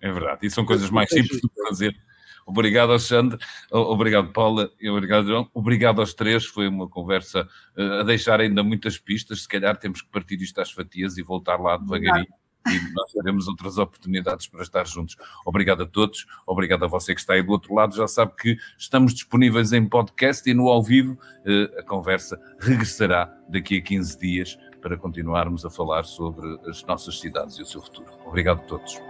É 0.01 0.11
verdade, 0.11 0.47
e 0.47 0.51
são 0.51 0.65
coisas 0.65 0.91
mais 0.91 1.11
simples 1.11 1.41
de 1.41 1.51
fazer 1.69 1.95
Obrigado, 2.51 2.91
Alexandre. 2.91 3.39
Obrigado, 3.71 4.33
Paula. 4.33 4.71
Obrigado, 4.91 5.27
João. 5.27 5.49
Obrigado 5.55 6.01
aos 6.01 6.13
três. 6.13 6.45
Foi 6.45 6.67
uma 6.67 6.89
conversa 6.89 7.49
uh, 7.77 8.01
a 8.01 8.03
deixar 8.03 8.41
ainda 8.41 8.63
muitas 8.63 8.99
pistas. 8.99 9.43
Se 9.43 9.49
calhar 9.49 9.77
temos 9.77 10.03
que 10.03 10.09
partir 10.09 10.41
isto 10.41 10.61
às 10.61 10.73
fatias 10.73 11.17
e 11.17 11.23
voltar 11.23 11.61
lá 11.61 11.77
devagarinho. 11.77 12.27
E 12.67 12.93
nós 12.93 13.13
teremos 13.13 13.49
outras 13.49 13.79
oportunidades 13.79 14.47
para 14.47 14.63
estar 14.63 14.87
juntos. 14.87 15.17
Obrigado 15.45 15.83
a 15.83 15.87
todos. 15.87 16.27
Obrigado 16.47 16.85
a 16.85 16.89
você 16.89 17.15
que 17.15 17.21
está 17.21 17.35
aí 17.35 17.43
do 17.43 17.53
outro 17.53 17.75
lado. 17.75 17.97
Já 17.97 18.07
sabe 18.07 18.33
que 18.37 18.57
estamos 18.79 19.15
disponíveis 19.15 19.73
em 19.73 19.89
podcast 19.89 20.49
e 20.49 20.55
no 20.55 20.69
ao 20.69 20.83
vivo. 20.83 21.19
Uh, 21.45 21.79
a 21.79 21.83
conversa 21.83 22.41
regressará 22.59 23.33
daqui 23.49 23.79
a 23.79 23.83
15 23.83 24.19
dias 24.19 24.59
para 24.81 24.97
continuarmos 24.97 25.65
a 25.65 25.71
falar 25.71 26.05
sobre 26.05 26.59
as 26.69 26.83
nossas 26.85 27.21
cidades 27.21 27.59
e 27.59 27.63
o 27.63 27.67
seu 27.67 27.83
futuro. 27.83 28.09
Obrigado 28.27 28.61
a 28.61 28.65
todos. 28.65 29.01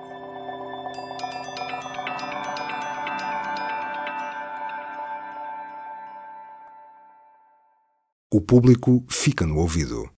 O 8.33 8.41
público 8.41 9.05
fica 9.09 9.45
no 9.45 9.59
ouvido. 9.59 10.11